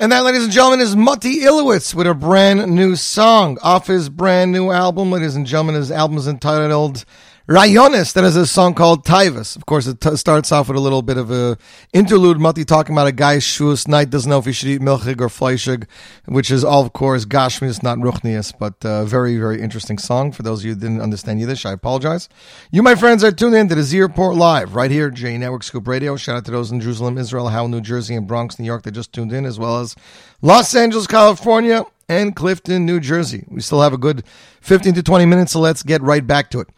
And 0.00 0.12
that, 0.12 0.22
ladies 0.22 0.44
and 0.44 0.52
gentlemen, 0.52 0.78
is 0.78 0.94
Mutty 0.94 1.40
Ilowitz 1.40 1.92
with 1.92 2.06
a 2.06 2.14
brand 2.14 2.72
new 2.72 2.94
song 2.94 3.58
off 3.64 3.88
his 3.88 4.08
brand 4.08 4.52
new 4.52 4.70
album. 4.70 5.10
Ladies 5.10 5.34
and 5.34 5.44
gentlemen, 5.44 5.74
his 5.74 5.90
album 5.90 6.16
is 6.18 6.28
entitled 6.28 7.04
Rayonis 7.48 8.12
that 8.12 8.24
has 8.24 8.36
a 8.36 8.46
song 8.46 8.74
called 8.74 9.06
Tivus. 9.06 9.56
Of 9.56 9.64
course, 9.64 9.86
it 9.86 10.02
t- 10.02 10.16
starts 10.16 10.52
off 10.52 10.68
with 10.68 10.76
a 10.76 10.80
little 10.80 11.00
bit 11.00 11.16
of 11.16 11.30
a 11.30 11.56
interlude, 11.94 12.38
Mutty 12.38 12.62
talking 12.62 12.94
about 12.94 13.06
a 13.06 13.12
guy's 13.12 13.42
shus 13.42 13.88
night 13.88 14.10
doesn't 14.10 14.28
know 14.28 14.36
if 14.36 14.44
he 14.44 14.52
should 14.52 14.68
eat 14.68 14.82
milchig 14.82 15.18
or 15.18 15.28
fleischig, 15.28 15.86
which 16.26 16.50
is 16.50 16.62
all, 16.62 16.84
of 16.84 16.92
course, 16.92 17.24
gashmius, 17.24 17.82
not 17.82 17.96
ruchnius, 17.96 18.52
but 18.58 18.84
uh, 18.84 19.06
very, 19.06 19.38
very 19.38 19.62
interesting 19.62 19.96
song. 19.96 20.30
For 20.30 20.42
those 20.42 20.60
of 20.60 20.66
you 20.66 20.74
who 20.74 20.80
didn't 20.80 21.00
understand 21.00 21.40
Yiddish, 21.40 21.64
I 21.64 21.72
apologize. 21.72 22.28
You, 22.70 22.82
my 22.82 22.94
friends, 22.94 23.24
are 23.24 23.32
tuned 23.32 23.54
in 23.54 23.66
to 23.70 23.74
the 23.74 23.82
Z 23.82 23.98
Report 23.98 24.36
Live 24.36 24.74
right 24.74 24.90
here, 24.90 25.10
J 25.10 25.38
Network 25.38 25.62
Scoop 25.62 25.88
Radio. 25.88 26.16
Shout 26.16 26.36
out 26.36 26.44
to 26.44 26.50
those 26.50 26.70
in 26.70 26.82
Jerusalem, 26.82 27.16
Israel, 27.16 27.48
Howell, 27.48 27.68
New 27.68 27.80
Jersey, 27.80 28.14
and 28.14 28.26
Bronx, 28.26 28.58
New 28.58 28.66
York 28.66 28.82
that 28.82 28.90
just 28.90 29.14
tuned 29.14 29.32
in, 29.32 29.46
as 29.46 29.58
well 29.58 29.80
as 29.80 29.96
Los 30.42 30.74
Angeles, 30.74 31.06
California, 31.06 31.86
and 32.10 32.36
Clifton, 32.36 32.84
New 32.84 33.00
Jersey. 33.00 33.46
We 33.48 33.62
still 33.62 33.80
have 33.80 33.94
a 33.94 33.98
good 33.98 34.22
15 34.60 34.92
to 34.92 35.02
20 35.02 35.24
minutes, 35.24 35.52
so 35.52 35.60
let's 35.60 35.82
get 35.82 36.02
right 36.02 36.26
back 36.26 36.50
to 36.50 36.60
it. 36.60 36.68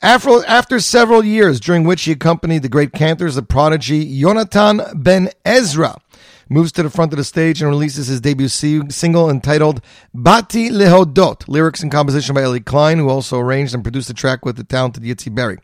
After, 0.00 0.46
after 0.46 0.78
several 0.78 1.24
years 1.24 1.58
during 1.58 1.82
which 1.82 2.02
he 2.04 2.12
accompanied 2.12 2.62
the 2.62 2.68
great 2.68 2.92
cantors, 2.92 3.34
the 3.34 3.42
prodigy 3.42 4.06
Yonatan 4.22 5.02
ben 5.02 5.30
Ezra 5.44 6.00
moves 6.48 6.70
to 6.72 6.84
the 6.84 6.90
front 6.90 7.12
of 7.12 7.16
the 7.16 7.24
stage 7.24 7.60
and 7.60 7.68
releases 7.68 8.06
his 8.06 8.20
debut 8.20 8.46
single 8.46 9.28
entitled 9.28 9.82
Bati 10.14 10.70
Lehodot, 10.70 11.48
lyrics 11.48 11.82
and 11.82 11.90
composition 11.90 12.32
by 12.32 12.42
Eli 12.42 12.60
Klein, 12.60 12.98
who 12.98 13.08
also 13.08 13.40
arranged 13.40 13.74
and 13.74 13.82
produced 13.82 14.06
the 14.06 14.14
track 14.14 14.44
with 14.44 14.56
the 14.56 14.62
talented 14.62 15.02
Yitzi 15.02 15.34
Berry. 15.34 15.58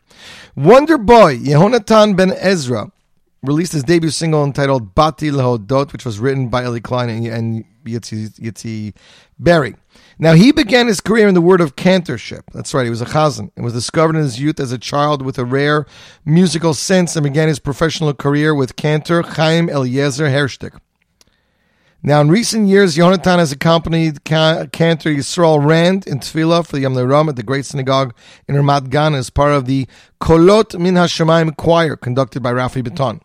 Wonder 0.53 0.97
Boy 0.97 1.37
Yehonatan 1.37 2.17
ben 2.17 2.33
Ezra 2.33 2.91
released 3.41 3.71
his 3.71 3.85
debut 3.85 4.09
single 4.09 4.43
entitled 4.43 4.93
Bati 4.95 5.31
Lehodot, 5.31 5.93
which 5.93 6.03
was 6.03 6.19
written 6.19 6.49
by 6.49 6.65
Eli 6.65 6.79
Klein 6.79 7.09
and, 7.09 7.25
and 7.25 7.65
Yitzi, 7.85 8.37
Yitzi 8.37 8.93
Berry. 9.39 9.75
Now, 10.17 10.33
he 10.33 10.51
began 10.51 10.87
his 10.87 11.01
career 11.01 11.27
in 11.27 11.33
the 11.33 11.41
word 11.41 11.59
of 11.59 11.75
cantorship. 11.75 12.45
That's 12.53 12.73
right, 12.73 12.85
he 12.85 12.89
was 12.89 13.01
a 13.01 13.05
chazan 13.05 13.51
and 13.55 13.65
was 13.65 13.73
discovered 13.73 14.15
in 14.15 14.21
his 14.21 14.39
youth 14.39 14.59
as 14.59 14.71
a 14.71 14.77
child 14.77 15.21
with 15.21 15.37
a 15.37 15.43
rare 15.43 15.85
musical 16.23 16.73
sense 16.73 17.15
and 17.15 17.23
began 17.23 17.49
his 17.49 17.59
professional 17.59 18.13
career 18.13 18.55
with 18.55 18.77
cantor 18.77 19.21
Chaim 19.23 19.69
Eliezer 19.69 20.27
Hershtik. 20.27 20.79
Now, 22.01 22.21
in 22.21 22.29
recent 22.29 22.67
years, 22.67 22.95
Yonatan 22.95 23.39
has 23.39 23.51
accompanied 23.51 24.23
ca- 24.23 24.67
cantor 24.67 25.09
Yisrael 25.09 25.65
Rand 25.65 26.05
in 26.05 26.19
Tefillah 26.19 26.63
for 26.65 26.73
the 26.73 26.81
Yom 26.81 26.95
Ram 26.95 27.27
at 27.29 27.35
the 27.35 27.41
Great 27.41 27.65
Synagogue 27.65 28.13
in 28.47 28.53
Ramat 28.53 28.91
Gan 28.91 29.15
as 29.15 29.31
part 29.31 29.53
of 29.53 29.65
the 29.65 29.87
Kolot 30.21 30.79
Min 30.79 30.93
HaShamayim 30.93 31.57
choir 31.57 31.95
conducted 31.95 32.43
by 32.43 32.53
Rafi 32.53 32.83
Beton. 32.83 33.21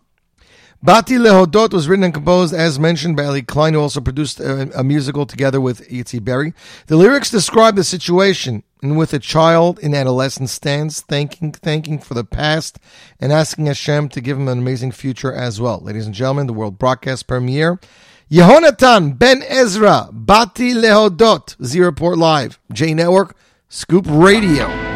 Bati 0.83 1.17
Lehodot 1.17 1.75
was 1.75 1.89
written 1.89 2.05
and 2.05 2.15
composed, 2.15 2.55
as 2.55 2.79
mentioned, 2.79 3.15
by 3.15 3.25
Eli 3.25 3.43
Klein, 3.43 3.75
who 3.75 3.81
also 3.81 4.01
produced 4.01 4.41
a, 4.41 4.79
a 4.79 4.83
musical 4.83 5.27
together 5.27 5.61
with 5.61 5.87
Yitzi 5.91 6.25
Berry. 6.25 6.55
The 6.87 6.97
lyrics 6.97 7.31
describe 7.31 7.77
the 7.77 7.85
situation 7.85 8.63
in 8.83 8.97
with 8.97 9.13
a 9.13 9.19
child 9.19 9.79
in 9.81 9.95
adolescent 9.95 10.49
stands, 10.49 11.03
thanking, 11.03 11.53
thanking 11.53 11.99
for 11.99 12.15
the 12.15 12.25
past 12.25 12.79
and 13.21 13.31
asking 13.31 13.67
Hashem 13.67 14.09
to 14.09 14.23
give 14.23 14.39
him 14.39 14.49
an 14.49 14.57
amazing 14.57 14.93
future 14.93 15.35
as 15.35 15.61
well. 15.61 15.81
Ladies 15.81 16.07
and 16.07 16.15
gentlemen, 16.15 16.47
the 16.47 16.55
world 16.55 16.79
broadcast 16.79 17.27
premiere. 17.27 17.79
Yehonatan 18.31 19.19
Ben 19.19 19.43
Ezra, 19.43 20.09
Bati 20.11 20.73
Lehodot, 20.73 21.63
Z 21.63 21.79
Report 21.79 22.17
Live, 22.17 22.59
J 22.73 22.95
Network, 22.95 23.37
Scoop 23.69 24.07
Radio. 24.09 24.90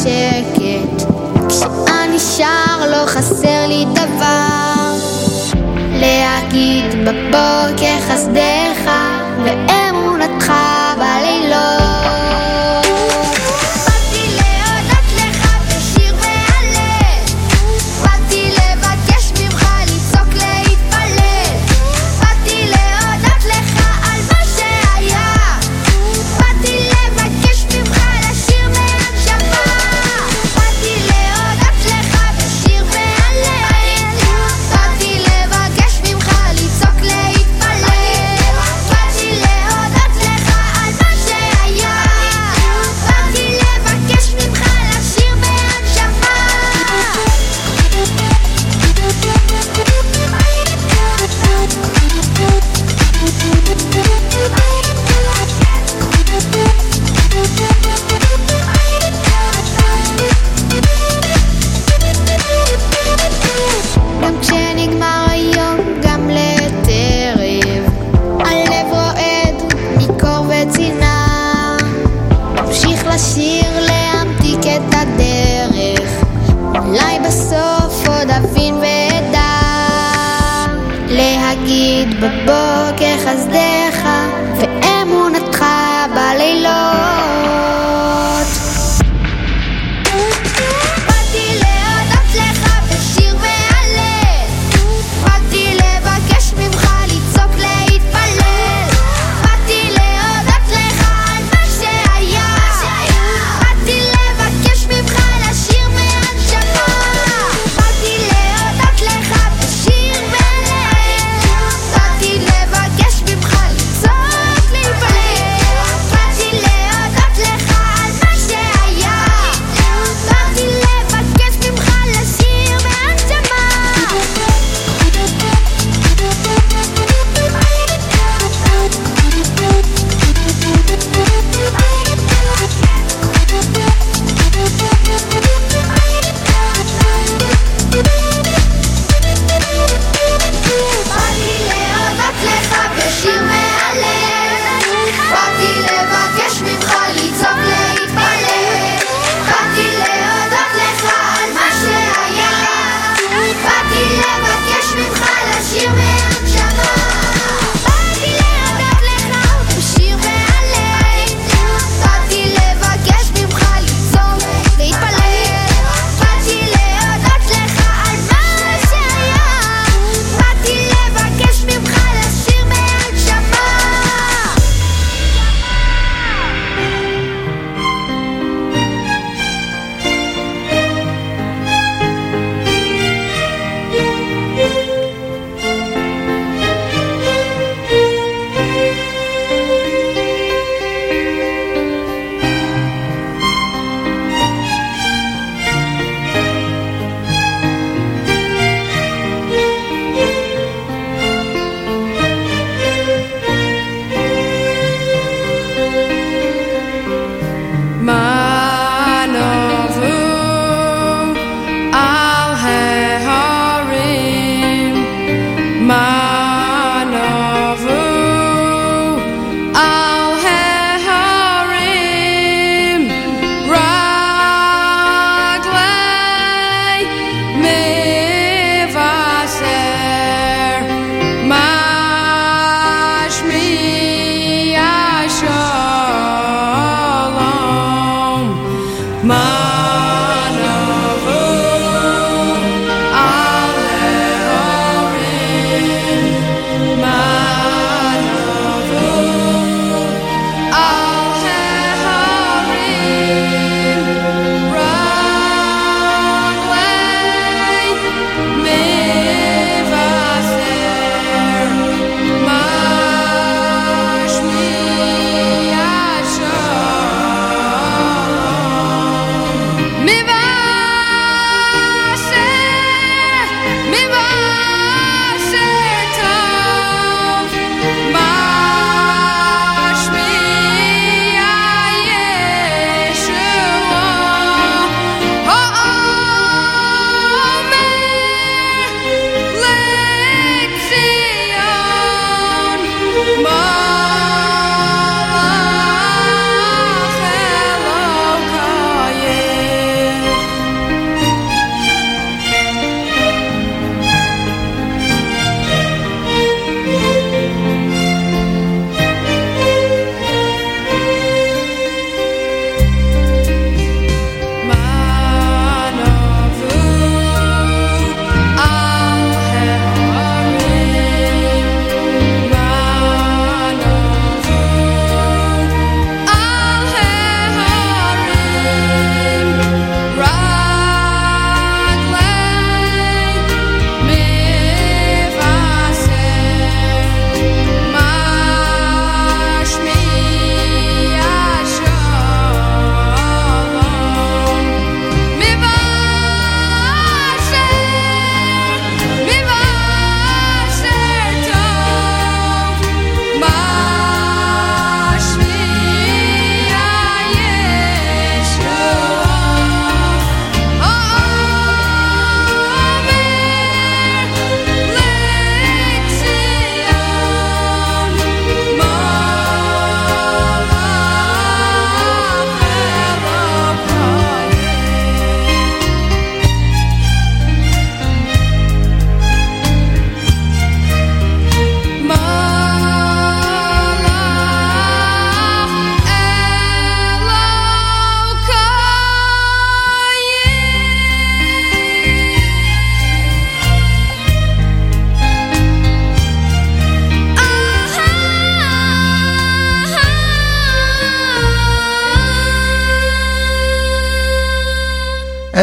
בשקט, 0.00 1.02
כשאני 1.48 2.18
שר 2.18 2.90
לא 2.90 3.06
חסר 3.06 3.66
לי 3.68 3.84
דבר. 3.94 4.94
להגיד 5.92 6.84
בבוקר 7.04 8.00
חסדך 8.08 8.59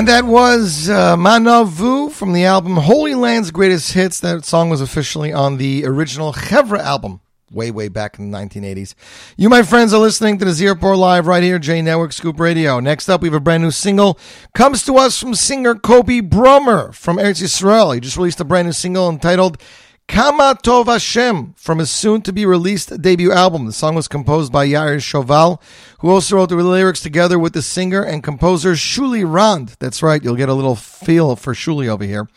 And 0.08 0.26
that 0.26 0.32
was 0.32 0.88
uh, 0.88 1.18
Manavu 1.18 2.14
from 2.14 2.32
the 2.32 2.46
album 2.46 2.78
Holy 2.78 3.14
Land's 3.14 3.52
Greatest 3.52 3.92
Hits. 3.92 4.22
That 4.22 4.46
song 4.46 4.70
was 4.70 4.80
officially 4.80 5.34
on 5.34 5.58
the 5.58 5.86
original 5.86 6.32
Chevra 6.32 6.80
album 6.80 7.20
way, 7.52 7.72
way 7.72 7.90
back 7.90 8.18
in 8.18 8.32
the 8.32 8.38
1980s. 8.38 8.94
You, 9.36 9.50
my 9.50 9.64
friends, 9.64 9.94
are 9.94 10.00
listening 10.00 10.38
to 10.38 10.46
the 10.46 10.54
Z 10.54 10.66
Report 10.66 10.98
Live 10.98 11.28
right 11.28 11.44
here, 11.44 11.60
J 11.60 11.82
Network 11.82 12.14
Scoop 12.14 12.40
Radio. 12.40 12.80
Next 12.80 13.10
up, 13.10 13.22
we 13.22 13.28
have 13.28 13.36
a 13.36 13.42
brand 13.42 13.64
new 13.64 13.72
single. 13.72 14.18
Comes 14.54 14.86
to 14.86 14.96
us 14.96 15.20
from 15.20 15.36
singer 15.36 15.76
Kobe 15.76 16.22
Brummer 16.22 16.96
from 16.96 17.18
Eretz 17.18 17.44
Yisrael. 17.44 17.94
He 17.94 18.00
just 18.00 18.16
released 18.16 18.40
a 18.40 18.46
brand 18.46 18.70
new 18.70 18.72
single 18.72 19.10
entitled 19.10 19.62
Kama 20.08 20.58
Tov 20.64 20.86
Hashem 20.86 21.54
from 21.58 21.80
his 21.80 21.92
soon 21.92 22.22
to 22.22 22.32
be 22.32 22.46
released 22.46 23.02
debut 23.02 23.32
album. 23.32 23.66
The 23.66 23.74
song 23.74 23.94
was 23.94 24.08
composed 24.08 24.54
by 24.54 24.66
Yair 24.66 24.98
Shoval, 24.98 25.62
who 26.00 26.10
also 26.10 26.38
wrote 26.38 26.50
the 26.50 26.56
lyrics 26.56 27.02
together 27.02 27.38
with 27.38 27.54
the 27.54 27.62
singer 27.62 28.04
and 28.04 28.24
composer 28.24 28.72
Shuli 28.74 29.30
Rand. 29.30 29.76
That's 29.80 30.02
right, 30.02 30.24
you'll 30.24 30.36
get 30.36 30.50
a 30.50 30.54
little 30.54 30.76
feel 30.76 31.36
for 31.36 31.54
Shuli 31.54 31.88
over 31.88 32.06
here. 32.06 32.30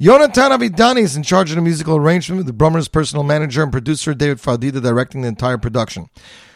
Yonatan 0.00 0.50
Avidani 0.50 1.02
is 1.02 1.14
in 1.14 1.22
charge 1.22 1.50
of 1.50 1.56
the 1.56 1.62
musical 1.62 1.96
arrangement 1.96 2.38
with 2.38 2.46
the 2.46 2.52
Brummer's 2.52 2.88
personal 2.88 3.22
manager 3.22 3.62
and 3.62 3.70
producer 3.70 4.14
David 4.14 4.38
Fadida 4.38 4.82
directing 4.82 5.22
the 5.22 5.28
entire 5.28 5.58
production. 5.58 6.10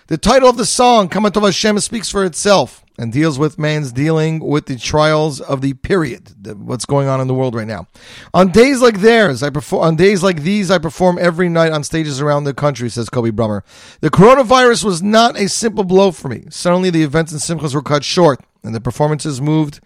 The 0.08 0.16
title 0.16 0.48
of 0.48 0.56
the 0.56 0.66
song, 0.66 1.08
Kama 1.08 1.32
Tov 1.32 1.42
Hashem, 1.42 1.80
speaks 1.80 2.08
for 2.08 2.24
itself 2.24 2.84
and 2.96 3.12
deals 3.12 3.40
with 3.40 3.58
man's 3.58 3.90
dealing 3.90 4.38
with 4.38 4.66
the 4.66 4.76
trials 4.76 5.40
of 5.40 5.62
the 5.62 5.74
period, 5.74 6.30
the- 6.40 6.54
what's 6.54 6.84
going 6.84 7.08
on 7.08 7.20
in 7.20 7.26
the 7.26 7.34
world 7.34 7.56
right 7.56 7.66
now. 7.66 7.88
On 8.32 8.52
days 8.52 8.80
like 8.80 9.00
theirs, 9.00 9.42
I 9.42 9.50
perform. 9.50 9.82
On 9.82 9.96
days 9.96 10.22
like 10.22 10.42
these, 10.42 10.70
I 10.70 10.78
perform 10.78 11.18
every 11.20 11.48
night 11.48 11.72
on 11.72 11.82
stages 11.82 12.20
around 12.20 12.44
the 12.44 12.54
country. 12.54 12.88
Says 12.88 13.10
Kobe 13.10 13.30
Brummer. 13.32 13.62
The 14.00 14.10
coronavirus 14.10 14.84
was 14.84 15.02
not 15.02 15.36
a 15.36 15.48
simple 15.48 15.82
blow 15.82 16.12
for 16.12 16.28
me. 16.28 16.44
Suddenly, 16.50 16.90
the 16.90 17.02
events 17.02 17.32
and 17.32 17.40
simchas 17.40 17.74
were 17.74 17.82
cut 17.82 18.04
short, 18.04 18.40
and 18.62 18.72
the 18.72 18.80
performances 18.80 19.40
moved 19.40 19.80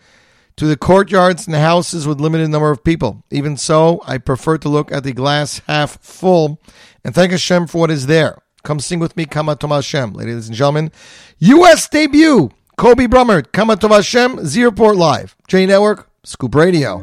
to 0.56 0.66
the 0.66 0.76
courtyards 0.76 1.46
and 1.46 1.56
houses 1.56 2.06
with 2.06 2.20
limited 2.20 2.50
number 2.50 2.70
of 2.70 2.84
people. 2.84 3.24
Even 3.30 3.56
so, 3.56 4.02
I 4.06 4.18
prefer 4.18 4.58
to 4.58 4.68
look 4.68 4.92
at 4.92 5.02
the 5.02 5.14
glass 5.14 5.62
half 5.66 5.98
full 6.02 6.60
and 7.02 7.14
thank 7.14 7.30
Hashem 7.30 7.68
for 7.68 7.78
what 7.78 7.90
is 7.90 8.06
there. 8.06 8.36
Come 8.62 8.80
sing 8.80 8.98
with 9.00 9.16
me, 9.16 9.24
Kama 9.24 9.56
Tov 9.56 9.74
Hashem, 9.74 10.12
ladies 10.12 10.48
and 10.48 10.56
gentlemen. 10.56 10.90
U.S. 11.38 11.88
debut, 11.88 12.50
Kobe 12.76 13.06
Brummer, 13.06 13.42
Kama 13.52 13.76
Tov 13.76 13.90
Hashem, 13.90 14.36
Zerport 14.38 14.96
Live, 14.96 15.34
J 15.48 15.66
Network, 15.66 16.08
Scoop 16.24 16.54
Radio. 16.54 17.02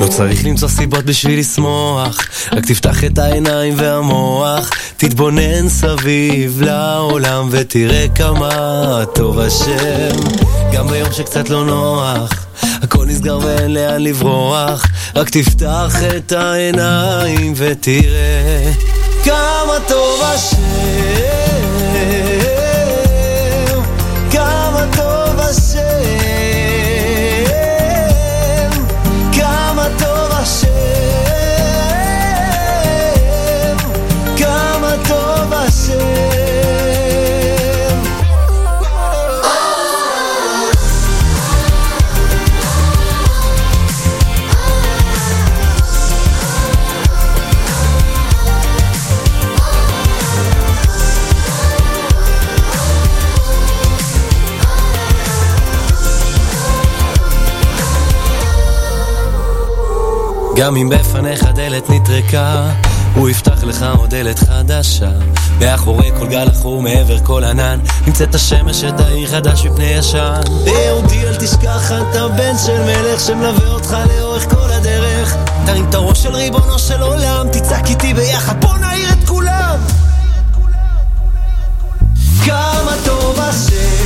לא 0.00 0.06
צריך 0.06 0.46
למצוא 0.46 0.68
סיבות 0.68 1.04
בשביל 1.04 1.38
לשמוח, 1.38 2.28
רק 2.52 2.66
תפתח 2.66 3.04
את 3.04 3.18
העיניים 3.18 3.74
והמוח, 3.76 4.70
תתבונן 4.96 5.68
סביב 5.68 6.62
לעולם 6.62 7.48
ותראה 7.50 8.06
כמה 8.14 9.04
טוב 9.14 9.38
השם. 9.38 10.16
גם 10.72 10.88
ביום 10.88 11.12
שקצת 11.12 11.48
לא 11.48 11.64
נוח, 11.64 12.46
הכל 12.62 13.06
נסגר 13.06 13.38
ואין 13.42 13.74
לאן 13.74 14.02
לברוח, 14.02 14.86
רק 15.14 15.30
תפתח 15.30 15.96
את 16.16 16.32
העיניים 16.32 17.52
ותראה 17.56 18.72
כמה 19.24 19.78
טוב 19.88 20.22
השם. 20.22 20.56
כמה 24.30 24.84
טוב 24.96 25.40
השם. 25.40 25.93
גם 60.56 60.76
אם 60.76 60.88
בפניך 60.88 61.44
דלת 61.44 61.90
נטרקה, 61.90 62.70
הוא 63.14 63.28
יפתח 63.28 63.64
לך 63.64 63.86
עוד 63.98 64.10
דלת 64.10 64.38
חדשה. 64.38 65.10
מאחורי 65.58 66.10
כל 66.18 66.26
גל 66.26 66.48
עכור 66.48 66.82
מעבר 66.82 67.18
כל 67.24 67.44
ענן, 67.44 67.78
נמצאת 68.06 68.34
השמש 68.34 68.80
שתאיר 68.80 69.28
חדש 69.28 69.66
מפני 69.66 69.84
ישן. 69.84 70.40
ביהודי 70.64 71.26
אל 71.26 71.34
תשכח, 71.34 71.92
אתה 71.92 72.28
בן 72.28 72.54
של 72.66 72.82
מלך 72.82 73.20
שמלווה 73.20 73.68
אותך 73.68 73.96
לאורך 74.08 74.50
כל 74.50 74.72
הדרך. 74.72 75.36
תרים 75.66 75.88
את 75.88 75.94
הראש 75.94 76.22
של 76.22 76.34
ריבונו 76.34 76.78
של 76.78 77.02
עולם, 77.02 77.46
תצעק 77.52 77.90
איתי 77.90 78.14
ביחד, 78.14 78.60
בוא 78.60 78.76
נעיר 78.76 79.12
את 79.12 79.28
כולם! 79.28 79.78
כמה 82.44 82.94
טוב 83.04 83.38
השם 83.40 84.04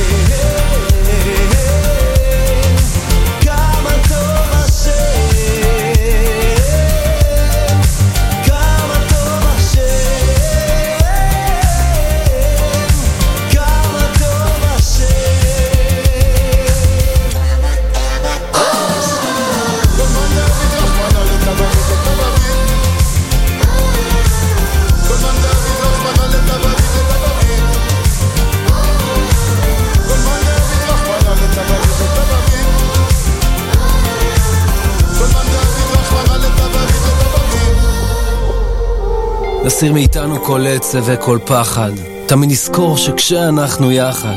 נסיר 39.79 39.93
מאיתנו 39.93 40.43
כל 40.43 40.65
עצב 40.67 40.99
וכל 41.05 41.39
פחד. 41.45 41.91
תמיד 42.25 42.49
נזכור 42.51 42.97
שכשאנחנו 42.97 43.91
יחד, 43.91 44.33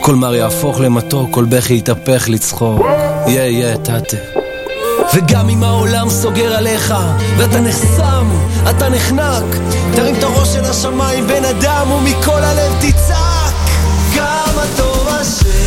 כל 0.00 0.14
מר 0.14 0.34
יהפוך 0.34 0.80
למתוק, 0.80 1.30
כל 1.30 1.44
בכי 1.44 1.76
יתהפך 1.76 2.24
לצחוק. 2.28 2.80
יא 3.26 3.40
יא 3.40 3.76
תתה. 3.76 4.16
וגם 5.14 5.48
אם 5.48 5.62
העולם 5.62 6.10
סוגר 6.10 6.56
עליך, 6.56 6.94
ואתה 7.36 7.60
נחסם, 7.60 8.26
אתה 8.70 8.88
נחנק, 8.88 9.44
תרים 9.94 10.14
את 10.14 10.22
הראש 10.22 10.48
של 10.48 10.64
השמיים, 10.64 11.26
בן 11.26 11.44
אדם, 11.44 11.90
ומכל 11.90 12.42
הלב 12.42 12.72
תצעק. 12.80 13.54
כמה 14.14 14.64
טוב 14.76 15.08
השם, 15.08 15.63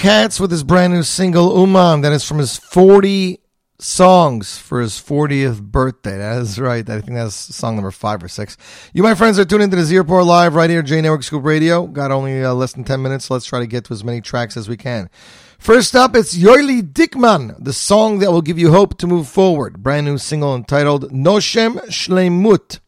Katz 0.00 0.40
with 0.40 0.50
his 0.50 0.64
brand 0.64 0.94
new 0.94 1.02
single 1.02 1.60
Uman. 1.60 2.00
That 2.00 2.12
is 2.12 2.24
from 2.24 2.38
his 2.38 2.56
40 2.56 3.38
songs 3.78 4.56
for 4.56 4.80
his 4.80 4.92
40th 4.92 5.60
birthday. 5.60 6.16
That 6.16 6.40
is 6.40 6.58
right. 6.58 6.88
I 6.88 7.02
think 7.02 7.18
that's 7.18 7.34
song 7.34 7.76
number 7.76 7.90
five 7.90 8.24
or 8.24 8.28
six. 8.28 8.56
You, 8.94 9.02
my 9.02 9.14
friends, 9.14 9.38
are 9.38 9.44
tuning 9.44 9.64
into 9.64 9.76
the 9.76 9.84
Z 9.84 9.98
Report 9.98 10.24
Live 10.24 10.54
right 10.54 10.70
here, 10.70 10.80
J 10.80 11.02
Network 11.02 11.22
Scoop 11.22 11.44
Radio. 11.44 11.86
Got 11.86 12.12
only 12.12 12.42
uh, 12.42 12.54
less 12.54 12.72
than 12.72 12.82
10 12.82 13.02
minutes. 13.02 13.26
So 13.26 13.34
Let's 13.34 13.44
try 13.44 13.58
to 13.58 13.66
get 13.66 13.84
to 13.84 13.92
as 13.92 14.02
many 14.02 14.22
tracks 14.22 14.56
as 14.56 14.70
we 14.70 14.78
can. 14.78 15.10
First 15.58 15.94
up, 15.94 16.16
it's 16.16 16.34
Yoili 16.34 16.80
Dickman, 16.80 17.62
the 17.62 17.74
song 17.74 18.20
that 18.20 18.32
will 18.32 18.40
give 18.40 18.58
you 18.58 18.72
hope 18.72 18.96
to 19.00 19.06
move 19.06 19.28
forward. 19.28 19.82
Brand 19.82 20.06
new 20.06 20.16
single 20.16 20.56
entitled 20.56 21.12
Noshem 21.12 21.78
Shleimut. 21.88 22.80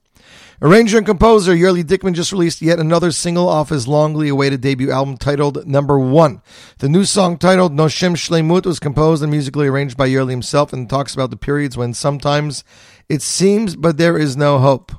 Arranger 0.63 0.99
and 0.99 1.07
composer 1.07 1.57
Yoili 1.57 1.83
Dickman 1.83 2.15
just 2.15 2.31
released 2.31 2.63
yet 2.63 2.79
another 2.79 3.11
single 3.11 3.49
off 3.49 3.71
his 3.71 3.87
longly 3.87 4.31
awaited 4.31 4.61
debut 4.61 4.93
album 4.93 5.17
titled 5.17 5.67
Number 5.67 5.99
One. 5.99 6.41
The 6.79 6.89
new 6.89 7.05
song 7.05 7.37
titled 7.37 7.73
Noshem 7.73 8.15
Shleimut 8.15 8.65
was 8.65 8.79
composed 8.79 9.25
and 9.25 9.33
musically 9.33 9.67
arranged 9.67 9.97
by 9.97 10.09
Yoili 10.09 10.31
himself 10.31 10.73
and 10.73 10.89
talks 10.89 11.15
about 11.15 11.31
the 11.31 11.37
periods 11.37 11.77
when 11.77 11.95
sometimes 11.95 12.63
it 13.09 13.23
seems 13.23 13.75
but 13.75 13.97
there 13.97 14.17
is 14.17 14.37
no 14.37 14.61
hope. 14.61 14.93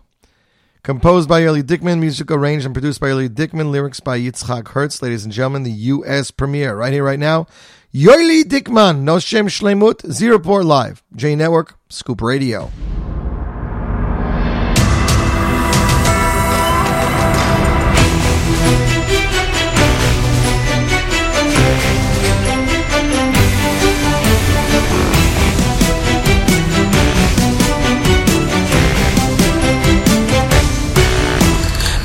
Composed 0.83 1.29
by 1.29 1.39
Yoili 1.39 1.63
Dickman, 1.63 1.99
music 1.99 2.29
arranged 2.29 2.65
and 2.65 2.75
produced 2.75 2.99
by 2.99 3.07
Yoili 3.07 3.29
Dickman, 3.29 3.71
lyrics 3.71 4.01
by 4.01 4.19
Yitzhak 4.19 4.67
Hertz. 4.67 5.01
Ladies 5.01 5.23
and 5.23 5.31
gentlemen, 5.31 5.63
the 5.63 5.71
U.S. 5.71 6.29
premiere 6.29 6.75
right 6.75 6.91
here, 6.91 7.05
right 7.05 7.17
now. 7.17 7.47
Yoili 7.93 8.43
Dickman, 8.43 9.03
Noshem 9.03 9.45
Shleimut, 9.45 10.11
Z 10.11 10.27
Report 10.27 10.65
Live, 10.65 11.01
J 11.15 11.37
Network, 11.37 11.75
Scoop 11.87 12.21
Radio. 12.21 12.69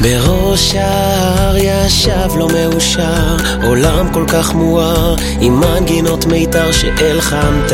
בראש 0.00 0.74
ההר 0.74 1.56
ישב 1.56 2.36
לא 2.36 2.48
מאושר, 2.48 3.36
עולם 3.62 4.08
כל 4.12 4.24
כך 4.28 4.54
מואר, 4.54 5.14
עם 5.40 5.60
מנגינות 5.60 6.26
מיתר 6.26 6.72
שהלחמת, 6.72 7.72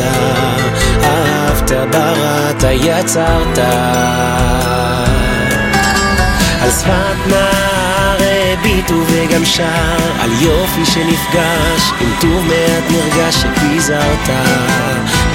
אהבת 1.03 1.71
בראת 1.91 2.63
יצרת. 2.81 3.57
על 6.61 6.71
שפת 6.71 7.27
נהר 7.27 8.17
הביטו 8.53 8.95
וגם 9.07 9.45
שר, 9.45 9.97
על 10.19 10.29
יופי 10.41 10.85
שנפגש, 10.85 11.91
עם 12.01 12.11
טוב 12.21 12.45
מעט 12.45 12.83
נרגש 12.91 13.35
שפיזרת, 13.35 14.29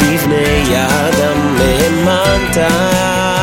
בבני 0.02 0.74
אדם 0.76 1.56
האמנת. 1.58 3.39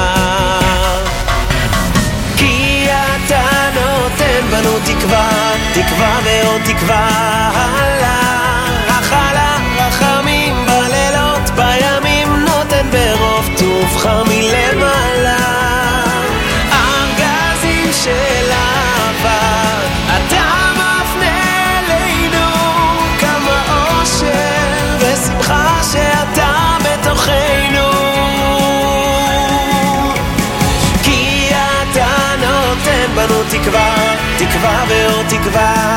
תקווה 5.73 6.19
ועוד 6.23 6.61
תקווה 6.65 7.09
הלאה, 7.53 8.65
רחלה, 8.87 9.57
רחמים 9.77 10.65
בלילות, 10.65 11.49
בימים 11.55 12.45
נותן 12.45 12.87
ברוב 12.91 13.49
טובך 13.57 14.09
מלמעלה. 14.27 15.37
ארגזים 16.71 17.91
של 18.03 18.51
אהבה, 18.51 19.79
אתה 20.07 20.43
מפנה 20.73 21.39
אלינו 21.79 22.47
כמה 23.19 23.61
אושר 24.01 24.97
ושמחה 24.99 25.79
שאתה 25.91 26.77
בתוכנו. 26.83 27.91
כי 31.03 31.49
אתה 31.51 32.35
נותן 32.39 33.15
בנו 33.15 33.43
תקווה, 33.49 33.95
תקווה 34.37 34.83
ועוד 34.87 35.05
תקווה. 35.05 35.06
ik 35.31 35.51
waar. 35.51 35.96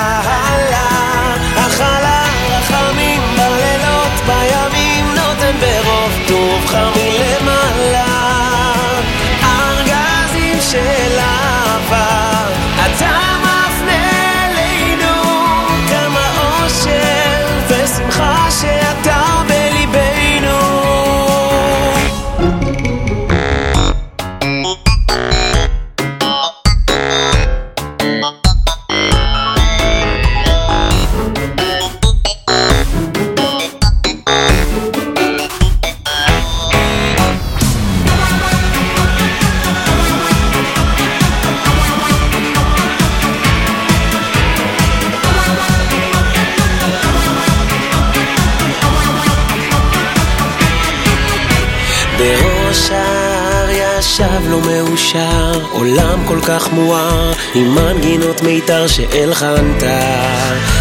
מאושר, 54.66 55.64
עולם 55.70 56.24
כל 56.26 56.40
כך 56.40 56.72
מואר, 56.72 57.32
עם 57.54 57.74
מנגינות 57.74 58.42
מיתר 58.42 58.86
שהלחנת, 58.86 59.82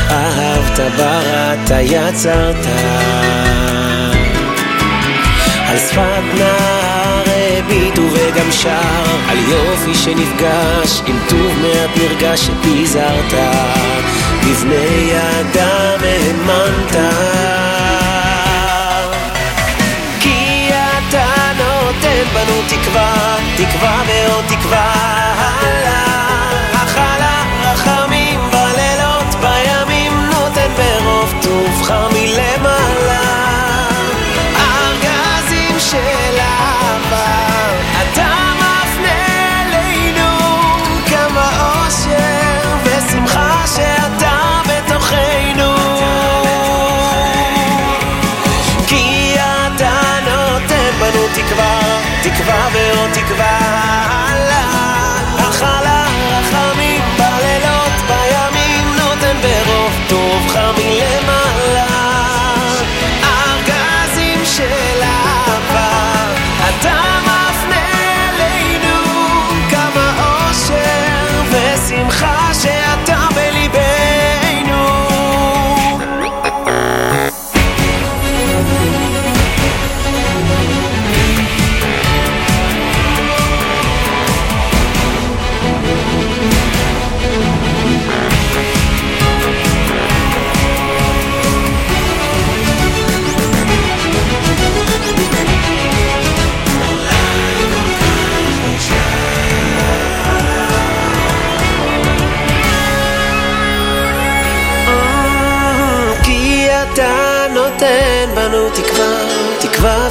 אהבת 0.09 0.79
בראת 0.97 1.71
יצרת. 1.81 2.65
על 5.67 5.77
שפת 5.77 6.37
נהר 6.37 7.23
הביט 7.57 7.99
וגם 7.99 8.51
שר, 8.51 9.05
על 9.29 9.37
יופי 9.37 9.95
שנפגש, 9.95 11.01
עם 11.07 11.19
טוב 11.29 11.51
נרגש 11.95 12.39
שפיזרת, 12.39 13.33
בבני 14.43 15.11
אדם 15.13 15.99
האמנת. 16.03 17.68
בנו 22.27 22.61
תקווה, 22.67 23.35
תקווה 23.57 24.03
ועוד 24.07 24.45
תקווה 24.47 24.93
הלאה. 25.37 26.08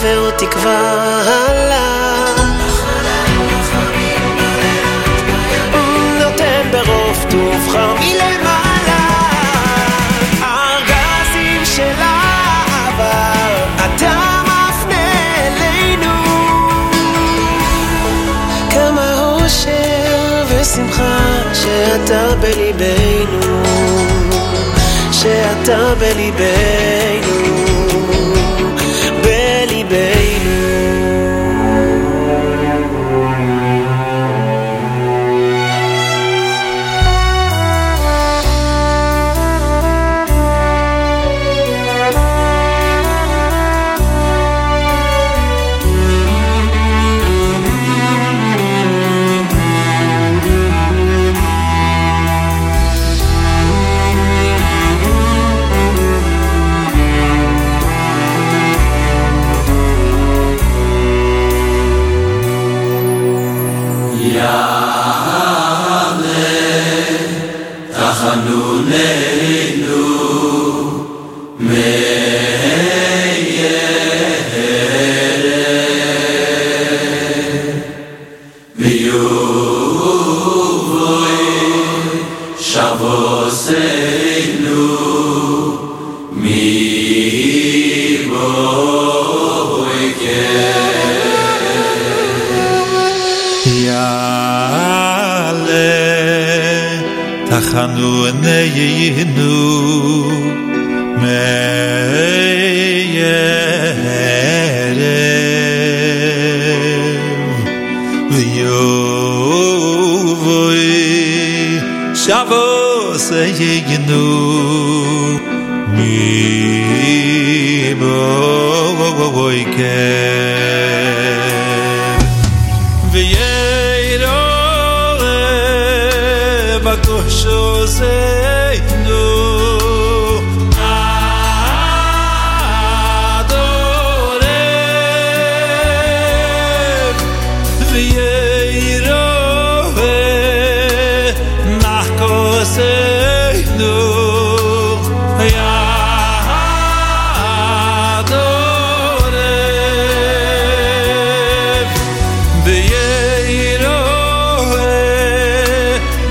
ועוד 0.09 0.35
תקווה 0.37 1.23
הלאה. 1.27 2.35
נותן 6.19 6.63
ברוב 6.71 7.27
טובך 7.31 7.79
מלמעלה. 8.01 9.09
ארגזים 10.43 11.65
של 11.65 12.01
אהבה, 12.01 13.33
אתה 13.77 14.43
מפנה 14.45 15.11
אלינו. 15.47 16.15
כמה 18.71 19.21
אושר 19.23 20.45
ושמחה 20.49 21.19
שאתה 21.55 22.35
בליבנו. 22.41 23.63
שאתה 25.13 25.95
בליבנו. 25.99 27.28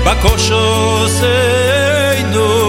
בקושו 0.08 1.04
סיינו 1.08 2.67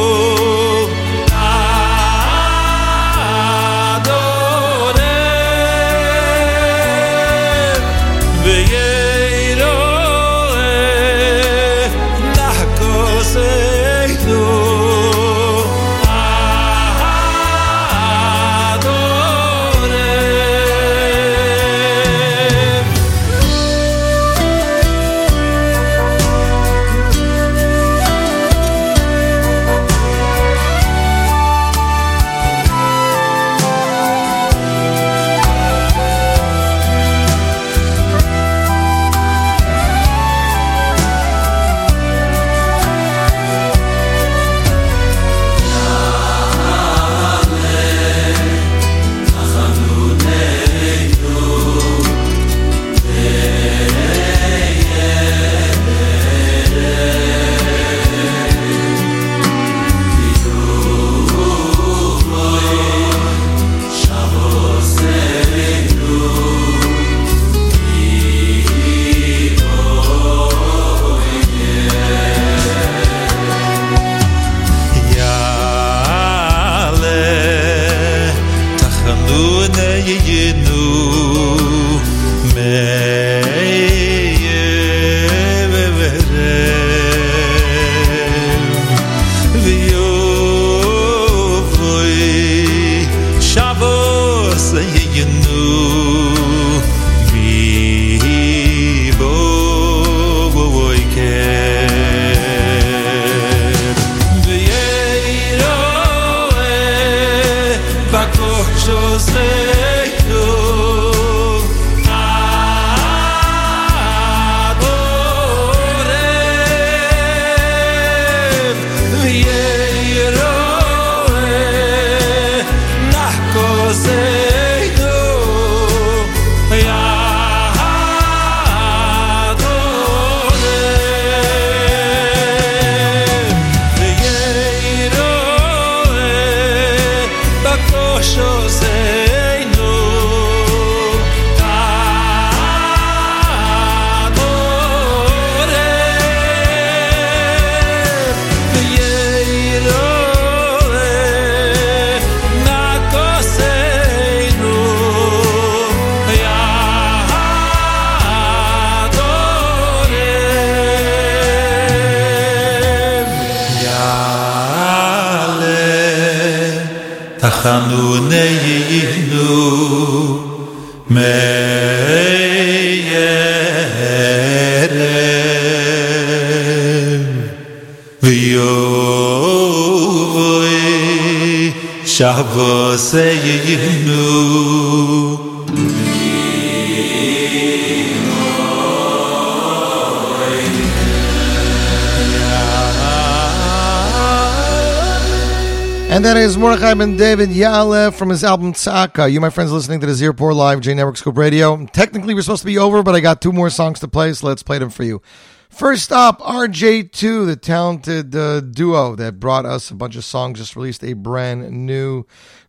Ben 197.00 197.16
David 197.16 197.48
Yalev 197.48 198.14
from 198.14 198.28
his 198.28 198.44
album 198.44 198.74
Tzaka. 198.74 199.32
You, 199.32 199.40
my 199.40 199.50
friends, 199.50 199.72
listening 199.72 200.02
to 200.02 200.06
the 200.06 200.14
Z 200.14 200.28
Report 200.28 200.54
Live 200.54 200.82
J 200.82 200.94
Network 200.94 201.16
Scoop 201.16 201.38
Radio. 201.38 201.86
Technically, 201.86 202.34
we're 202.34 202.42
supposed 202.42 202.64
to 202.64 202.66
be 202.66 202.78
over, 202.78 203.04
but 203.04 203.16
I 203.16 203.22
got 203.22 203.42
two 203.42 203.54
more 203.54 203.70
songs 203.70 204.02
to 204.02 204.10
play, 204.10 204.34
so 204.34 204.48
let's 204.48 204.64
play 204.64 204.80
them 204.80 204.90
for 204.90 205.06
you. 205.06 205.22
First 205.70 206.12
up, 206.12 206.42
RJ2, 206.42 207.46
the 207.46 207.56
talented 207.56 208.36
uh, 208.36 208.60
duo 208.60 209.16
that 209.16 209.40
brought 209.40 209.66
us 209.66 209.90
a 209.90 209.96
bunch 209.96 210.18
of 210.18 210.26
songs, 210.26 210.58
just 210.58 210.76
released 210.76 211.02
a 211.06 211.14
brand 211.14 211.72
new 211.72 212.26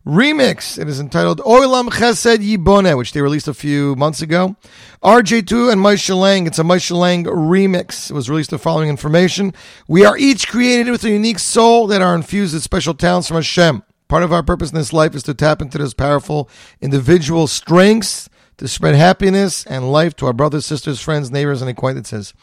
remix. 0.07 0.79
It 0.79 0.87
is 0.87 1.01
entitled 1.01 1.41
Oilam 1.41 1.89
Chesed 1.89 2.37
Yibone, 2.37 2.97
which 2.97 3.11
they 3.11 3.21
released 3.21 3.49
a 3.49 3.53
few 3.53 3.97
months 3.97 4.21
ago. 4.21 4.55
RJ2 5.03 5.73
and 5.73 5.81
Moshe 5.81 6.17
Lang, 6.17 6.47
it's 6.47 6.57
a 6.57 6.63
Moshe 6.63 6.97
Lang 6.97 7.25
remix. 7.25 8.09
It 8.09 8.13
was 8.13 8.29
released 8.29 8.51
the 8.51 8.57
following 8.57 8.87
information. 8.87 9.53
We 9.89 10.05
are 10.05 10.17
each 10.17 10.47
created 10.47 10.89
with 10.89 11.03
a 11.03 11.09
unique 11.09 11.39
soul 11.39 11.87
that 11.87 12.01
are 12.01 12.15
infused 12.15 12.53
with 12.53 12.63
special 12.63 12.93
talents 12.93 13.27
from 13.27 13.35
Hashem. 13.35 13.83
Part 14.11 14.23
of 14.23 14.33
our 14.33 14.43
purpose 14.43 14.71
in 14.71 14.75
this 14.75 14.91
life 14.91 15.15
is 15.15 15.23
to 15.23 15.33
tap 15.33 15.61
into 15.61 15.77
those 15.77 15.93
powerful 15.93 16.49
individual 16.81 17.47
strengths 17.47 18.27
to 18.57 18.67
spread 18.67 18.93
happiness 18.93 19.65
and 19.65 19.89
life 19.89 20.17
to 20.17 20.25
our 20.25 20.33
brothers, 20.33 20.65
sisters, 20.65 20.99
friends, 20.99 21.31
neighbors, 21.31 21.61
and 21.61 21.71
acquaintances. 21.71 22.33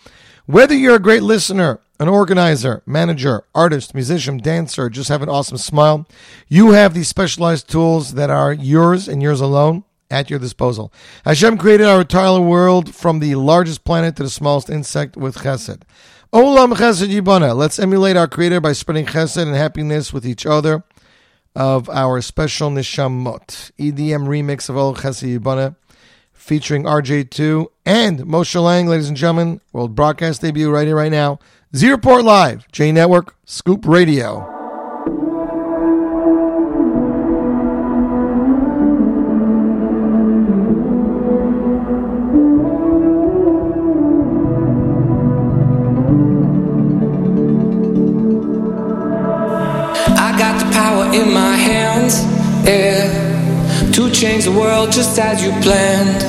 Whether 0.47 0.75
you're 0.75 0.95
a 0.95 0.99
great 0.99 1.23
listener, 1.23 1.81
an 2.01 2.09
organizer, 2.09 2.83
manager, 2.87 3.45
artist, 3.55 3.95
musician, 3.95 4.39
dancer, 4.39 4.89
just 4.89 5.11
have 5.11 5.21
an 5.21 5.29
awesome 5.29 5.59
smile, 5.59 6.09
you 6.49 6.71
have 6.71 6.95
these 6.95 7.09
specialized 7.09 7.69
tools 7.69 8.15
that 8.15 8.31
are 8.31 8.55
yours 8.55 9.07
and 9.07 9.23
yours 9.23 9.43
alone 9.43 9.85
at 10.11 10.31
your 10.31 10.39
disposal. 10.39 10.91
Hashem 11.27 11.59
created 11.59 11.87
our 11.87 12.01
entire 12.01 12.41
world 12.41 12.95
from 12.95 13.19
the 13.19 13.35
largest 13.35 13.85
planet 13.85 14.17
to 14.17 14.23
the 14.23 14.31
smallest 14.31 14.71
insect 14.71 15.19
with 15.19 15.37
chesed. 15.37 15.83
Olam 16.33 16.75
chesed 16.77 17.09
yibana. 17.09 17.55
Let's 17.55 17.79
emulate 17.79 18.17
our 18.17 18.27
creator 18.27 18.59
by 18.59 18.73
spreading 18.73 19.05
chesed 19.05 19.37
and 19.37 19.55
happiness 19.55 20.15
with 20.15 20.27
each 20.27 20.47
other 20.47 20.83
of 21.59 21.91
our 21.91 22.21
special 22.23 22.71
nishamot. 22.71 23.73
EDM 23.79 24.29
remix 24.29 24.69
of 24.69 24.77
Olam 24.77 24.97
chesed 24.97 25.39
yibana 25.39 25.75
featuring 26.33 26.85
RJ2 26.85 27.67
and 27.85 28.21
Moshe 28.21 28.63
Lang, 28.63 28.87
ladies 28.87 29.09
and 29.09 29.17
gentlemen. 29.17 29.61
World 29.73 29.97
broadcast 29.97 30.41
debut 30.41 30.71
right 30.71 30.87
here, 30.87 30.95
right 30.95 31.11
now. 31.11 31.41
Z 31.75 31.91
Report 31.91 32.25
Live, 32.25 32.71
J 32.71 32.93
Network, 32.93 33.35
Scoop 33.45 33.87
Radio. 33.87 34.58
air 52.69 53.09
to 53.93 54.11
change 54.11 54.45
the 54.45 54.53
world 54.53 54.93
just 54.93 55.19
as 55.19 55.43
you 55.43 55.51
planned. 55.63 56.21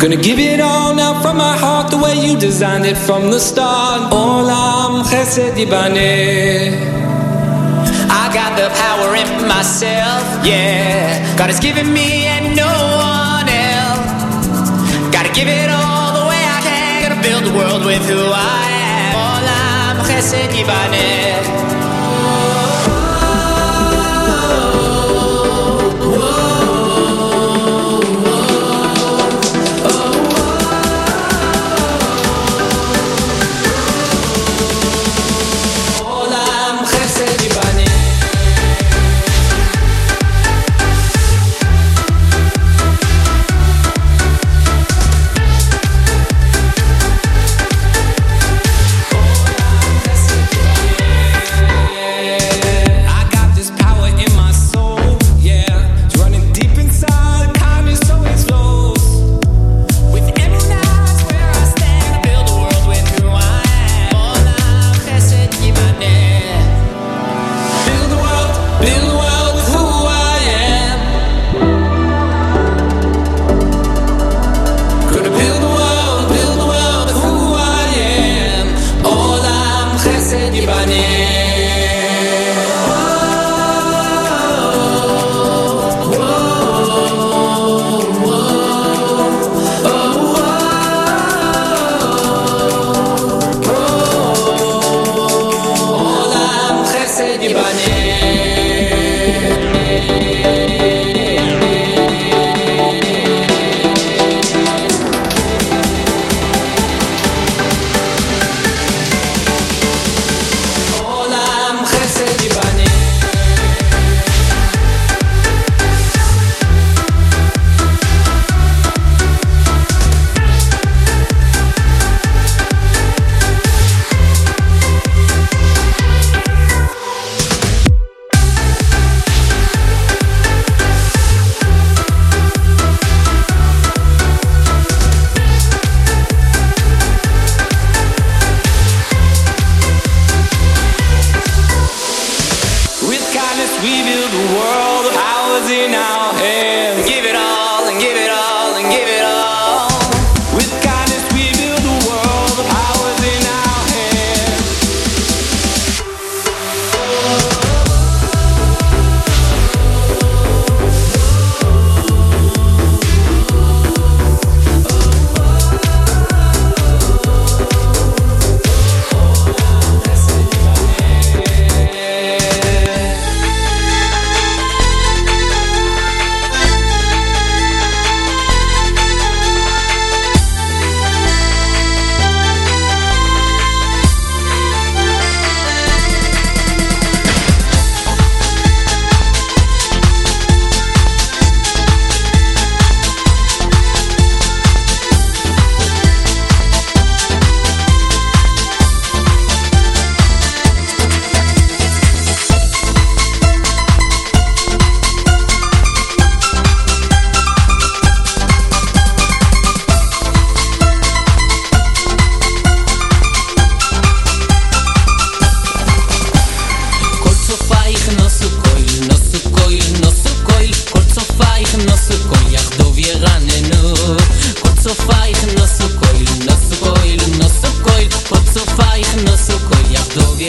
Gonna 0.00 0.16
give 0.16 0.38
it 0.38 0.60
all 0.60 0.94
now 0.94 1.20
from 1.22 1.38
my 1.38 1.56
heart 1.56 1.90
the 1.90 1.98
way 1.98 2.14
you 2.14 2.38
designed 2.38 2.86
it 2.86 2.96
from 2.96 3.30
the 3.30 3.40
start. 3.40 4.12
Olam 4.12 5.02
Chesed 5.10 5.54
Yibaneh. 5.56 6.98
I 8.22 8.24
got 8.32 8.52
the 8.60 8.68
power 8.84 9.16
in 9.16 9.48
myself, 9.48 10.24
yeah. 10.46 11.36
God 11.36 11.48
has 11.50 11.60
given 11.60 11.92
me 11.92 12.26
and 12.26 12.54
no 12.54 12.72
one 13.00 13.48
else. 13.48 15.12
Gotta 15.14 15.32
give 15.32 15.48
it 15.48 15.70
all 15.70 16.12
the 16.20 16.26
way 16.30 16.42
I 16.56 16.60
can. 16.62 17.08
Gotta 17.08 17.22
build 17.26 17.44
the 17.48 17.54
world 17.58 17.84
with 17.84 18.04
who 18.06 18.20
I 18.20 18.66
am. 19.00 19.14
Olam 19.24 19.96
Chesed 20.08 20.52
Yibaneh. 20.52 21.77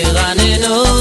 que. 0.04 0.99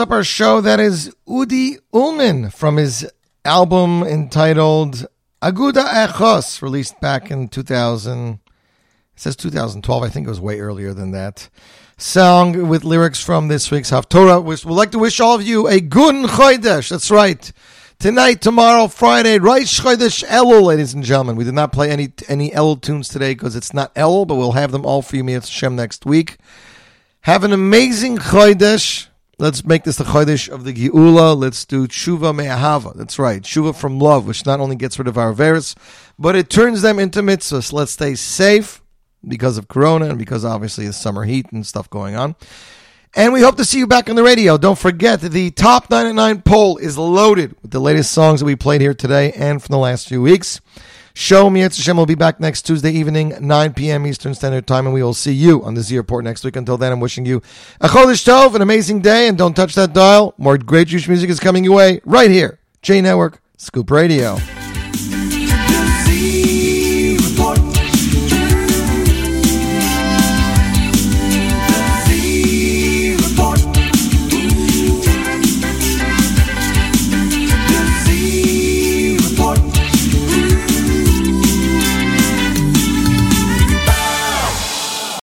Our 0.00 0.24
show. 0.24 0.62
That 0.62 0.80
is 0.80 1.14
Udi 1.28 1.76
Ullman 1.92 2.50
from 2.50 2.76
his 2.76 3.06
album 3.44 4.02
entitled 4.02 5.06
Aguda 5.42 5.84
Echos, 5.84 6.62
released 6.62 6.98
back 7.00 7.30
in 7.30 7.48
2000. 7.48 8.32
It 8.32 8.40
says 9.16 9.36
2012. 9.36 10.02
I 10.02 10.08
think 10.08 10.26
it 10.26 10.30
was 10.30 10.40
way 10.40 10.60
earlier 10.60 10.94
than 10.94 11.10
that. 11.10 11.50
Song 11.98 12.68
with 12.68 12.84
lyrics 12.84 13.22
from 13.22 13.48
this 13.48 13.70
week's 13.70 13.90
Haftorah. 13.90 14.42
We'd 14.42 14.64
like 14.64 14.92
to 14.92 14.98
wish 14.98 15.20
all 15.20 15.34
of 15.34 15.42
you 15.42 15.68
a 15.68 15.78
Gut 15.78 16.14
Chodesh. 16.30 16.88
That's 16.88 17.10
right. 17.10 17.52
Tonight, 17.98 18.40
tomorrow, 18.40 18.88
Friday, 18.88 19.38
Reish 19.38 19.78
Chodesh 19.78 20.24
Elul, 20.24 20.62
ladies 20.62 20.94
and 20.94 21.04
gentlemen. 21.04 21.36
We 21.36 21.44
did 21.44 21.54
not 21.54 21.70
play 21.70 21.90
any 21.90 22.12
any 22.28 22.50
Elul 22.50 22.80
tunes 22.80 23.08
today 23.10 23.34
because 23.34 23.54
it's 23.54 23.74
not 23.74 23.94
Elul, 23.94 24.26
but 24.26 24.36
we'll 24.36 24.52
have 24.52 24.72
them 24.72 24.86
all 24.86 25.02
for 25.02 25.16
you, 25.16 25.22
Mitzvah 25.22 25.52
Hashem, 25.52 25.76
next 25.76 26.06
week. 26.06 26.38
Have 27.20 27.44
an 27.44 27.52
amazing 27.52 28.16
Chodesh. 28.16 29.08
Let's 29.42 29.64
make 29.64 29.82
this 29.82 29.96
the 29.96 30.04
Chodesh 30.04 30.48
of 30.48 30.62
the 30.62 30.72
Geula. 30.72 31.36
Let's 31.36 31.64
do 31.64 31.88
Tshuva 31.88 32.32
Me'ahava. 32.32 32.94
That's 32.94 33.18
right. 33.18 33.42
Tshuva 33.42 33.74
from 33.74 33.98
love, 33.98 34.24
which 34.24 34.46
not 34.46 34.60
only 34.60 34.76
gets 34.76 35.00
rid 35.00 35.08
of 35.08 35.18
our 35.18 35.34
Averis, 35.34 35.74
but 36.16 36.36
it 36.36 36.48
turns 36.48 36.80
them 36.82 37.00
into 37.00 37.22
mitzvahs. 37.22 37.72
Let's 37.72 37.90
stay 37.90 38.14
safe 38.14 38.80
because 39.26 39.58
of 39.58 39.66
Corona 39.66 40.10
and 40.10 40.16
because 40.16 40.44
obviously 40.44 40.86
the 40.86 40.92
summer 40.92 41.24
heat 41.24 41.50
and 41.50 41.66
stuff 41.66 41.90
going 41.90 42.14
on. 42.14 42.36
And 43.16 43.32
we 43.32 43.40
hope 43.40 43.56
to 43.56 43.64
see 43.64 43.78
you 43.78 43.88
back 43.88 44.08
on 44.08 44.14
the 44.14 44.22
radio. 44.22 44.56
Don't 44.58 44.78
forget 44.78 45.20
the 45.20 45.50
top 45.50 45.90
99 45.90 46.42
poll 46.42 46.76
is 46.76 46.96
loaded 46.96 47.56
with 47.62 47.72
the 47.72 47.80
latest 47.80 48.12
songs 48.12 48.38
that 48.38 48.46
we 48.46 48.54
played 48.54 48.80
here 48.80 48.94
today 48.94 49.32
and 49.32 49.60
from 49.60 49.72
the 49.72 49.78
last 49.78 50.06
few 50.06 50.22
weeks. 50.22 50.60
Show 51.14 51.50
me 51.50 51.60
Yetz 51.60 51.76
Hashem 51.76 51.96
will 51.96 52.06
be 52.06 52.14
back 52.14 52.40
next 52.40 52.62
Tuesday 52.62 52.90
evening, 52.90 53.34
9 53.40 53.74
p.m. 53.74 54.06
Eastern 54.06 54.34
Standard 54.34 54.66
Time, 54.66 54.86
and 54.86 54.94
we 54.94 55.02
will 55.02 55.12
see 55.14 55.32
you 55.32 55.62
on 55.62 55.74
the 55.74 55.82
Z 55.82 55.96
Report 55.96 56.24
next 56.24 56.42
week. 56.44 56.56
Until 56.56 56.78
then, 56.78 56.92
I'm 56.92 57.00
wishing 57.00 57.26
you 57.26 57.42
a 57.80 57.88
Chodesh 57.88 58.24
Tov, 58.24 58.54
an 58.54 58.62
amazing 58.62 59.00
day, 59.00 59.28
and 59.28 59.36
don't 59.36 59.54
touch 59.54 59.74
that 59.74 59.92
dial. 59.92 60.34
More 60.38 60.56
great 60.56 60.88
Jewish 60.88 61.08
music 61.08 61.28
is 61.28 61.40
coming 61.40 61.64
your 61.64 61.76
way 61.76 62.00
right 62.04 62.30
here. 62.30 62.60
J 62.80 63.00
Network, 63.00 63.42
Scoop 63.58 63.90
Radio. 63.90 64.38